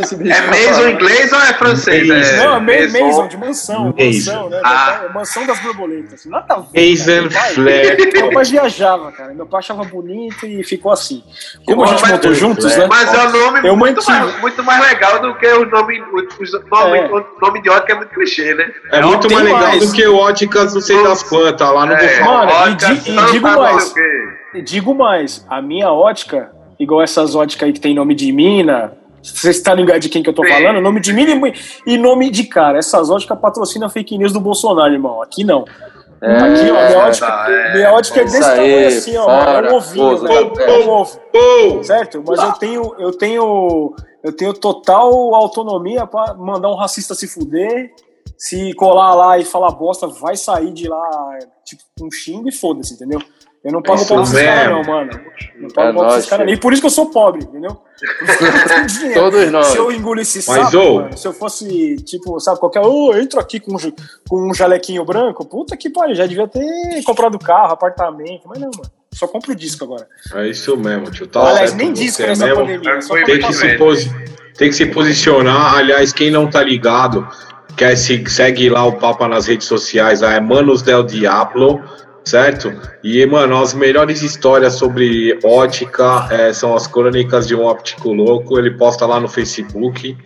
Esse 0.02 0.16
bicho 0.16 0.32
É 0.32 0.42
falando. 0.72 0.90
inglês 0.90 1.32
ou 1.32 1.40
é 1.40 1.54
francês? 1.54 2.06
Mason. 2.06 2.36
Não, 2.36 2.42
é 2.44 2.48
Ma- 2.48 2.60
Maison. 2.60 2.92
Maison, 2.92 3.28
de 3.28 3.36
mansão. 3.36 3.84
Mason. 3.86 4.04
Mansão, 4.04 4.48
né? 4.50 4.60
Ah. 4.64 5.00
Mansão 5.14 5.46
das 5.46 5.58
borboletas. 5.60 6.24
Nada 6.26 6.54
a 6.54 6.58
ver. 6.60 6.90
Mason 6.90 7.04
cara. 7.06 7.22
Meu 7.22 7.30
pai- 7.30 7.54
Flare 7.54 7.96
Meu 7.96 8.12
pai 8.12 8.26
Optic. 8.36 8.50
viajava, 8.50 9.12
cara. 9.12 9.34
Meu 9.34 9.46
pai 9.46 9.58
achava 9.58 9.84
bonito 9.84 10.19
e 10.44 10.62
ficou 10.64 10.92
assim. 10.92 11.22
Como 11.66 11.82
a 11.84 11.86
gente 11.86 12.02
Mas- 12.02 12.10
montou 12.12 12.34
juntos, 12.34 12.76
né? 12.76 12.86
Mas 12.88 13.12
é 13.14 13.26
um 13.26 13.30
nome 13.32 13.68
Eu 13.68 13.76
muito 13.76 13.96
mantive. 13.96 14.18
mais, 14.18 14.40
muito 14.40 14.62
mais 14.64 14.80
legal 14.88 15.20
do 15.20 15.34
que 15.36 15.46
o 15.46 15.64
nome, 15.66 16.00
o, 16.00 16.04
nome, 16.70 16.98
É. 16.98 17.06
o 17.06 17.24
nome 17.40 17.62
de 17.62 17.70
ótica 17.70 17.92
é 17.92 17.96
muito 17.96 18.10
clichê, 18.14 18.54
né? 18.54 18.70
É 18.92 19.00
muito 19.02 19.28
tem 19.28 19.36
mais 19.36 19.48
legal 19.48 19.62
mais. 19.68 19.86
do 19.86 19.92
que 19.94 20.06
o 20.06 20.16
Óticas 20.16 20.74
não 20.74 20.80
sei 20.80 21.02
das 21.02 21.22
quantas. 21.22 21.68
Lá 21.72 21.86
vou 21.86 21.96
É. 21.96 22.20
Mano, 22.24 22.50
e 22.50 22.54
ótica, 22.54 22.92
e 22.92 23.32
digo 23.32 23.48
sei 23.48 23.56
mais. 23.56 23.94
digo 24.64 24.94
mais, 24.94 25.46
a 25.48 25.62
minha 25.62 25.90
ótica, 25.90 26.50
igual 26.78 27.02
essas 27.02 27.34
óticas 27.34 27.66
aí 27.66 27.72
que 27.72 27.80
tem 27.80 27.94
nome 27.94 28.14
de 28.14 28.30
mina, 28.32 28.92
vocês 29.22 29.56
estão 29.56 29.74
ligados 29.74 30.00
de 30.02 30.08
quem 30.08 30.22
que 30.22 30.28
eu 30.30 30.34
tô 30.34 30.42
Sim. 30.44 30.50
falando? 30.52 30.80
Nome 30.80 30.98
de 31.00 31.12
mina 31.12 31.32
e, 31.48 31.54
e 31.94 31.98
nome 31.98 32.30
de 32.30 32.44
cara. 32.44 32.78
Essas 32.78 33.10
óticas 33.10 33.38
patrocinam 33.38 33.88
fake 33.90 34.16
news 34.16 34.32
do 34.32 34.40
Bolsonaro, 34.40 34.92
irmão. 34.92 35.20
Aqui 35.22 35.44
não. 35.44 35.64
É, 36.22 36.36
Aqui, 36.36 36.70
ó, 36.70 36.86
minha 36.86 36.98
ótica, 36.98 37.26
tá, 37.26 37.46
é. 37.50 37.72
minha 37.74 37.92
ótica 37.92 38.20
é 38.20 38.24
Isso 38.24 38.36
desse 38.36 38.50
aí, 38.50 38.56
tamanho 38.56 38.88
assim, 38.88 39.16
ó. 39.16 39.24
fora, 39.24 39.68
é 39.68 39.72
um 39.72 39.76
ovinho, 39.76 40.18
velho. 40.18 40.50
café. 40.50 40.64
É 40.70 40.78
um 40.84 40.90
ovo. 40.90 41.20
Pô! 41.32 41.84
Certo? 41.84 42.24
Mas 42.26 42.42
eu 42.42 42.52
tenho, 42.52 42.94
eu 42.98 43.12
tenho, 43.12 43.94
eu 44.22 44.32
tenho 44.32 44.52
total 44.52 45.34
autonomia 45.34 46.06
pra 46.06 46.34
mandar 46.34 46.68
um 46.68 46.76
racista 46.76 47.14
se 47.14 47.26
fuder. 47.26 47.92
Se 48.36 48.72
colar 48.74 49.14
lá 49.14 49.38
e 49.38 49.44
falar 49.44 49.70
bosta, 49.72 50.06
vai 50.06 50.34
sair 50.34 50.72
de 50.72 50.88
lá, 50.88 51.38
tipo, 51.62 51.82
um 52.00 52.10
xingo 52.10 52.48
e 52.48 52.52
foda-se, 52.52 52.94
entendeu? 52.94 53.20
Eu 53.62 53.72
não 53.72 53.82
pago 53.82 54.00
Isso 54.00 54.08
pau 54.08 54.16
pra 54.16 54.24
esses 54.24 54.42
caras, 54.42 54.70
não, 54.72 54.82
mano. 54.84 55.10
Não 55.58 55.68
pago 55.68 55.88
É 55.88 55.92
pau 55.92 56.06
pra 56.08 56.18
esses 56.18 56.30
caras. 56.30 56.50
E 56.52 56.56
por 56.56 56.72
isso 56.72 56.80
que 56.80 56.86
eu 56.86 56.90
sou 56.90 57.10
pobre, 57.10 57.42
entendeu? 57.44 57.76
Todos 59.14 59.50
nós. 59.50 59.66
Se 59.66 59.76
eu 59.76 59.92
engolisse 59.92 60.38
Mas, 60.48 60.70
sapo, 60.70 60.78
ô. 60.78 60.94
mano, 61.02 61.16
se 61.18 61.28
eu 61.28 61.32
fosse, 61.32 61.96
tipo, 61.96 62.40
sabe, 62.40 62.58
qualquer. 62.58 62.80
Ô, 62.80 63.12
eu 63.12 63.20
entro 63.20 63.38
aqui 63.38 63.60
com 63.60 63.72
um, 63.74 63.92
com 64.28 64.50
um 64.50 64.54
jalequinho 64.54 65.04
branco, 65.04 65.44
puta 65.44 65.76
que 65.76 65.90
pariu, 65.90 66.14
já 66.14 66.26
devia 66.26 66.48
ter 66.48 67.02
comprado 67.04 67.38
carro, 67.38 67.72
apartamento, 67.72 68.42
mas 68.46 68.58
não, 68.58 68.70
mano. 68.74 68.90
Só 69.12 69.26
compro 69.26 69.54
disco 69.54 69.84
agora. 69.84 70.06
É 70.34 70.48
isso 70.48 70.76
mesmo, 70.76 71.10
tio. 71.10 71.26
Tá 71.26 71.40
Aliás, 71.40 71.70
certo 71.70 71.82
nem 71.82 71.92
disco 71.92 72.22
nessa 72.22 72.46
mesmo. 72.46 72.60
pandemia. 72.60 72.98
Tem 73.26 73.38
que, 73.40 73.52
se 73.52 73.76
posi- 73.76 74.10
tem 74.56 74.68
que 74.70 74.74
se 74.74 74.86
posicionar. 74.86 75.74
Aliás, 75.74 76.12
quem 76.12 76.30
não 76.30 76.48
tá 76.48 76.62
ligado, 76.62 77.26
quer 77.76 77.96
se 77.96 78.24
segue 78.30 78.70
lá 78.70 78.86
o 78.86 78.92
Papa 78.98 79.26
nas 79.28 79.46
redes 79.46 79.66
sociais, 79.66 80.20
lá 80.20 80.32
é 80.34 80.40
Manos 80.40 80.80
del 80.82 81.02
Diablo, 81.02 81.82
certo? 82.24 82.72
E, 83.02 83.24
mano, 83.26 83.60
as 83.60 83.74
melhores 83.74 84.22
histórias 84.22 84.74
sobre 84.74 85.38
ótica 85.44 86.28
é, 86.30 86.52
são 86.52 86.74
as 86.74 86.86
crônicas 86.86 87.46
de 87.46 87.54
um 87.54 87.62
óptico 87.64 88.12
louco. 88.12 88.58
Ele 88.58 88.70
posta 88.72 89.06
lá 89.06 89.18
no 89.20 89.28
Facebook. 89.28 90.16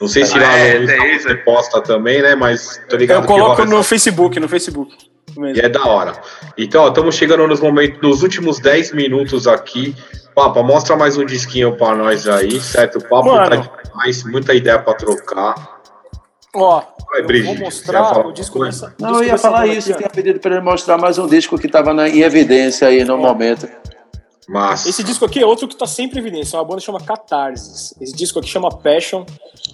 Não 0.00 0.08
sei 0.08 0.24
se 0.24 0.38
Ah, 0.38 0.42
lá 0.42 0.58
é, 0.58 0.78
no 0.78 0.86
você 1.20 1.34
posta 1.36 1.80
também, 1.82 2.22
né? 2.22 2.34
Mas 2.34 2.80
tô 2.88 2.96
ligado 2.96 3.18
Eu 3.18 3.22
que 3.22 3.26
coloco 3.28 3.64
no 3.66 3.80
essa- 3.80 3.88
Facebook, 3.88 4.40
no 4.40 4.48
Facebook. 4.48 4.94
mesmo. 5.36 5.56
e 5.56 5.60
é 5.60 5.68
da 5.68 5.84
hora. 5.86 6.12
Então, 6.56 6.88
estamos 6.88 7.14
chegando 7.14 7.46
nos 7.46 7.60
momentos, 7.60 8.00
nos 8.02 8.22
últimos 8.22 8.58
10 8.58 8.92
minutos 8.92 9.46
aqui. 9.46 9.94
Papa, 10.34 10.62
mostra 10.62 10.96
mais 10.96 11.16
um 11.18 11.24
disquinho 11.26 11.76
pra 11.76 11.94
nós 11.94 12.26
aí, 12.26 12.60
certo? 12.60 12.98
O 12.98 13.02
papo 13.02 13.26
Mano. 13.32 13.48
tá 13.64 13.82
demais, 13.84 14.24
muita 14.24 14.54
ideia 14.54 14.78
pra 14.78 14.94
trocar. 14.94 15.79
Ó, 16.54 16.82
Vai, 17.10 17.20
eu 17.38 17.44
vou 17.44 17.56
mostrar 17.58 18.26
o 18.26 18.32
disco 18.32 18.64
dessa. 18.64 18.94
Não, 18.98 19.08
disco 19.12 19.24
eu 19.24 19.28
ia 19.28 19.38
falar 19.38 19.66
isso, 19.66 19.90
eu 19.92 19.96
tinha 19.96 20.08
pedido 20.08 20.38
para 20.40 20.56
ele 20.56 20.64
mostrar 20.64 20.96
mais 20.98 21.18
um 21.18 21.26
disco 21.26 21.58
que 21.58 21.66
estava 21.66 21.92
em 22.08 22.20
evidência 22.20 22.88
aí 22.88 23.04
no 23.04 23.16
momento. 23.16 23.68
Mas, 24.48 24.84
Esse 24.84 25.04
disco 25.04 25.24
aqui 25.24 25.40
é 25.40 25.46
outro 25.46 25.68
que 25.68 25.76
tá 25.76 25.86
sempre 25.86 26.18
em 26.18 26.22
evidência. 26.22 26.56
É 26.56 26.58
uma 26.60 26.64
banda 26.64 26.80
que 26.80 26.86
chama 26.86 27.00
Catarsis. 27.00 27.94
Esse 28.00 28.12
disco 28.12 28.40
aqui 28.40 28.48
chama 28.48 28.68
Passion. 28.68 29.24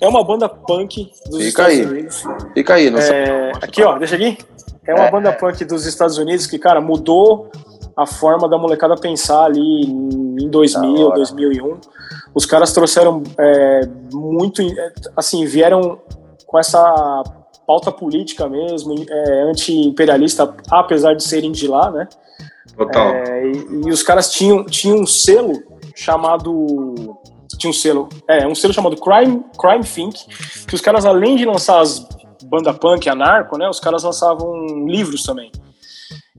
É 0.03 0.07
uma 0.07 0.23
banda 0.23 0.51
punk 0.51 1.11
dos 1.31 1.43
Fica 1.43 1.71
Estados 1.71 1.73
aí. 1.73 1.87
Unidos. 1.87 2.25
Fica 2.53 2.75
aí, 2.75 2.91
não 2.91 3.01
sei. 3.01 3.15
É, 3.17 3.53
aqui, 3.63 3.83
ó, 3.83 3.99
deixa 3.99 4.17
aqui. 4.17 4.37
É 4.87 4.95
uma 4.95 5.05
É. 5.07 5.11
banda 5.11 5.33
punk 5.33 5.65
dos 5.65 5.87
Estados 5.87 6.19
Unidos 6.19 6.47
que, 6.47 6.59
cara, 6.59 6.79
mudou 6.81 7.51
a 7.97 8.05
forma 8.07 8.47
da 8.47 8.59
molecada 8.59 8.95
pensar 8.97 9.45
ali 9.45 9.61
em 9.85 10.49
2000, 10.51 11.07
hora. 11.07 11.17
2001. 11.17 11.79
Os 12.35 12.45
caras 12.45 12.71
trouxeram 12.75 13.23
é, 13.39 13.89
muito, 14.13 14.61
assim, 15.17 15.47
vieram 15.47 15.99
com 16.47 16.59
essa 16.59 17.23
pauta 17.67 17.91
política 17.91 18.49
mesmo, 18.49 18.95
é, 19.09 19.43
anti-imperialista, 19.51 20.55
apesar 20.71 21.15
de 21.15 21.25
serem 21.25 21.51
de 21.51 21.67
lá, 21.67 21.91
né? 21.91 22.09
total. 22.77 23.09
É, 23.09 23.47
e, 23.47 23.87
e 23.87 23.91
os 23.91 24.03
caras 24.03 24.31
tinham, 24.31 24.65
tinham 24.65 25.01
um 25.01 25.07
selo 25.07 25.63
chamado. 25.95 27.19
Tinha 27.59 27.71
um 27.71 27.75
selo. 27.75 28.09
É, 28.29 28.47
um 28.47 28.55
selo 28.55 28.75
chamado 28.75 28.97
Crime, 28.97 29.43
Crime 29.59 29.85
Think, 29.85 30.27
que 30.67 30.75
os 30.75 30.81
caras, 30.81 31.05
além 31.05 31.37
de 31.37 31.45
lançar 31.45 31.81
as 31.81 32.07
banda 32.45 32.73
punk, 32.73 33.09
anarco, 33.09 33.59
né? 33.59 33.69
Os 33.69 33.81
caras 33.81 34.05
lançavam 34.05 34.87
livros 34.87 35.23
também. 35.23 35.51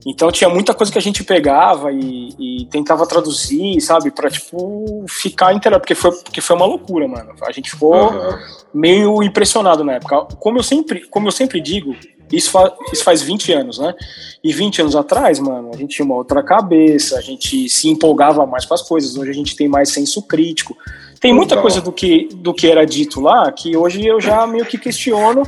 Então 0.06 0.30
tinha 0.30 0.48
muita 0.48 0.72
coisa 0.72 0.92
que 0.92 0.98
a 0.98 1.02
gente 1.02 1.24
pegava 1.24 1.92
e, 1.92 2.30
e 2.38 2.66
tentava 2.66 3.06
traduzir, 3.06 3.80
sabe? 3.80 4.10
Pra, 4.10 4.30
tipo, 4.30 5.04
ficar 5.08 5.52
inteirado. 5.52 5.80
Porque 5.80 5.94
foi, 5.94 6.12
porque 6.12 6.40
foi 6.40 6.56
uma 6.56 6.66
loucura, 6.66 7.08
mano. 7.08 7.34
A 7.42 7.52
gente 7.52 7.70
ficou 7.70 7.94
Aham. 7.94 8.38
meio 8.72 9.22
impressionado 9.22 9.82
na 9.82 9.94
época. 9.94 10.26
Como 10.36 10.58
eu 10.58 10.62
sempre, 10.62 11.06
como 11.08 11.28
eu 11.28 11.32
sempre 11.32 11.60
digo, 11.60 11.96
isso, 12.32 12.50
fa 12.50 12.72
isso 12.92 13.02
faz 13.02 13.22
20 13.22 13.52
anos, 13.52 13.78
né? 13.78 13.94
E 14.42 14.52
20 14.52 14.82
anos 14.82 14.94
atrás, 14.96 15.40
mano, 15.40 15.70
a 15.74 15.76
gente 15.76 15.96
tinha 15.96 16.06
uma 16.06 16.14
outra 16.14 16.42
cabeça, 16.42 17.18
a 17.18 17.20
gente 17.20 17.68
se 17.68 17.88
empolgava 17.88 18.46
mais 18.46 18.64
com 18.64 18.74
as 18.74 18.82
coisas. 18.82 19.16
Hoje 19.16 19.30
a 19.30 19.34
gente 19.34 19.56
tem 19.56 19.66
mais 19.66 19.90
senso 19.90 20.22
crítico. 20.22 20.76
Tem 21.20 21.32
muita 21.32 21.56
Total. 21.56 21.62
coisa 21.62 21.80
do 21.80 21.90
que, 21.90 22.28
do 22.34 22.54
que 22.54 22.68
era 22.68 22.86
dito 22.86 23.20
lá 23.20 23.50
que 23.50 23.76
hoje 23.76 24.06
eu 24.06 24.20
já 24.20 24.46
meio 24.46 24.64
que 24.64 24.78
questiono, 24.78 25.42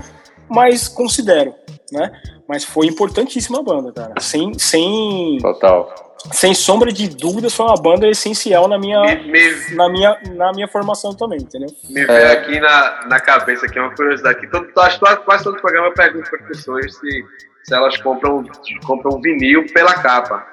mas 0.48 0.88
considero, 0.88 1.54
né? 1.92 2.10
Mas 2.50 2.64
foi 2.64 2.88
importantíssima 2.88 3.60
a 3.60 3.62
banda, 3.62 3.92
cara. 3.92 4.14
Sem, 4.18 4.58
sem, 4.58 5.38
Total. 5.40 6.16
sem 6.32 6.52
sombra 6.52 6.92
de 6.92 7.08
dúvidas, 7.08 7.54
foi 7.54 7.64
uma 7.64 7.80
banda 7.80 8.08
essencial 8.08 8.66
na 8.66 8.76
minha, 8.76 9.00
Me, 9.02 9.30
me, 9.30 9.76
na 9.76 9.88
minha, 9.88 10.18
na 10.34 10.52
minha 10.52 10.66
formação 10.66 11.14
também, 11.14 11.38
entendeu? 11.38 11.68
me 11.88 12.04
veio 12.04 12.32
aqui 12.32 12.58
na, 12.58 13.06
na 13.06 13.20
cabeça 13.20 13.66
aqui 13.66 13.78
uma 13.78 13.94
curiosidade. 13.94 14.40
Que 14.40 14.48
todo, 14.48 14.66
acho 14.80 14.98
que 14.98 15.16
quase 15.18 15.44
todo 15.44 15.60
programa 15.60 15.86
eu 15.86 15.94
pergunto 15.94 16.28
para 16.28 16.40
as 16.40 16.46
pessoas 16.48 16.92
se, 16.92 17.24
se 17.62 17.72
elas 17.72 17.96
compram, 17.98 18.44
compram 18.84 19.20
vinil 19.20 19.64
pela 19.72 19.94
capa. 19.94 20.44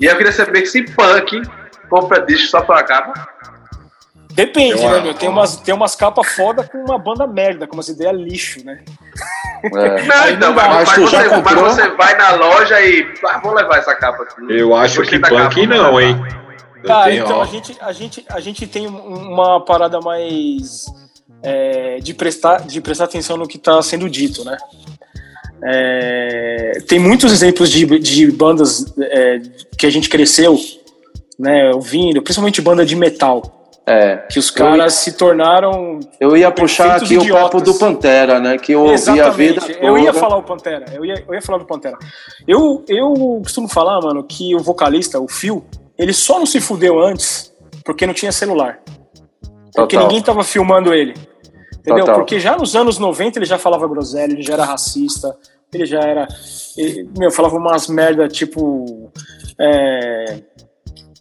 E 0.00 0.06
eu 0.06 0.16
queria 0.16 0.32
saber 0.32 0.64
se 0.64 0.82
punk 0.82 1.42
compra 1.90 2.24
disco 2.24 2.48
só 2.48 2.62
pela 2.62 2.82
capa. 2.82 3.12
Depende, 4.30 4.80
Eu 4.80 4.88
né, 4.88 4.94
acho. 4.94 5.02
meu? 5.02 5.14
Tem 5.14 5.28
umas, 5.28 5.56
tem 5.58 5.74
umas 5.74 5.94
capas 5.94 6.26
foda 6.34 6.64
com 6.64 6.78
uma 6.78 6.96
banda 6.98 7.26
merda, 7.26 7.66
com 7.66 7.74
umas 7.74 7.88
ideias 7.88 8.16
lixo, 8.16 8.64
né? 8.64 8.82
É. 9.64 10.02
Não, 10.02 10.22
Aí 10.22 10.34
então, 10.34 10.48
não 10.48 10.56
mas, 10.56 10.88
Mas 10.88 10.98
você, 10.98 11.28
mas 11.28 11.54
você 11.54 11.88
vai 11.90 12.16
na 12.16 12.34
loja 12.34 12.80
e. 12.80 13.06
Ah, 13.24 13.38
vou 13.38 13.54
levar 13.54 13.78
essa 13.78 13.94
capa 13.94 14.24
aqui. 14.24 14.34
Eu 14.48 14.74
acho 14.74 15.02
que 15.02 15.18
punk 15.18 15.30
capa, 15.30 15.66
não, 15.66 16.00
hein? 16.00 16.16
Cara, 16.84 17.10
tenho, 17.10 17.24
então 17.24 17.38
ó, 17.38 17.42
a 17.42 17.46
gente, 17.46 17.76
a, 17.80 17.92
gente, 17.92 18.24
a 18.28 18.40
gente 18.40 18.66
tem 18.66 18.88
uma 18.88 19.64
parada 19.64 20.00
mais 20.00 20.86
é, 21.42 21.98
de, 22.00 22.12
prestar, 22.12 22.62
de 22.62 22.80
prestar 22.80 23.04
atenção 23.04 23.36
no 23.36 23.46
que 23.46 23.56
está 23.56 23.80
sendo 23.82 24.10
dito, 24.10 24.44
né? 24.44 24.56
É, 25.64 26.82
tem 26.88 26.98
muitos 26.98 27.32
exemplos 27.32 27.70
de, 27.70 27.86
de 28.00 28.32
bandas 28.32 28.92
é, 29.00 29.40
que 29.78 29.86
a 29.86 29.90
gente 29.90 30.08
cresceu, 30.08 30.58
né, 31.38 31.70
ouvindo, 31.72 32.20
principalmente 32.20 32.60
banda 32.60 32.84
de 32.84 32.96
metal, 32.96 33.61
É. 33.84 34.18
que 34.30 34.38
os 34.38 34.48
caras 34.48 34.94
se 34.94 35.12
tornaram 35.16 35.98
Eu 36.20 36.36
ia 36.36 36.52
puxar 36.52 36.96
aqui 36.96 37.16
o 37.16 37.22
idiotas. 37.22 37.42
papo 37.42 37.60
do 37.60 37.74
Pantera, 37.74 38.38
né? 38.38 38.56
Que 38.56 38.72
eu 38.72 38.82
ouvi 38.82 39.20
a 39.20 39.28
vida 39.30 39.60
toda. 39.60 39.72
Eu 39.74 39.98
ia 39.98 40.14
falar 40.14 40.36
o 40.36 40.42
Pantera. 40.42 40.86
Eu 40.92 41.04
ia, 41.04 41.24
eu 41.26 41.34
ia 41.34 41.42
falar 41.42 41.58
do 41.58 41.66
Pantera. 41.66 41.98
Eu, 42.46 42.84
eu 42.88 43.12
costumo 43.42 43.68
falar, 43.68 44.00
mano, 44.00 44.22
que 44.22 44.54
o 44.54 44.60
vocalista, 44.60 45.18
o 45.18 45.26
Phil, 45.26 45.64
ele 45.98 46.12
só 46.12 46.38
não 46.38 46.46
se 46.46 46.60
fudeu 46.60 47.00
antes 47.00 47.52
porque 47.84 48.06
não 48.06 48.14
tinha 48.14 48.30
celular. 48.30 48.80
Porque 49.74 49.96
Total. 49.96 50.08
ninguém 50.08 50.22
tava 50.22 50.44
filmando 50.44 50.92
ele. 50.94 51.14
Entendeu? 51.78 52.04
Total. 52.04 52.14
Porque 52.14 52.38
já 52.38 52.56
nos 52.56 52.76
anos 52.76 52.98
90 52.98 53.38
ele 53.38 53.46
já 53.46 53.58
falava 53.58 53.88
groselha, 53.88 54.32
ele 54.32 54.42
já 54.42 54.54
era 54.54 54.64
racista, 54.64 55.36
ele 55.72 55.86
já 55.86 56.00
era. 56.00 56.28
ele, 56.76 57.08
meu, 57.18 57.30
falava 57.30 57.56
umas 57.56 57.88
merda 57.88 58.28
tipo. 58.28 59.10
É, 59.58 60.40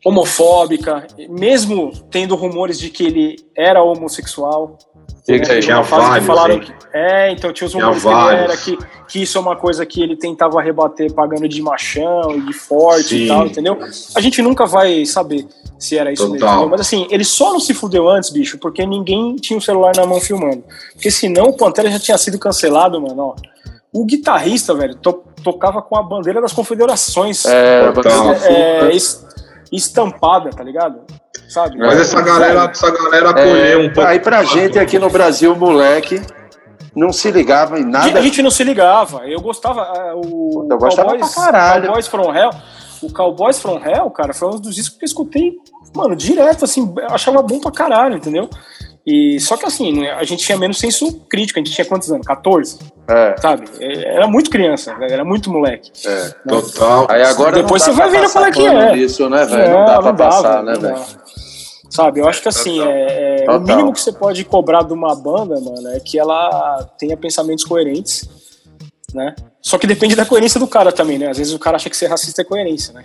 homofóbica, 0.04 1.06
mesmo 1.30 1.92
tendo 2.10 2.36
rumores 2.36 2.80
de 2.80 2.90
que 2.90 3.04
ele 3.06 3.36
era 3.56 3.84
homossexual. 3.84 4.78
Tinha 5.24 5.40
tinha 5.62 5.78
uma 5.78 5.84
fase 5.84 6.02
que 6.04 6.10
vários, 6.10 6.26
falaram 6.28 6.60
que, 6.60 6.74
é, 6.94 7.32
então 7.32 7.54
tinha 7.54 7.68
os 7.68 7.72
Tinha 7.74 7.86
rumores 7.86 8.04
que 8.04 8.10
ele 8.10 8.18
era, 8.18 8.48
vários. 8.48 8.64
que, 8.64 8.78
que 9.08 9.22
isso 9.22 9.38
é 9.38 9.42
uma 9.42 9.56
coisa 9.56 9.86
que 9.86 10.02
ele 10.02 10.18
tentava 10.18 10.60
rebater 10.60 11.14
pagando 11.14 11.48
de 11.48 11.62
machão 11.62 12.32
e 12.36 12.42
de 12.42 12.54
forte 12.54 13.10
Sim. 13.10 13.24
e 13.26 13.28
tal, 13.28 13.46
entendeu? 13.46 13.78
A 14.16 14.20
gente 14.20 14.42
nunca 14.42 14.66
vai 14.66 15.06
saber 15.06 15.46
se 15.78 15.96
era 15.96 16.12
isso 16.12 16.24
mesmo, 16.24 16.40
Total. 16.40 16.54
entendeu? 16.54 16.70
mas 16.72 16.82
assim, 16.82 17.08
ele 17.12 17.24
só 17.24 17.54
não 17.54 17.60
se 17.60 17.72
fudeu 17.76 18.10
antes, 18.10 18.32
bicho, 18.32 18.58
porque 18.58 18.84
ninguém 18.86 19.36
tinha 19.36 19.56
um 19.56 19.62
celular 19.62 19.96
na 19.96 20.08
mão 20.08 20.20
filmando. 20.20 20.64
Porque 20.94 21.12
senão 21.12 21.46
o 21.46 21.54
Pantera 21.56 21.92
já 21.92 22.00
tinha 22.00 22.18
sido 22.18 22.40
cancelado, 22.40 23.00
mano, 23.00 23.22
ó. 23.22 23.36
O 23.94 24.06
guitarrista, 24.06 24.74
velho, 24.74 24.96
to- 24.96 25.24
tocava 25.44 25.82
com 25.84 25.96
a 25.98 26.02
bandeira 26.02 26.42
das 26.42 26.52
confederações 26.54 27.46
É, 27.46 27.92
Total. 27.92 28.34
é, 28.34 28.92
es- 28.96 29.24
estampada, 29.71 30.49
tá 30.49 30.63
ligado? 30.63 31.01
Sabe? 31.47 31.77
Mas 31.77 31.99
essa 31.99 32.21
galera, 32.21 32.65
essa 32.71 32.91
galera 32.91 33.29
acolheu 33.31 33.79
um 33.81 33.93
pouco. 33.93 34.01
É, 34.01 34.12
aí 34.12 34.19
pra 34.19 34.43
gente 34.43 34.77
aqui 34.79 34.97
no 34.99 35.10
Brasil, 35.10 35.55
moleque, 35.55 36.21
não 36.95 37.12
se 37.13 37.29
ligava 37.31 37.79
em 37.79 37.84
A 37.84 37.88
nada. 37.88 38.21
gente 38.21 38.41
não 38.41 38.51
se 38.51 38.63
ligava. 38.63 39.27
Eu 39.27 39.39
gostava. 39.41 39.81
ah, 39.81 40.13
O 40.15 40.67
Eu 40.69 40.77
gostava 40.77 41.17
pra 41.17 41.27
caralho. 41.29 41.86
Cowboys 41.88 42.07
from 42.07 42.34
Hell. 42.36 42.49
O 43.01 43.12
Cowboys 43.12 43.60
from 43.60 43.79
Hell, 43.84 44.10
cara, 44.12 44.34
foi 44.34 44.49
um 44.49 44.60
dos 44.60 44.75
discos 44.75 44.97
que 44.97 45.03
eu 45.03 45.07
escutei, 45.07 45.53
mano, 45.95 46.15
direto, 46.15 46.65
assim, 46.65 46.93
eu 46.97 47.07
achava 47.07 47.41
bom 47.41 47.60
pra 47.60 47.71
caralho, 47.71 48.15
entendeu? 48.15 48.47
E 49.06 49.40
só 49.40 49.58
que 49.58 49.66
assim, 49.66 50.00
né, 50.00 50.12
a 50.12 50.24
gente 50.24 50.44
tinha 50.46 50.58
menos 50.58 50.78
senso 50.78 51.22
crítico, 51.30 51.60
a 51.60 51.64
gente 51.64 51.74
tinha 51.74 51.86
quantos 51.86 52.12
anos? 52.12 52.26
14, 52.28 52.78
É, 53.08 53.36
sabe? 53.42 53.66
É, 53.80 54.16
Era 54.16 54.28
muito 54.28 54.50
criança, 54.52 54.96
era 55.02 55.26
muito 55.26 55.50
moleque. 55.52 55.92
é. 56.06 56.30
Total. 56.48 57.08
Aí 57.10 57.24
agora 57.24 57.52
Depois 57.64 57.86
não 57.88 57.94
você 57.94 58.00
vai 58.00 58.22
passar 58.22 58.40
qual 58.40 58.46
é 58.46 58.52
que 58.52 58.66
é. 58.66 58.96
Nisso, 58.96 59.28
né, 59.30 59.46
velho? 59.46 59.74
Não, 59.74 59.86
dá 59.86 60.02
pra 60.02 60.12
dá, 60.12 60.26
passar, 60.28 60.64
velho, 60.64 60.66
né, 60.66 60.74
não 60.74 60.82
velho? 60.82 61.22
Sabe, 61.90 62.20
eu 62.22 62.28
acho 62.30 62.42
que 62.42 62.48
assim, 62.48 62.82
é, 62.82 63.44
é, 63.46 63.52
o 63.52 63.60
mínimo 63.60 63.92
que 63.92 64.00
você 64.00 64.14
pode 64.14 64.46
cobrar 64.46 64.84
de 64.84 64.94
uma 64.94 65.14
banda, 65.14 65.60
mano, 65.60 65.90
é 65.90 66.00
que 66.00 66.18
ela 66.18 66.84
tenha 66.98 67.18
pensamentos 67.18 67.66
coerentes, 67.66 68.30
né? 69.14 69.36
Só 69.62 69.78
que 69.78 69.86
depende 69.86 70.16
da 70.16 70.26
coerência 70.26 70.58
do 70.58 70.68
cara 70.68 70.92
também, 70.94 71.18
né? 71.18 71.28
Às 71.30 71.38
vezes 71.38 71.54
o 71.54 71.60
cara 71.60 71.76
acha 71.76 71.90
que 71.90 71.98
ser 71.98 72.08
racista 72.08 72.44
é 72.44 72.46
coerência, 72.46 72.94
né? 72.94 73.04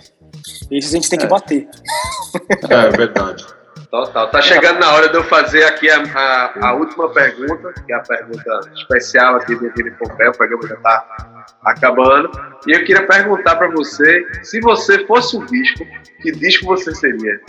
Esses 0.71 0.93
a 0.93 0.95
gente 0.95 1.09
tem 1.09 1.19
que 1.19 1.25
É. 1.25 1.27
bater. 1.27 1.67
É 2.69 2.89
verdade. 2.89 3.45
Total. 3.89 4.29
Tá 4.29 4.41
chegando 4.41 4.79
na 4.79 4.91
hora 4.93 5.07
de 5.07 5.15
eu 5.15 5.23
fazer 5.23 5.63
aqui 5.63 5.89
a, 5.89 6.01
a, 6.01 6.67
a 6.69 6.73
última 6.73 7.09
pergunta, 7.09 7.73
que 7.85 7.93
é 7.93 7.95
a 7.95 8.01
pergunta 8.01 8.59
especial 8.75 9.35
aqui 9.35 9.55
do 9.55 9.71
Vini 9.73 9.91
Pompeu, 9.91 10.31
o 10.31 10.37
programa 10.37 10.67
já 10.67 10.75
tá 10.77 11.45
acabando. 11.63 12.29
E 12.67 12.73
eu 12.73 12.83
queria 12.83 13.07
perguntar 13.07 13.55
pra 13.55 13.69
você, 13.69 14.25
se 14.43 14.59
você 14.59 15.05
fosse 15.05 15.37
um 15.37 15.45
disco, 15.45 15.85
que 16.21 16.31
disco 16.33 16.65
você 16.65 16.93
seria? 16.93 17.39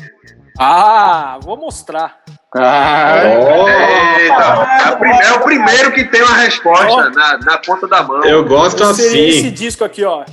Ah, 0.59 1.39
vou 1.43 1.57
mostrar. 1.57 2.21
Ah, 2.57 3.25
Eita, 4.21 4.35
é, 4.35 4.91
o 4.99 5.05
é 5.05 5.33
o 5.33 5.41
primeiro 5.41 5.93
que 5.93 6.05
tem 6.05 6.23
uma 6.23 6.37
resposta 6.37 7.11
na, 7.11 7.39
na 7.39 7.59
ponta 7.59 7.87
da 7.87 8.03
mão. 8.03 8.25
Eu 8.25 8.45
gosto 8.45 8.83
Eu 8.83 8.95
seria 8.95 9.29
esse 9.29 9.39
assim. 9.41 9.51
disco 9.51 9.85
aqui, 9.85 10.05
ó. 10.05 10.25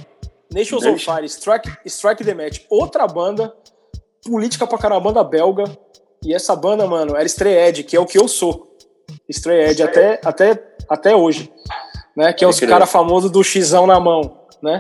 Nations 0.54 0.86
on 0.86 0.98
Fire, 0.98 1.26
Strike, 1.26 1.70
Strike 1.86 2.24
the 2.24 2.34
Match. 2.34 2.62
Outra 2.70 3.06
banda, 3.06 3.54
política 4.24 4.66
pra 4.66 4.78
caramba, 4.78 5.02
banda 5.02 5.24
belga. 5.24 5.66
E 6.26 6.34
essa 6.34 6.56
banda, 6.56 6.86
mano, 6.88 7.16
era 7.16 7.26
Stray 7.26 7.54
Edge, 7.54 7.84
que 7.84 7.96
é 7.96 8.00
o 8.00 8.06
que 8.06 8.18
eu 8.18 8.28
sou. 8.28 8.76
Stray 9.30 9.70
Edge 9.70 9.84
até, 9.84 10.20
até, 10.26 10.64
até 10.90 11.16
hoje. 11.16 11.52
Né? 12.18 12.34
Que 12.34 12.44
é 12.44 12.48
os 12.48 12.60
caras 12.60 12.90
famosos 12.92 13.30
do 13.30 13.44
xão 13.44 13.86
na 13.86 14.00
mão, 14.00 14.40
né? 14.62 14.80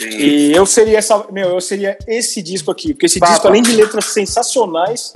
E 0.00 0.52
eu 0.52 0.66
seria 0.66 0.98
essa, 0.98 1.26
meu, 1.30 1.50
eu 1.50 1.60
seria 1.60 1.96
esse 2.06 2.42
disco 2.42 2.70
aqui, 2.70 2.92
porque 2.92 3.06
esse 3.06 3.20
Papa. 3.20 3.32
disco, 3.32 3.48
além 3.48 3.62
de 3.62 3.72
letras 3.72 4.06
sensacionais, 4.06 5.12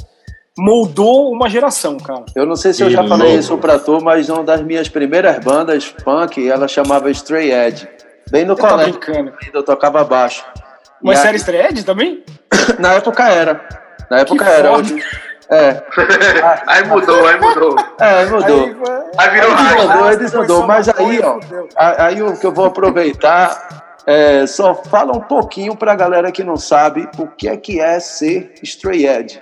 moldou 0.57 1.33
uma 1.33 1.48
geração, 1.48 1.96
cara. 1.98 2.24
Eu 2.37 2.46
não 2.46 2.54
sei 2.54 2.72
se 2.72 2.83
eu 2.83 2.90
já 2.90 3.07
falei 3.07 3.35
isso 3.35 3.57
pra 3.59 3.78
tu, 3.78 4.00
mas 4.02 4.28
uma 4.28 4.44
das 4.44 4.62
minhas 4.62 4.88
primeiras 4.88 5.42
bandas 5.44 5.88
punk, 6.04 6.48
ela 6.48 6.68
chamava 6.68 7.11
Stray 7.11 7.50
Edge. 7.52 7.88
Bem 8.30 8.44
no 8.44 8.54
tá 8.54 8.68
colégio, 8.68 9.00
eu 9.52 9.62
tocava 9.62 10.04
baixo. 10.04 10.44
E 11.02 11.07
Mas 11.07 11.24
aí- 11.24 11.37
Stray 11.37 11.66
Edge 11.66 11.85
também? 11.85 12.22
Na 12.78 12.94
época 12.94 13.28
era. 13.28 13.66
Na 14.11 14.20
época 14.20 14.44
Que 14.44 14.50
era. 14.50 14.72
Hoje- 14.72 15.02
É, 15.50 15.83
Aí 16.66 16.85
mudou, 16.87 17.26
aí 17.26 17.38
mudou. 17.38 17.76
é, 18.00 18.24
mudou. 18.26 18.64
Aí, 18.64 18.74
Aí 19.18 19.30
virou 19.30 19.50
Aí 19.50 19.87
raio. 19.87 20.18
desandou, 20.18 20.62
aí 20.62 20.68
Mas 20.68 20.88
aí, 20.88 21.20
ó, 21.20 21.38
aí 21.76 22.22
o 22.22 22.38
que 22.38 22.46
eu 22.46 22.52
vou 22.52 22.64
aproveitar 22.66 23.85
é 24.07 24.46
só 24.46 24.74
fala 24.74 25.16
um 25.16 25.20
pouquinho 25.20 25.76
pra 25.76 25.94
galera 25.94 26.33
que 26.33 26.42
não 26.44 26.57
sabe 26.57 27.09
o 27.18 27.26
que 27.26 27.48
é 27.48 27.57
que 27.57 27.80
é 27.80 27.98
ser 28.00 28.54
Stray 28.62 29.07
Edge. 29.07 29.38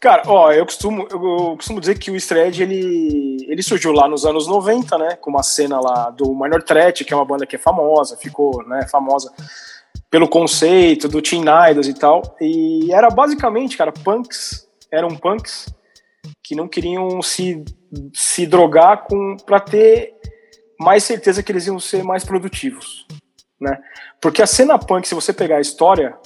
Cara, 0.00 0.22
ó, 0.26 0.50
eu 0.50 0.64
costumo, 0.64 1.06
eu 1.10 1.54
costumo 1.56 1.78
dizer 1.78 1.96
que 1.96 2.10
o 2.10 2.16
Stray 2.16 2.60
ele, 2.60 3.36
ele 3.48 3.62
surgiu 3.62 3.92
lá 3.92 4.08
nos 4.08 4.26
anos 4.26 4.48
90, 4.48 4.98
né? 4.98 5.16
Com 5.20 5.30
uma 5.30 5.44
cena 5.44 5.80
lá 5.80 6.10
do 6.10 6.34
Minor 6.34 6.60
Threat, 6.62 7.04
que 7.04 7.12
é 7.12 7.16
uma 7.16 7.24
banda 7.24 7.46
que 7.46 7.54
é 7.54 7.58
famosa, 7.58 8.16
ficou 8.16 8.66
né, 8.66 8.84
famosa 8.90 9.30
pelo 10.10 10.28
conceito 10.28 11.08
do 11.08 11.22
Teen 11.22 11.44
Idols 11.70 11.86
e 11.86 11.94
tal. 11.94 12.36
E 12.40 12.92
era 12.92 13.08
basicamente, 13.10 13.76
cara, 13.76 13.92
punks, 13.92 14.66
eram 14.92 15.16
punks 15.16 15.72
que 16.42 16.54
não 16.54 16.68
queriam 16.68 17.22
se, 17.22 17.64
se 18.14 18.46
drogar 18.46 19.04
com 19.04 19.36
pra 19.44 19.58
ter 19.58 20.14
mais 20.78 21.04
certeza 21.04 21.42
que 21.42 21.50
eles 21.50 21.66
iam 21.66 21.78
ser 21.80 22.02
mais 22.02 22.24
produtivos, 22.24 23.06
né? 23.60 23.78
Porque 24.20 24.42
a 24.42 24.46
cena 24.46 24.78
punk, 24.78 25.06
se 25.06 25.14
você 25.14 25.32
pegar 25.32 25.56
a 25.56 25.60
história, 25.60 26.16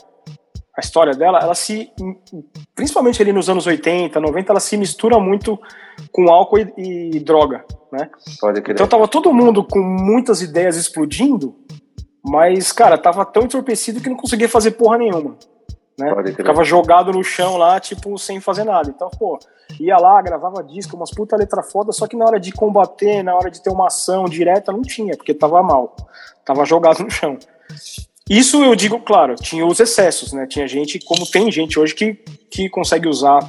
a 0.76 0.80
história 0.80 1.14
dela, 1.14 1.38
ela 1.38 1.54
se 1.54 1.90
principalmente 2.74 3.22
ali 3.22 3.32
nos 3.32 3.48
anos 3.48 3.66
80, 3.66 4.18
90, 4.18 4.52
ela 4.52 4.60
se 4.60 4.76
mistura 4.76 5.18
muito 5.18 5.58
com 6.10 6.30
álcool 6.30 6.58
e, 6.58 7.10
e 7.14 7.20
droga, 7.20 7.64
né? 7.92 8.10
Pode 8.40 8.60
crer. 8.62 8.74
Então 8.74 8.88
tava 8.88 9.06
todo 9.06 9.32
mundo 9.32 9.64
com 9.64 9.80
muitas 9.80 10.42
ideias 10.42 10.76
explodindo, 10.76 11.56
mas, 12.24 12.72
cara, 12.72 12.98
tava 12.98 13.24
tão 13.24 13.44
entorpecido 13.44 14.00
que 14.00 14.08
não 14.08 14.16
conseguia 14.16 14.48
fazer 14.48 14.72
porra 14.72 14.98
nenhuma. 14.98 15.38
Né? 15.98 16.14
Ficava 16.34 16.62
jogado 16.62 17.12
no 17.12 17.24
chão 17.24 17.56
lá, 17.56 17.80
tipo, 17.80 18.18
sem 18.18 18.40
fazer 18.40 18.64
nada. 18.64 18.90
Então, 18.90 19.08
pô, 19.10 19.38
ia 19.80 19.96
lá, 19.96 20.20
gravava 20.20 20.62
disco, 20.62 20.96
umas 20.96 21.10
puta 21.10 21.36
letra 21.36 21.62
foda, 21.62 21.90
só 21.92 22.06
que 22.06 22.16
na 22.16 22.24
hora 22.26 22.38
de 22.38 22.52
combater, 22.52 23.22
na 23.22 23.34
hora 23.34 23.50
de 23.50 23.62
ter 23.62 23.70
uma 23.70 23.86
ação 23.86 24.26
direta, 24.26 24.72
não 24.72 24.82
tinha, 24.82 25.16
porque 25.16 25.32
tava 25.32 25.62
mal. 25.62 25.96
Tava 26.44 26.64
jogado 26.64 27.02
no 27.02 27.10
chão. 27.10 27.38
Isso 28.28 28.62
eu 28.62 28.74
digo, 28.74 29.00
claro, 29.00 29.36
tinha 29.36 29.64
os 29.64 29.80
excessos, 29.80 30.32
né? 30.32 30.46
Tinha 30.46 30.66
gente, 30.66 30.98
como 30.98 31.24
tem 31.24 31.50
gente 31.50 31.78
hoje, 31.78 31.94
que, 31.94 32.14
que 32.50 32.68
consegue 32.68 33.08
usar 33.08 33.40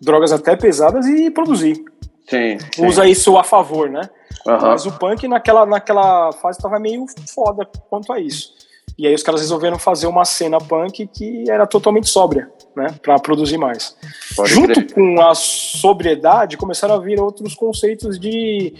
drogas 0.00 0.32
até 0.32 0.56
pesadas 0.56 1.06
e 1.06 1.30
produzir. 1.30 1.82
Sim, 2.28 2.58
sim. 2.74 2.86
Usa 2.86 3.06
isso 3.06 3.36
a 3.38 3.44
favor, 3.44 3.88
né? 3.88 4.08
Aham. 4.46 4.70
Mas 4.70 4.86
o 4.86 4.92
punk 4.92 5.28
naquela, 5.28 5.64
naquela 5.64 6.32
fase 6.32 6.58
tava 6.58 6.78
meio 6.78 7.06
foda 7.32 7.68
quanto 7.88 8.12
a 8.12 8.18
isso. 8.18 8.52
E 8.98 9.06
aí 9.06 9.14
os 9.14 9.22
caras 9.22 9.40
resolveram 9.40 9.78
fazer 9.78 10.06
uma 10.06 10.24
cena 10.24 10.58
punk 10.58 11.06
que 11.06 11.50
era 11.50 11.66
totalmente 11.66 12.08
sóbria, 12.08 12.50
né? 12.76 12.94
Pra 13.02 13.18
produzir 13.18 13.58
mais. 13.58 13.96
Pode 14.36 14.50
Junto 14.50 14.74
crer. 14.74 14.92
com 14.92 15.20
a 15.20 15.34
sobriedade, 15.34 16.56
começaram 16.56 16.94
a 16.94 16.98
vir 16.98 17.20
outros 17.20 17.54
conceitos 17.54 18.18
de 18.18 18.74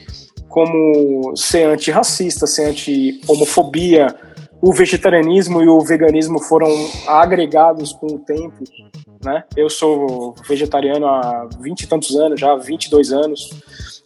como 0.49 1.35
ser 1.35 1.65
antirracista, 1.65 2.47
ser 2.47 2.67
anti-homofobia. 2.67 4.15
O 4.61 4.73
vegetarianismo 4.73 5.61
e 5.61 5.69
o 5.69 5.81
veganismo 5.81 6.39
foram 6.39 6.69
agregados 7.09 7.93
com 7.93 8.07
o 8.07 8.19
tempo, 8.19 8.63
né? 9.25 9.43
Eu 9.57 9.69
sou 9.69 10.37
vegetariano 10.47 11.07
há 11.07 11.49
20 11.59 11.81
e 11.81 11.87
tantos 11.89 12.15
anos, 12.15 12.39
já 12.39 12.53
há 12.53 12.57
22 12.57 13.13
anos, 13.13 13.51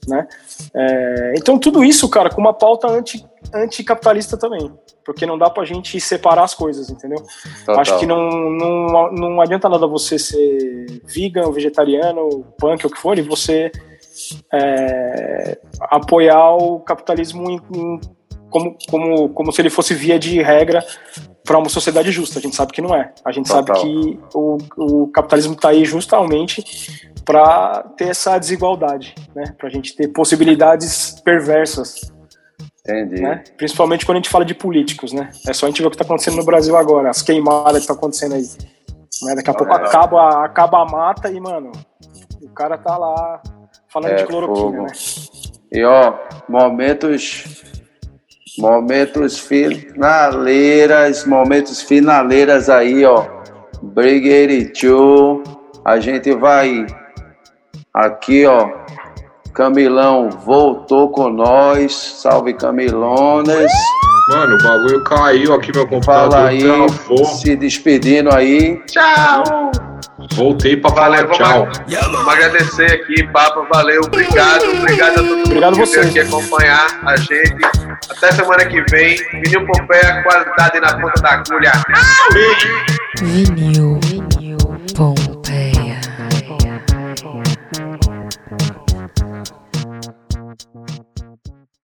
né? 0.08 0.26
É, 0.72 1.34
então 1.36 1.58
tudo 1.58 1.84
isso, 1.84 2.08
cara, 2.08 2.30
com 2.30 2.40
uma 2.40 2.54
pauta 2.54 2.88
anti, 2.88 3.22
anticapitalista 3.52 4.38
também, 4.38 4.72
porque 5.06 5.24
não 5.24 5.38
dá 5.38 5.48
pra 5.48 5.64
gente 5.64 5.98
separar 6.00 6.42
as 6.44 6.52
coisas, 6.54 6.90
entendeu? 6.90 7.22
Total. 7.64 7.80
Acho 7.80 7.98
que 7.98 8.04
não, 8.06 8.28
não, 8.50 9.12
não 9.12 9.40
adianta 9.40 9.68
nada 9.68 9.86
você 9.86 10.18
ser 10.18 11.00
vegan, 11.04 11.50
vegetariano, 11.52 12.44
punk, 12.58 12.84
o 12.84 12.90
que 12.90 12.98
for, 13.00 13.16
e 13.16 13.22
você 13.22 13.70
é, 14.52 15.58
apoiar 15.80 16.56
o 16.56 16.80
capitalismo 16.80 17.50
em- 17.50 17.60
em- 17.74 18.00
como, 18.50 18.76
como, 18.88 19.28
como 19.30 19.52
se 19.52 19.60
ele 19.60 19.70
fosse 19.70 19.92
via 19.94 20.18
de 20.18 20.40
regra 20.40 20.84
para 21.44 21.58
uma 21.58 21.68
sociedade 21.68 22.10
justa. 22.10 22.38
A 22.38 22.42
gente 22.42 22.56
sabe 22.56 22.72
que 22.72 22.80
não 22.80 22.94
é. 22.94 23.12
A 23.24 23.30
gente 23.32 23.48
Total. 23.48 23.76
sabe 23.76 23.80
que 23.88 24.18
o, 24.34 24.56
o 24.76 25.06
capitalismo 25.08 25.54
está 25.54 25.68
aí 25.70 25.84
justamente 25.84 26.64
para 27.24 27.82
ter 27.96 28.08
essa 28.08 28.38
desigualdade, 28.38 29.14
né? 29.34 29.52
Para 29.58 29.68
a 29.68 29.70
gente 29.70 29.94
ter 29.96 30.08
possibilidades 30.08 31.20
perversas 31.24 32.12
Entendi. 32.88 33.20
né? 33.20 33.42
Principalmente 33.56 34.06
quando 34.06 34.16
a 34.16 34.20
gente 34.20 34.30
fala 34.30 34.44
de 34.44 34.54
políticos, 34.54 35.12
né? 35.12 35.30
É 35.46 35.52
só 35.52 35.66
a 35.66 35.68
gente 35.68 35.80
ver 35.80 35.88
o 35.88 35.90
que 35.90 35.96
está 35.96 36.04
acontecendo 36.04 36.36
no 36.36 36.44
Brasil 36.44 36.76
agora, 36.76 37.10
as 37.10 37.22
queimadas 37.22 37.72
que 37.72 37.78
estão 37.80 37.96
acontecendo 37.96 38.34
aí. 38.34 38.44
Né? 39.22 39.34
Daqui 39.34 39.50
a 39.50 39.54
pouco 39.54 39.72
É. 39.72 39.76
acaba, 39.76 40.44
acaba 40.44 40.82
a 40.82 40.84
mata 40.84 41.30
e, 41.30 41.40
mano, 41.40 41.72
o 42.42 42.48
cara 42.50 42.78
tá 42.78 42.96
lá 42.96 43.42
falando 43.88 44.12
É, 44.12 44.16
de 44.16 44.26
cloroquina, 44.26 44.82
né? 44.82 44.88
E 45.72 45.84
ó, 45.84 46.14
momentos 46.48 47.64
Momentos 48.58 49.38
finaleiras, 49.38 51.26
momentos 51.26 51.82
finaleiras 51.82 52.70
aí, 52.70 53.04
ó. 53.04 53.26
Brigueirichu. 53.82 55.42
A 55.84 56.00
gente 56.00 56.34
vai 56.34 56.86
aqui, 57.92 58.46
ó. 58.46 58.66
Camilão 59.56 60.28
voltou 60.44 61.08
com 61.08 61.30
nós. 61.30 61.94
Salve 62.20 62.52
Camilones. 62.52 63.72
Mano, 64.30 64.54
o 64.56 64.62
bagulho 64.62 65.02
caiu 65.04 65.54
aqui, 65.54 65.72
meu 65.74 65.86
computador 65.86 66.30
Fala 66.32 66.48
aí, 66.48 66.58
travou. 66.62 67.24
se 67.24 67.56
despedindo 67.56 68.34
aí. 68.34 68.76
Tchau! 68.86 69.70
Voltei 70.34 70.76
pra 70.76 70.90
falar 70.90 71.22
Valeu, 71.26 71.30
tchau. 71.30 71.68
vamos, 71.88 72.12
vamos 72.12 72.28
agradecer 72.34 72.92
aqui, 72.92 73.22
Papa, 73.28 73.66
valeu, 73.72 74.00
obrigado, 74.04 74.64
obrigado 74.78 75.10
a 75.12 75.14
todo 75.14 75.26
mundo 75.26 75.46
Obrigado 75.46 75.72
que 75.74 75.84
veio 75.84 75.86
vocês. 75.86 76.06
aqui 76.08 76.20
acompanhar 76.20 76.86
a 77.06 77.16
gente. 77.16 77.56
Até 78.10 78.32
semana 78.32 78.64
que 78.66 78.82
vem, 78.90 79.16
Vinil 79.42 79.64
Pompeia, 79.66 80.22
qualidade 80.24 80.80
na 80.80 80.98
ponta 81.00 81.22
da 81.22 81.30
agulha. 81.34 81.72
Vinil. 83.20 83.95